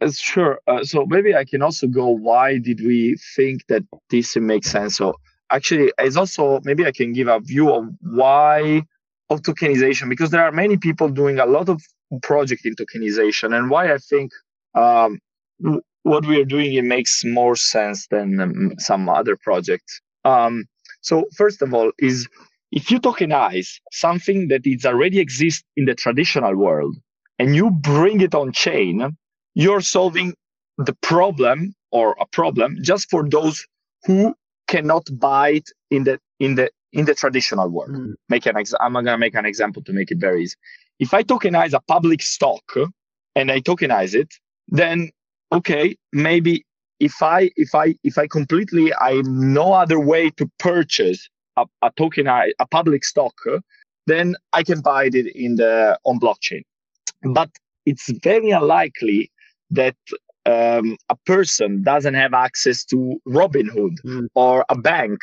Uh, 0.00 0.10
sure. 0.10 0.60
Uh, 0.66 0.82
so 0.82 1.04
maybe 1.06 1.34
I 1.34 1.44
can 1.44 1.62
also 1.62 1.86
go. 1.86 2.08
Why 2.08 2.58
did 2.58 2.80
we 2.80 3.16
think 3.36 3.66
that 3.68 3.82
this 4.08 4.36
makes 4.36 4.70
sense? 4.70 4.96
So 4.96 5.14
actually, 5.50 5.92
it's 5.98 6.16
also 6.16 6.60
maybe 6.64 6.86
I 6.86 6.92
can 6.92 7.12
give 7.12 7.28
a 7.28 7.40
view 7.40 7.70
of 7.72 7.84
why 8.00 8.82
of 9.28 9.42
tokenization 9.42 10.08
because 10.08 10.30
there 10.30 10.42
are 10.44 10.52
many 10.52 10.76
people 10.76 11.08
doing 11.08 11.38
a 11.38 11.46
lot 11.46 11.68
of 11.68 11.82
project 12.22 12.64
in 12.64 12.74
tokenization, 12.74 13.56
and 13.56 13.70
why 13.70 13.92
I 13.92 13.98
think 13.98 14.32
um, 14.74 15.18
what 16.02 16.24
we 16.26 16.40
are 16.40 16.46
doing 16.46 16.72
it 16.74 16.84
makes 16.84 17.24
more 17.24 17.56
sense 17.56 18.06
than 18.08 18.40
um, 18.40 18.72
some 18.78 19.08
other 19.08 19.36
projects. 19.36 20.00
Um, 20.24 20.64
so 21.02 21.26
first 21.36 21.62
of 21.62 21.74
all, 21.74 21.92
is 21.98 22.26
if 22.72 22.90
you 22.90 23.00
tokenize 23.00 23.80
something 23.92 24.48
that 24.48 24.66
is 24.66 24.86
already 24.86 25.18
exists 25.18 25.64
in 25.76 25.84
the 25.84 25.94
traditional 25.94 26.56
world 26.56 26.96
and 27.38 27.54
you 27.54 27.70
bring 27.70 28.20
it 28.20 28.34
on 28.34 28.52
chain 28.52 29.16
you're 29.54 29.80
solving 29.80 30.34
the 30.78 30.94
problem 31.02 31.74
or 31.90 32.16
a 32.20 32.26
problem 32.26 32.78
just 32.82 33.10
for 33.10 33.28
those 33.28 33.66
who 34.04 34.34
cannot 34.68 35.06
buy 35.18 35.50
it 35.50 35.68
in 35.90 36.04
the 36.04 36.18
in 36.38 36.54
the 36.54 36.70
in 36.92 37.04
the 37.04 37.14
traditional 37.14 37.68
world. 37.68 37.90
Mm. 37.90 38.14
Make 38.28 38.46
an 38.46 38.56
ex- 38.56 38.74
I'm 38.80 38.94
gonna 38.94 39.18
make 39.18 39.34
an 39.34 39.46
example 39.46 39.82
to 39.84 39.92
make 39.92 40.10
it 40.10 40.18
very 40.18 40.44
easy. 40.44 40.56
If 40.98 41.14
I 41.14 41.22
tokenize 41.22 41.72
a 41.72 41.80
public 41.80 42.22
stock 42.22 42.64
and 43.34 43.50
I 43.50 43.60
tokenize 43.60 44.14
it, 44.14 44.32
then 44.68 45.10
okay, 45.52 45.96
maybe 46.12 46.64
if 47.00 47.22
I 47.22 47.50
if 47.56 47.74
I 47.74 47.94
if 48.04 48.18
I 48.18 48.26
completely 48.26 48.92
I 48.94 49.14
have 49.16 49.26
no 49.26 49.72
other 49.72 49.98
way 49.98 50.30
to 50.30 50.50
purchase 50.58 51.28
a, 51.56 51.66
a 51.82 51.90
token 51.96 52.26
a 52.26 52.66
public 52.70 53.04
stock, 53.04 53.34
then 54.06 54.36
I 54.52 54.62
can 54.62 54.80
buy 54.80 55.06
it 55.06 55.14
in 55.14 55.56
the 55.56 55.98
on 56.04 56.20
blockchain. 56.20 56.62
But 57.22 57.50
it's 57.86 58.10
very 58.22 58.50
unlikely 58.50 59.30
that 59.70 59.96
um, 60.46 60.96
a 61.08 61.16
person 61.26 61.82
doesn't 61.82 62.14
have 62.14 62.34
access 62.34 62.84
to 62.86 63.20
Robinhood 63.26 63.96
Mm. 64.04 64.26
or 64.34 64.64
a 64.68 64.76
bank 64.78 65.18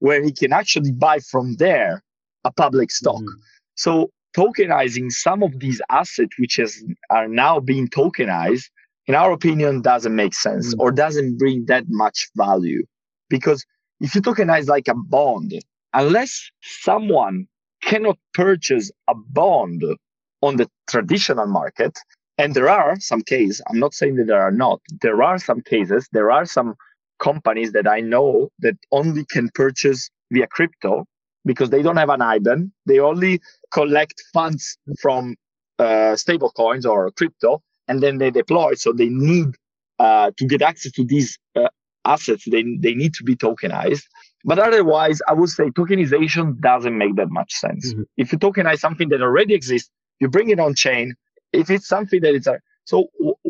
where 0.00 0.22
he 0.22 0.32
can 0.32 0.52
actually 0.52 0.92
buy 0.92 1.18
from 1.18 1.54
there 1.56 2.02
a 2.44 2.52
public 2.52 2.90
stock. 2.90 3.22
Mm. 3.22 3.40
So 3.74 4.10
tokenizing 4.36 5.10
some 5.10 5.42
of 5.42 5.58
these 5.58 5.80
assets, 5.90 6.34
which 6.38 6.58
is, 6.58 6.84
are 7.10 7.28
now 7.28 7.60
being 7.60 7.88
tokenized, 7.88 8.66
in 9.06 9.14
our 9.14 9.32
opinion, 9.32 9.80
doesn't 9.82 10.14
make 10.14 10.34
sense 10.34 10.74
Mm. 10.74 10.80
or 10.80 10.92
doesn't 10.92 11.38
bring 11.38 11.64
that 11.66 11.84
much 11.88 12.28
value. 12.36 12.84
Because 13.30 13.64
if 14.00 14.14
you 14.14 14.20
tokenize 14.22 14.68
like 14.68 14.88
a 14.88 14.94
bond, 14.94 15.54
unless 15.94 16.50
someone 16.62 17.46
cannot 17.82 18.18
purchase 18.34 18.90
a 19.08 19.14
bond 19.14 19.82
on 20.42 20.56
the 20.56 20.68
traditional 20.88 21.46
market, 21.46 21.98
and 22.38 22.54
there 22.54 22.68
are 22.68 22.98
some 23.00 23.22
cases, 23.22 23.60
I'm 23.68 23.78
not 23.78 23.94
saying 23.94 24.16
that 24.16 24.26
there 24.28 24.40
are 24.40 24.50
not, 24.52 24.80
there 25.02 25.22
are 25.22 25.38
some 25.38 25.60
cases, 25.60 26.08
there 26.12 26.30
are 26.30 26.46
some 26.46 26.74
companies 27.18 27.72
that 27.72 27.88
I 27.88 28.00
know 28.00 28.48
that 28.60 28.76
only 28.92 29.24
can 29.24 29.50
purchase 29.54 30.08
via 30.30 30.46
crypto 30.46 31.04
because 31.44 31.70
they 31.70 31.82
don't 31.82 31.96
have 31.96 32.10
an 32.10 32.20
IBAN. 32.20 32.70
They 32.86 33.00
only 33.00 33.40
collect 33.72 34.22
funds 34.32 34.78
from 35.00 35.34
uh, 35.78 36.16
stable 36.16 36.50
coins 36.50 36.86
or 36.86 37.10
crypto 37.12 37.62
and 37.88 38.02
then 38.02 38.18
they 38.18 38.30
deploy. 38.30 38.74
So 38.74 38.92
they 38.92 39.08
need 39.08 39.48
uh, 39.98 40.30
to 40.36 40.46
get 40.46 40.62
access 40.62 40.92
to 40.92 41.04
these 41.04 41.38
uh, 41.56 41.68
assets, 42.04 42.44
they, 42.50 42.62
they 42.78 42.94
need 42.94 43.14
to 43.14 43.24
be 43.24 43.34
tokenized. 43.34 44.04
But 44.44 44.58
otherwise, 44.60 45.20
I 45.28 45.32
would 45.32 45.50
say 45.50 45.70
tokenization 45.70 46.60
doesn't 46.60 46.96
make 46.96 47.16
that 47.16 47.30
much 47.30 47.52
sense. 47.52 47.92
Mhm. 47.92 48.04
If 48.16 48.32
you 48.32 48.38
tokenize 48.38 48.78
something 48.78 49.08
that 49.08 49.20
already 49.22 49.54
exists, 49.54 49.90
you 50.20 50.28
bring 50.28 50.50
it 50.50 50.60
on 50.60 50.74
chain. 50.74 51.14
If 51.52 51.70
it's 51.70 51.88
something 51.88 52.20
that 52.22 52.34
is 52.34 52.46
a 52.46 52.60
so 52.84 53.08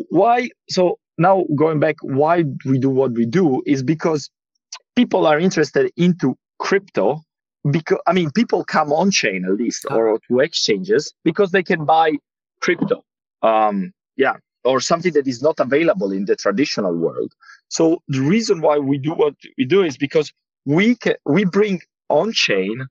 why 0.09 0.49
so 0.69 0.99
now 1.17 1.45
going 1.55 1.79
back 1.79 1.95
why 2.01 2.43
we 2.65 2.79
do 2.79 2.89
what 2.89 3.11
we 3.11 3.25
do 3.25 3.61
is 3.65 3.83
because 3.83 4.29
people 4.95 5.25
are 5.25 5.39
interested 5.39 5.91
into 5.97 6.35
crypto 6.59 7.21
because 7.71 7.99
I 8.07 8.13
mean 8.13 8.31
people 8.31 8.63
come 8.63 8.91
on 8.91 9.11
chain 9.11 9.45
at 9.45 9.53
least 9.53 9.85
or 9.89 10.19
to 10.27 10.39
exchanges 10.39 11.13
because 11.23 11.51
they 11.51 11.63
can 11.63 11.85
buy 11.85 12.13
crypto. 12.61 13.03
Um 13.41 13.93
yeah, 14.17 14.35
or 14.63 14.81
something 14.81 15.13
that 15.13 15.27
is 15.27 15.41
not 15.41 15.59
available 15.59 16.11
in 16.11 16.25
the 16.25 16.35
traditional 16.35 16.95
world. 16.95 17.33
So 17.69 18.01
the 18.07 18.21
reason 18.21 18.61
why 18.61 18.77
we 18.77 18.97
do 18.97 19.13
what 19.13 19.35
we 19.57 19.65
do 19.65 19.83
is 19.83 19.97
because 19.97 20.33
we 20.65 20.95
can 20.95 21.15
we 21.25 21.45
bring 21.45 21.81
on 22.09 22.33
chain 22.33 22.87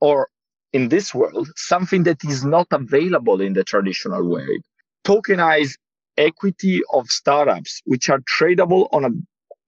or 0.00 0.28
in 0.72 0.88
this 0.88 1.14
world 1.14 1.48
something 1.56 2.02
that 2.04 2.22
is 2.24 2.44
not 2.44 2.66
available 2.70 3.40
in 3.40 3.54
the 3.54 3.64
traditional 3.64 4.28
world. 4.28 4.62
Tokenize 5.04 5.76
equity 6.16 6.80
of 6.92 7.08
startups 7.10 7.80
which 7.84 8.10
are 8.10 8.20
tradable 8.20 8.88
on 8.92 9.04
a 9.04 9.10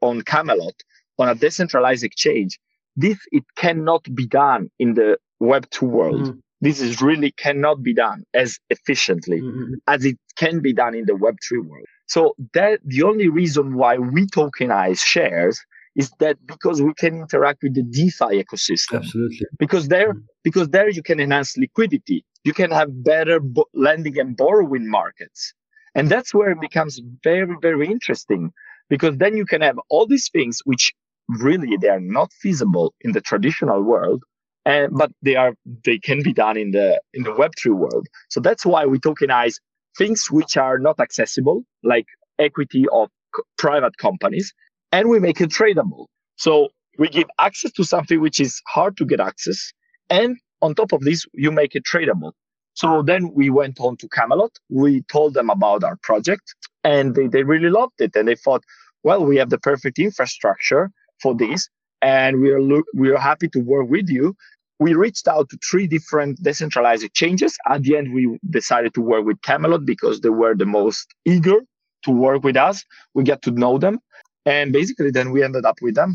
on 0.04 0.22
Camelot 0.22 0.74
on 1.18 1.28
a 1.28 1.34
decentralized 1.34 2.04
exchange. 2.04 2.58
This 2.96 3.18
it 3.32 3.44
cannot 3.56 4.02
be 4.14 4.26
done 4.26 4.70
in 4.78 4.94
the 4.94 5.18
Web 5.38 5.68
two 5.70 5.86
world. 5.86 6.22
Mm. 6.22 6.40
This 6.60 6.80
is 6.80 7.00
really 7.00 7.32
cannot 7.32 7.82
be 7.82 7.94
done 7.94 8.24
as 8.34 8.58
efficiently 8.68 9.40
Mm, 9.40 9.76
as 9.86 10.04
it 10.04 10.18
can 10.36 10.60
be 10.60 10.74
done 10.74 10.94
in 10.94 11.06
the 11.06 11.14
Web3 11.14 11.66
world. 11.66 11.86
So 12.06 12.34
that 12.54 12.80
the 12.84 13.02
only 13.02 13.28
reason 13.28 13.74
why 13.74 13.96
we 13.96 14.26
tokenize 14.26 15.02
shares 15.04 15.60
is 16.00 16.08
that 16.22 16.36
because 16.52 16.78
we 16.88 16.92
can 17.02 17.12
interact 17.24 17.58
with 17.64 17.74
the 17.78 17.84
DeFi 17.96 18.30
ecosystem. 18.44 18.98
Absolutely. 19.02 19.46
Because 19.64 19.84
there, 19.94 20.10
Mm. 20.14 20.22
because 20.48 20.68
there 20.76 20.88
you 20.98 21.02
can 21.10 21.18
enhance 21.26 21.50
liquidity. 21.64 22.18
You 22.48 22.54
can 22.60 22.70
have 22.80 22.90
better 23.12 23.36
bo- 23.54 23.70
lending 23.88 24.16
and 24.22 24.30
borrowing 24.44 24.86
markets. 24.98 25.40
And 25.96 26.04
that's 26.12 26.30
where 26.36 26.50
it 26.54 26.60
becomes 26.68 26.92
very, 27.30 27.54
very 27.68 27.86
interesting 27.96 28.42
because 28.92 29.14
then 29.22 29.34
you 29.40 29.46
can 29.52 29.62
have 29.68 29.78
all 29.92 30.06
these 30.14 30.28
things 30.36 30.54
which 30.70 30.84
really 31.46 31.72
they 31.82 31.88
are 31.96 32.04
not 32.18 32.28
feasible 32.42 32.88
in 33.06 33.10
the 33.16 33.20
traditional 33.30 33.80
world 33.92 34.20
and 34.66 34.86
but 35.00 35.10
they 35.26 35.36
are 35.42 35.52
they 35.86 35.98
can 36.08 36.20
be 36.28 36.32
done 36.44 36.56
in 36.64 36.70
the 36.76 36.88
in 37.16 37.22
the 37.26 37.34
web3 37.40 37.62
world 37.82 38.06
so 38.32 38.38
that's 38.46 38.64
why 38.72 38.82
we 38.92 38.98
tokenize 39.08 39.56
things 40.00 40.20
which 40.36 40.52
are 40.66 40.78
not 40.88 40.96
accessible 41.06 41.58
like 41.92 42.06
equity 42.48 42.84
of 43.00 43.06
private 43.64 43.96
companies 44.06 44.46
and 44.92 45.08
we 45.08 45.20
make 45.20 45.40
it 45.40 45.50
tradable. 45.50 46.06
So 46.36 46.68
we 46.98 47.08
give 47.08 47.28
access 47.38 47.72
to 47.72 47.84
something 47.84 48.20
which 48.20 48.40
is 48.40 48.60
hard 48.66 48.96
to 48.98 49.04
get 49.04 49.20
access 49.20 49.72
and 50.08 50.36
on 50.62 50.74
top 50.74 50.92
of 50.92 51.00
this 51.00 51.26
you 51.32 51.50
make 51.50 51.74
it 51.74 51.84
tradable. 51.84 52.32
So 52.74 53.02
then 53.02 53.32
we 53.34 53.50
went 53.50 53.80
on 53.80 53.96
to 53.98 54.08
camelot. 54.08 54.52
We 54.68 55.02
told 55.02 55.34
them 55.34 55.50
about 55.50 55.84
our 55.84 55.96
project 56.02 56.54
and 56.84 57.14
they, 57.14 57.26
they 57.26 57.42
really 57.42 57.70
loved 57.70 58.00
it. 58.00 58.14
And 58.16 58.28
they 58.28 58.36
thought 58.36 58.64
well 59.02 59.24
we 59.24 59.36
have 59.36 59.50
the 59.50 59.58
perfect 59.58 59.98
infrastructure 59.98 60.90
for 61.22 61.34
this 61.34 61.68
and 62.02 62.40
we 62.40 62.50
are 62.50 62.60
look 62.62 62.86
we 62.94 63.10
are 63.10 63.18
happy 63.18 63.48
to 63.48 63.60
work 63.60 63.88
with 63.88 64.08
you. 64.08 64.34
We 64.78 64.94
reached 64.94 65.28
out 65.28 65.50
to 65.50 65.58
three 65.58 65.86
different 65.86 66.42
decentralized 66.42 67.04
exchanges. 67.04 67.56
At 67.68 67.82
the 67.82 67.96
end 67.96 68.14
we 68.14 68.38
decided 68.48 68.94
to 68.94 69.00
work 69.02 69.24
with 69.24 69.40
camelot 69.42 69.84
because 69.84 70.20
they 70.20 70.30
were 70.30 70.54
the 70.54 70.66
most 70.66 71.14
eager 71.26 71.60
to 72.04 72.10
work 72.10 72.44
with 72.44 72.56
us. 72.56 72.84
We 73.14 73.24
get 73.24 73.42
to 73.42 73.50
know 73.50 73.78
them 73.78 74.00
and 74.54 74.66
basically 74.80 75.10
then 75.16 75.28
we 75.34 75.38
ended 75.48 75.64
up 75.70 75.78
with 75.86 75.94
them 76.00 76.10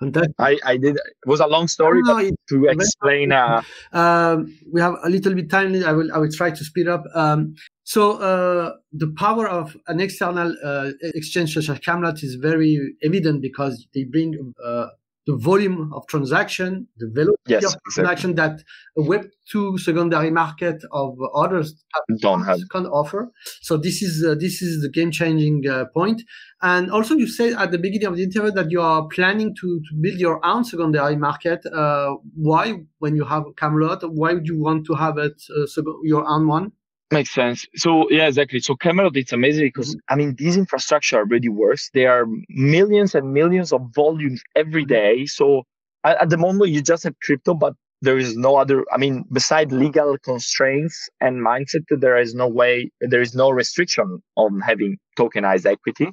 Fantastic. 0.00 0.34
i 0.50 0.52
i 0.72 0.74
did 0.84 0.94
it 0.96 1.28
was 1.32 1.40
a 1.46 1.48
long 1.54 1.66
story 1.76 2.00
No, 2.04 2.14
but 2.14 2.24
it- 2.28 2.40
to 2.52 2.56
explain 2.74 3.28
uh 3.42 3.60
um, 4.00 4.36
we 4.72 4.78
have 4.86 4.94
a 5.08 5.10
little 5.14 5.34
bit 5.38 5.48
time. 5.56 5.68
I 5.90 5.92
will 5.98 6.10
I 6.14 6.18
will 6.22 6.34
try 6.40 6.50
to 6.58 6.62
speed 6.70 6.88
up. 6.94 7.02
Um, 7.22 7.40
so 7.94 8.02
uh, 8.30 8.66
the 9.02 9.10
power 9.24 9.44
of 9.60 9.66
an 9.92 9.98
external 10.06 10.48
uh, 10.70 10.90
exchange 11.20 11.50
such 11.56 11.68
as 11.72 11.78
Camelot 11.86 12.18
is 12.28 12.34
very 12.48 12.72
evident 13.08 13.38
because 13.48 13.74
they 13.94 14.04
bring 14.14 14.30
uh, 14.68 14.86
the 15.28 15.36
volume 15.36 15.92
of 15.92 16.06
transaction, 16.06 16.88
the 16.96 17.06
velocity 17.14 17.36
yes, 17.48 17.64
of 17.64 17.74
exactly. 17.86 17.92
transaction 17.94 18.34
that 18.36 18.54
a 18.96 19.02
Web 19.02 19.26
two 19.50 19.76
secondary 19.76 20.30
market 20.30 20.82
of 20.90 21.18
others 21.34 21.84
don't 22.20 22.44
have 22.44 22.58
can 22.70 22.86
offer. 22.86 23.30
So 23.60 23.76
this 23.76 24.00
is 24.00 24.24
uh, 24.24 24.36
this 24.40 24.62
is 24.62 24.80
the 24.80 24.88
game 24.88 25.10
changing 25.10 25.68
uh, 25.68 25.84
point. 25.92 26.22
And 26.62 26.90
also, 26.90 27.14
you 27.14 27.28
said 27.28 27.52
at 27.52 27.70
the 27.72 27.78
beginning 27.78 28.08
of 28.08 28.16
the 28.16 28.24
interview 28.24 28.52
that 28.52 28.70
you 28.70 28.80
are 28.80 29.06
planning 29.08 29.54
to, 29.60 29.80
to 29.86 29.94
build 30.00 30.18
your 30.18 30.44
own 30.44 30.64
secondary 30.64 31.16
market. 31.16 31.60
Uh, 31.66 32.14
why, 32.34 32.64
when 32.98 33.14
you 33.14 33.24
have 33.26 33.44
Camelot, 33.58 34.00
why 34.10 34.32
would 34.32 34.46
you 34.46 34.58
want 34.58 34.86
to 34.86 34.94
have 34.94 35.18
it 35.18 35.40
uh, 35.54 35.82
your 36.04 36.26
own 36.26 36.48
one? 36.48 36.72
Makes 37.10 37.30
sense. 37.30 37.64
So 37.74 38.10
yeah, 38.10 38.26
exactly. 38.26 38.60
So 38.60 38.76
Camelot, 38.76 39.16
it's 39.16 39.32
amazing 39.32 39.66
because 39.68 39.96
I 40.10 40.14
mean, 40.14 40.34
these 40.36 40.58
infrastructure 40.58 41.16
already 41.16 41.48
works. 41.48 41.90
There 41.94 42.12
are 42.12 42.26
millions 42.50 43.14
and 43.14 43.32
millions 43.32 43.72
of 43.72 43.80
volumes 43.94 44.42
every 44.54 44.84
day. 44.84 45.24
So 45.24 45.62
at, 46.04 46.20
at 46.20 46.28
the 46.30 46.36
moment, 46.36 46.70
you 46.70 46.82
just 46.82 47.04
have 47.04 47.14
crypto, 47.22 47.54
but 47.54 47.74
there 48.02 48.18
is 48.18 48.36
no 48.36 48.56
other. 48.56 48.84
I 48.92 48.98
mean, 48.98 49.24
beside 49.32 49.72
legal 49.72 50.18
constraints 50.18 51.08
and 51.20 51.38
mindset, 51.38 51.84
there 51.88 52.18
is 52.18 52.34
no 52.34 52.46
way, 52.46 52.90
there 53.00 53.22
is 53.22 53.34
no 53.34 53.48
restriction 53.50 54.22
on 54.36 54.60
having 54.60 54.98
tokenized 55.18 55.64
equity. 55.64 56.08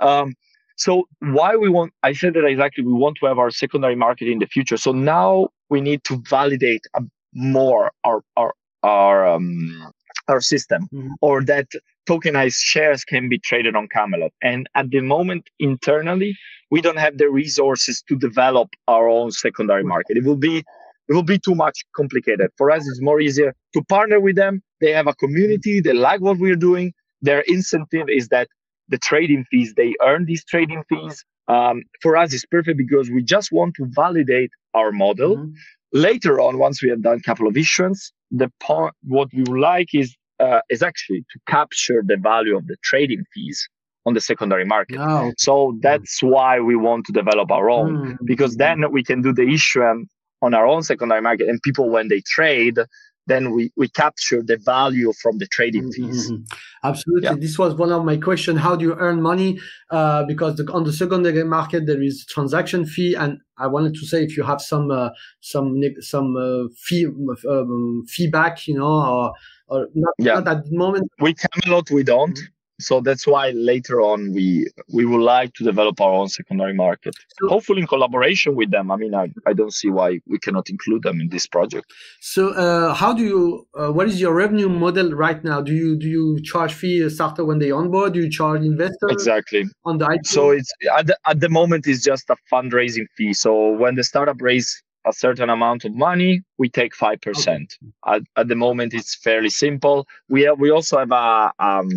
Um, 0.00 0.34
so 0.76 1.04
why 1.20 1.54
we 1.54 1.68
want? 1.68 1.92
I 2.02 2.14
said 2.14 2.34
that 2.34 2.44
exactly. 2.44 2.82
We 2.84 2.92
want 2.94 3.16
to 3.20 3.26
have 3.26 3.38
our 3.38 3.52
secondary 3.52 3.94
market 3.94 4.28
in 4.28 4.40
the 4.40 4.46
future. 4.46 4.76
So 4.76 4.90
now 4.90 5.50
we 5.70 5.80
need 5.80 6.02
to 6.04 6.20
validate 6.28 6.84
more 7.32 7.92
our 8.02 8.22
our 8.36 8.54
our 8.82 9.26
um, 9.28 9.92
our 10.28 10.40
system 10.40 10.88
mm-hmm. 10.92 11.10
or 11.20 11.42
that 11.44 11.66
tokenized 12.08 12.58
shares 12.58 13.04
can 13.04 13.28
be 13.28 13.38
traded 13.38 13.76
on 13.76 13.88
Camelot. 13.88 14.32
And 14.42 14.68
at 14.74 14.90
the 14.90 15.00
moment, 15.00 15.48
internally, 15.58 16.36
we 16.70 16.80
don't 16.80 16.98
have 16.98 17.18
the 17.18 17.30
resources 17.30 18.02
to 18.08 18.16
develop 18.16 18.68
our 18.88 19.08
own 19.08 19.30
secondary 19.30 19.84
market. 19.84 20.16
It 20.16 20.24
will 20.24 20.36
be 20.36 20.64
it 21.08 21.14
will 21.14 21.22
be 21.24 21.38
too 21.38 21.54
much 21.54 21.84
complicated. 21.94 22.50
For 22.56 22.70
us, 22.70 22.86
it's 22.88 23.02
more 23.02 23.20
easier 23.20 23.54
to 23.74 23.82
partner 23.84 24.20
with 24.20 24.36
them. 24.36 24.62
They 24.80 24.92
have 24.92 25.08
a 25.08 25.14
community. 25.14 25.80
They 25.80 25.92
like 25.92 26.20
what 26.20 26.38
we're 26.38 26.56
doing. 26.56 26.94
Their 27.20 27.40
incentive 27.40 28.08
is 28.08 28.28
that 28.28 28.48
the 28.88 28.98
trading 28.98 29.44
fees, 29.50 29.74
they 29.76 29.94
earn 30.02 30.24
these 30.26 30.44
trading 30.44 30.82
fees. 30.88 31.24
Um, 31.48 31.82
for 32.00 32.16
us, 32.16 32.32
it's 32.32 32.46
perfect 32.46 32.78
because 32.78 33.10
we 33.10 33.22
just 33.22 33.50
want 33.52 33.74
to 33.76 33.86
validate 33.90 34.50
our 34.74 34.92
model. 34.92 35.36
Mm-hmm. 35.36 35.52
Later 35.92 36.40
on, 36.40 36.58
once 36.58 36.82
we 36.82 36.88
have 36.88 37.02
done 37.02 37.18
a 37.18 37.22
couple 37.22 37.46
of 37.46 37.56
issuance, 37.56 38.12
the 38.32 38.50
point 38.60 38.94
what 39.04 39.28
we 39.32 39.42
would 39.42 39.60
like 39.60 39.88
is 39.94 40.16
uh, 40.40 40.60
is 40.70 40.82
actually 40.82 41.20
to 41.32 41.38
capture 41.46 42.02
the 42.04 42.16
value 42.16 42.56
of 42.56 42.66
the 42.66 42.76
trading 42.82 43.24
fees 43.32 43.68
on 44.06 44.14
the 44.14 44.20
secondary 44.20 44.64
market. 44.64 44.96
So 45.38 45.78
that's 45.80 46.20
why 46.22 46.58
we 46.58 46.74
want 46.74 47.06
to 47.06 47.12
develop 47.12 47.52
our 47.52 47.70
own 47.70 47.92
mm. 47.92 48.16
because 48.24 48.56
then 48.56 48.84
we 48.90 49.04
can 49.04 49.22
do 49.22 49.32
the 49.32 49.48
issuance 49.48 50.10
on 50.40 50.54
our 50.54 50.66
own 50.66 50.82
secondary 50.82 51.20
market 51.20 51.48
and 51.48 51.62
people 51.62 51.88
when 51.88 52.08
they 52.08 52.20
trade 52.26 52.78
then 53.26 53.52
we, 53.52 53.72
we 53.76 53.88
capture 53.88 54.42
the 54.42 54.56
value 54.56 55.12
from 55.22 55.38
the 55.38 55.46
trading 55.46 55.92
fees. 55.92 56.30
Mm-hmm. 56.30 56.42
Absolutely. 56.84 57.28
Yeah. 57.28 57.36
This 57.38 57.58
was 57.58 57.74
one 57.74 57.92
of 57.92 58.04
my 58.04 58.16
questions. 58.16 58.58
How 58.58 58.74
do 58.74 58.84
you 58.84 58.94
earn 58.94 59.22
money? 59.22 59.60
Uh, 59.90 60.24
because 60.24 60.56
the, 60.56 60.70
on 60.72 60.84
the 60.84 60.92
secondary 60.92 61.44
market, 61.44 61.86
there 61.86 62.02
is 62.02 62.26
transaction 62.26 62.84
fee. 62.84 63.14
And 63.14 63.38
I 63.58 63.68
wanted 63.68 63.94
to 63.94 64.06
say, 64.06 64.24
if 64.24 64.36
you 64.36 64.42
have 64.42 64.60
some, 64.60 64.90
uh, 64.90 65.10
some, 65.40 65.80
some 66.00 66.36
uh, 66.36 66.68
fee, 66.76 67.06
um, 67.48 68.04
feedback, 68.08 68.66
you 68.66 68.74
know, 68.74 68.86
or, 68.86 69.32
or 69.68 69.88
not, 69.94 70.14
yeah. 70.18 70.34
not 70.34 70.48
at 70.48 70.64
the 70.64 70.76
moment. 70.76 71.10
We 71.20 71.34
Camelot, 71.34 71.90
we 71.90 72.02
don't. 72.02 72.36
Mm-hmm 72.36 72.52
so 72.82 73.00
that's 73.00 73.26
why 73.26 73.50
later 73.50 74.00
on 74.00 74.32
we 74.32 74.66
we 74.92 75.04
would 75.04 75.20
like 75.20 75.54
to 75.54 75.64
develop 75.64 76.00
our 76.00 76.12
own 76.12 76.28
secondary 76.28 76.74
market. 76.74 77.14
So, 77.38 77.48
hopefully 77.48 77.80
in 77.82 77.86
collaboration 77.86 78.54
with 78.54 78.70
them. 78.70 78.90
I 78.90 78.96
mean 78.96 79.14
I, 79.14 79.32
I 79.46 79.52
don't 79.52 79.72
see 79.72 79.90
why 79.90 80.20
we 80.26 80.38
cannot 80.38 80.70
include 80.70 81.02
them 81.02 81.20
in 81.20 81.28
this 81.28 81.46
project. 81.46 81.86
So 82.20 82.50
uh, 82.50 82.94
how 82.94 83.12
do 83.12 83.22
you 83.22 83.66
uh, 83.78 83.92
what 83.92 84.08
is 84.08 84.20
your 84.20 84.34
revenue 84.34 84.68
model 84.68 85.12
right 85.12 85.42
now? 85.42 85.60
Do 85.60 85.72
you 85.72 85.96
do 85.96 86.08
you 86.08 86.40
charge 86.42 86.72
fee 86.72 87.08
starter 87.08 87.44
when 87.44 87.58
they 87.58 87.70
onboard? 87.70 88.14
Do 88.14 88.20
you 88.20 88.30
charge 88.30 88.62
investors 88.62 89.10
exactly. 89.10 89.64
on 89.84 89.98
the 89.98 90.18
so 90.24 90.50
it's 90.50 90.72
at 90.96 91.06
the, 91.06 91.16
at 91.26 91.40
the 91.40 91.48
moment 91.48 91.86
it's 91.86 92.02
just 92.02 92.28
a 92.30 92.36
fundraising 92.52 93.06
fee. 93.16 93.32
So 93.32 93.72
when 93.72 93.94
the 93.94 94.04
startup 94.04 94.40
raise 94.40 94.82
a 95.06 95.12
certain 95.12 95.50
amount 95.50 95.84
of 95.84 95.94
money, 95.94 96.42
we 96.58 96.68
take 96.68 96.94
5%. 96.94 97.26
Okay. 97.26 97.66
At, 98.06 98.22
at 98.36 98.48
the 98.48 98.54
moment, 98.54 98.94
it's 98.94 99.16
fairly 99.16 99.50
simple. 99.50 100.06
We 100.28 100.42
have, 100.42 100.58
we 100.58 100.70
also 100.70 100.98
have 100.98 101.12
a, 101.12 101.52
um, 101.58 101.88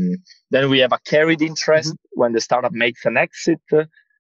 then 0.52 0.70
we 0.70 0.80
have 0.80 0.92
a 0.92 1.00
carried 1.06 1.42
interest 1.42 1.94
mm-hmm. 1.94 2.20
when 2.20 2.34
the 2.34 2.42
startup 2.42 2.72
makes 2.72 3.06
an 3.06 3.18
exit. 3.18 3.62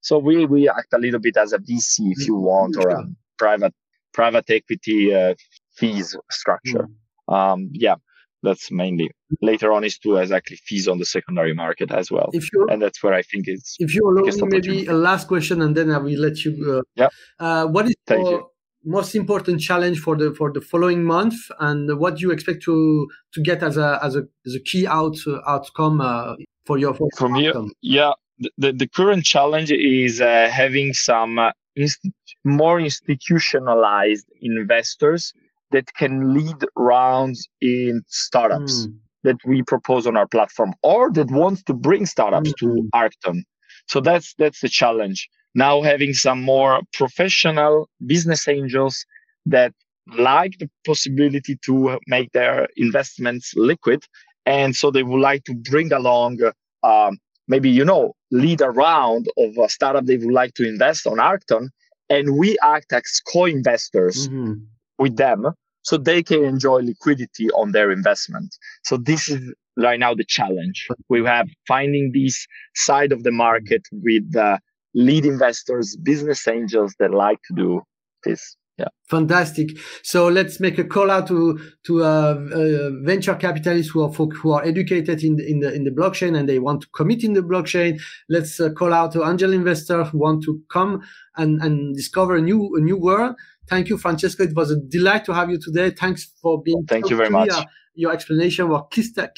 So 0.01 0.19
we, 0.19 0.45
we 0.45 0.69
act 0.69 0.93
a 0.93 0.99
little 0.99 1.19
bit 1.19 1.37
as 1.37 1.53
a 1.53 1.59
VC 1.59 2.11
if 2.11 2.27
you 2.27 2.35
want, 2.35 2.77
or 2.77 2.89
a 2.89 3.03
private, 3.37 3.73
private 4.13 4.49
equity 4.49 5.13
uh, 5.13 5.33
fees 5.75 6.15
structure. 6.29 6.87
Mm-hmm. 6.87 7.33
Um, 7.33 7.69
yeah, 7.71 7.95
that's 8.43 8.71
mainly 8.71 9.09
later 9.41 9.73
on 9.73 9.83
is 9.83 9.97
to 9.99 10.17
exactly 10.17 10.57
fees 10.57 10.87
on 10.87 10.99
the 10.99 11.05
secondary 11.05 11.55
market 11.55 11.91
as 11.91 12.11
well. 12.11 12.29
And 12.69 12.81
that's 12.81 13.01
where 13.01 13.13
I 13.13 13.23
think 13.23 13.45
it's. 13.47 13.75
If 13.79 13.95
you 13.95 14.07
allow 14.07 14.21
me, 14.21 14.47
maybe 14.47 14.85
a 14.85 14.93
last 14.93 15.27
question, 15.27 15.63
and 15.63 15.75
then 15.75 15.89
I 15.89 15.97
will 15.97 16.19
let 16.19 16.45
you. 16.45 16.51
Uh, 16.77 16.81
yeah. 16.95 17.09
Uh, 17.39 17.65
what 17.65 17.87
is 17.87 17.95
Thank 18.05 18.27
your, 18.27 18.31
you 18.31 18.49
most 18.85 19.15
important 19.15 19.59
challenge 19.59 19.99
for 19.99 20.15
the 20.15 20.33
for 20.33 20.51
the 20.51 20.61
following 20.61 21.03
month 21.03 21.35
and 21.59 21.99
what 21.99 22.15
do 22.15 22.21
you 22.21 22.31
expect 22.31 22.63
to 22.63 23.07
to 23.33 23.41
get 23.41 23.63
as 23.63 23.77
a 23.77 23.99
as 24.01 24.15
a 24.15 24.23
as 24.45 24.55
a 24.55 24.59
key 24.59 24.85
out 24.87 25.17
uh, 25.27 25.39
outcome 25.47 26.01
uh, 26.01 26.35
for 26.65 26.77
your 26.77 26.93
for 26.93 27.09
from 27.17 27.35
here 27.35 27.53
yeah 27.81 28.13
the, 28.57 28.71
the 28.73 28.87
current 28.87 29.23
challenge 29.23 29.71
is 29.71 30.21
uh, 30.21 30.49
having 30.51 30.93
some 30.93 31.39
uh, 31.39 31.51
inst- 31.75 32.09
more 32.43 32.79
institutionalized 32.79 34.27
investors 34.41 35.33
that 35.71 35.93
can 35.93 36.33
lead 36.33 36.57
rounds 36.75 37.47
in 37.61 38.03
startups 38.07 38.87
mm. 38.87 38.93
that 39.23 39.37
we 39.45 39.63
propose 39.63 40.05
on 40.05 40.15
our 40.15 40.27
platform 40.27 40.73
or 40.83 41.11
that 41.11 41.31
wants 41.31 41.63
to 41.63 41.73
bring 41.73 42.05
startups 42.05 42.53
mm-hmm. 42.53 42.75
to 42.75 42.89
Arcton 42.93 43.41
so 43.87 43.99
that's 43.99 44.33
that's 44.37 44.61
the 44.61 44.69
challenge 44.69 45.27
now 45.55 45.81
having 45.81 46.13
some 46.13 46.41
more 46.41 46.81
professional 46.93 47.89
business 48.05 48.47
angels 48.47 49.05
that 49.45 49.73
like 50.17 50.59
the 50.59 50.69
possibility 50.85 51.57
to 51.65 51.99
make 52.07 52.31
their 52.33 52.67
investments 52.77 53.53
liquid. 53.55 54.03
And 54.45 54.75
so 54.75 54.91
they 54.91 55.01
would 55.01 55.21
like 55.21 55.45
to 55.45 55.55
bring 55.55 55.91
along 55.91 56.39
um, 56.83 57.17
maybe 57.47 57.69
you 57.69 57.85
know 57.85 58.13
lead 58.31 58.61
a 58.61 58.69
round 58.69 59.27
of 59.37 59.57
a 59.57 59.69
startup 59.69 60.05
they 60.05 60.17
would 60.17 60.33
like 60.33 60.53
to 60.55 60.67
invest 60.67 61.07
on 61.07 61.17
arcton. 61.17 61.69
And 62.09 62.37
we 62.37 62.57
act 62.61 62.93
as 62.93 63.21
co-investors 63.31 64.27
mm-hmm. 64.27 64.53
with 64.99 65.17
them 65.17 65.47
so 65.81 65.97
they 65.97 66.21
can 66.21 66.43
enjoy 66.43 66.81
liquidity 66.81 67.49
on 67.51 67.71
their 67.71 67.91
investment. 67.91 68.55
So 68.83 68.97
this 68.97 69.29
is 69.29 69.53
right 69.77 69.99
now 69.99 70.13
the 70.13 70.25
challenge. 70.25 70.87
We 71.09 71.23
have 71.25 71.47
finding 71.67 72.11
this 72.11 72.45
side 72.75 73.11
of 73.11 73.23
the 73.23 73.31
market 73.31 73.81
with 73.91 74.35
uh, 74.35 74.57
lead 74.95 75.25
investors, 75.25 75.95
business 76.01 76.47
angels 76.47 76.95
that 76.99 77.11
like 77.11 77.39
to 77.47 77.53
do 77.53 77.81
this. 78.23 78.57
Yeah. 78.77 78.87
Fantastic. 79.09 79.69
So 80.03 80.27
let's 80.27 80.59
make 80.59 80.77
a 80.77 80.83
call 80.83 81.09
out 81.09 81.27
to 81.27 81.57
to 81.85 82.03
uh, 82.03 82.35
uh, 82.53 82.89
venture 83.03 83.35
capitalists 83.35 83.91
who 83.93 84.03
are 84.03 84.11
folk 84.11 84.33
who 84.35 84.51
are 84.51 84.65
educated 84.65 85.23
in 85.23 85.37
the, 85.37 85.49
in 85.49 85.59
the 85.61 85.73
in 85.73 85.85
the 85.85 85.91
blockchain 85.91 86.37
and 86.37 86.49
they 86.49 86.59
want 86.59 86.81
to 86.81 86.87
commit 86.89 87.23
in 87.23 87.33
the 87.33 87.41
blockchain. 87.41 88.01
Let's 88.27 88.59
uh, 88.59 88.71
call 88.71 88.93
out 88.93 89.13
to 89.13 89.23
angel 89.23 89.53
investors 89.53 90.09
who 90.09 90.17
want 90.17 90.43
to 90.43 90.61
come 90.69 91.01
and 91.37 91.61
and 91.61 91.95
discover 91.95 92.35
a 92.35 92.41
new 92.41 92.75
a 92.75 92.81
new 92.81 92.97
world. 92.97 93.35
Thank 93.69 93.87
you, 93.87 93.97
Francesco. 93.97 94.43
It 94.43 94.55
was 94.55 94.71
a 94.71 94.79
delight 94.89 95.23
to 95.25 95.33
have 95.33 95.49
you 95.49 95.57
today. 95.57 95.91
Thanks 95.91 96.33
for 96.41 96.61
being. 96.61 96.83
Thank 96.85 97.05
so 97.05 97.11
you 97.11 97.17
very 97.17 97.29
clear. 97.29 97.45
much. 97.45 97.65
Your 97.93 98.11
explanation 98.11 98.67
was 98.67 98.83
crystal, 98.91 99.29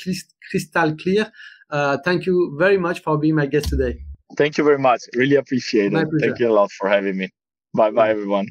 crystal 0.50 0.96
clear. 0.96 1.32
Uh, 1.70 2.00
thank 2.04 2.26
you 2.26 2.56
very 2.58 2.80
much 2.80 3.04
for 3.04 3.20
being 3.20 3.36
my 3.36 3.46
guest 3.46 3.70
today. 3.70 4.00
Thank 4.36 4.58
you 4.58 4.64
very 4.64 4.80
much. 4.80 5.04
Really 5.16 5.36
appreciate 5.36 5.94
it. 5.94 6.08
Thank 6.20 6.40
you 6.40 6.50
a 6.50 6.54
lot 6.54 6.72
for 6.72 6.90
having 6.90 7.18
me. 7.18 7.30
Bye 7.74 7.92
bye, 7.92 8.10
everyone. 8.10 8.48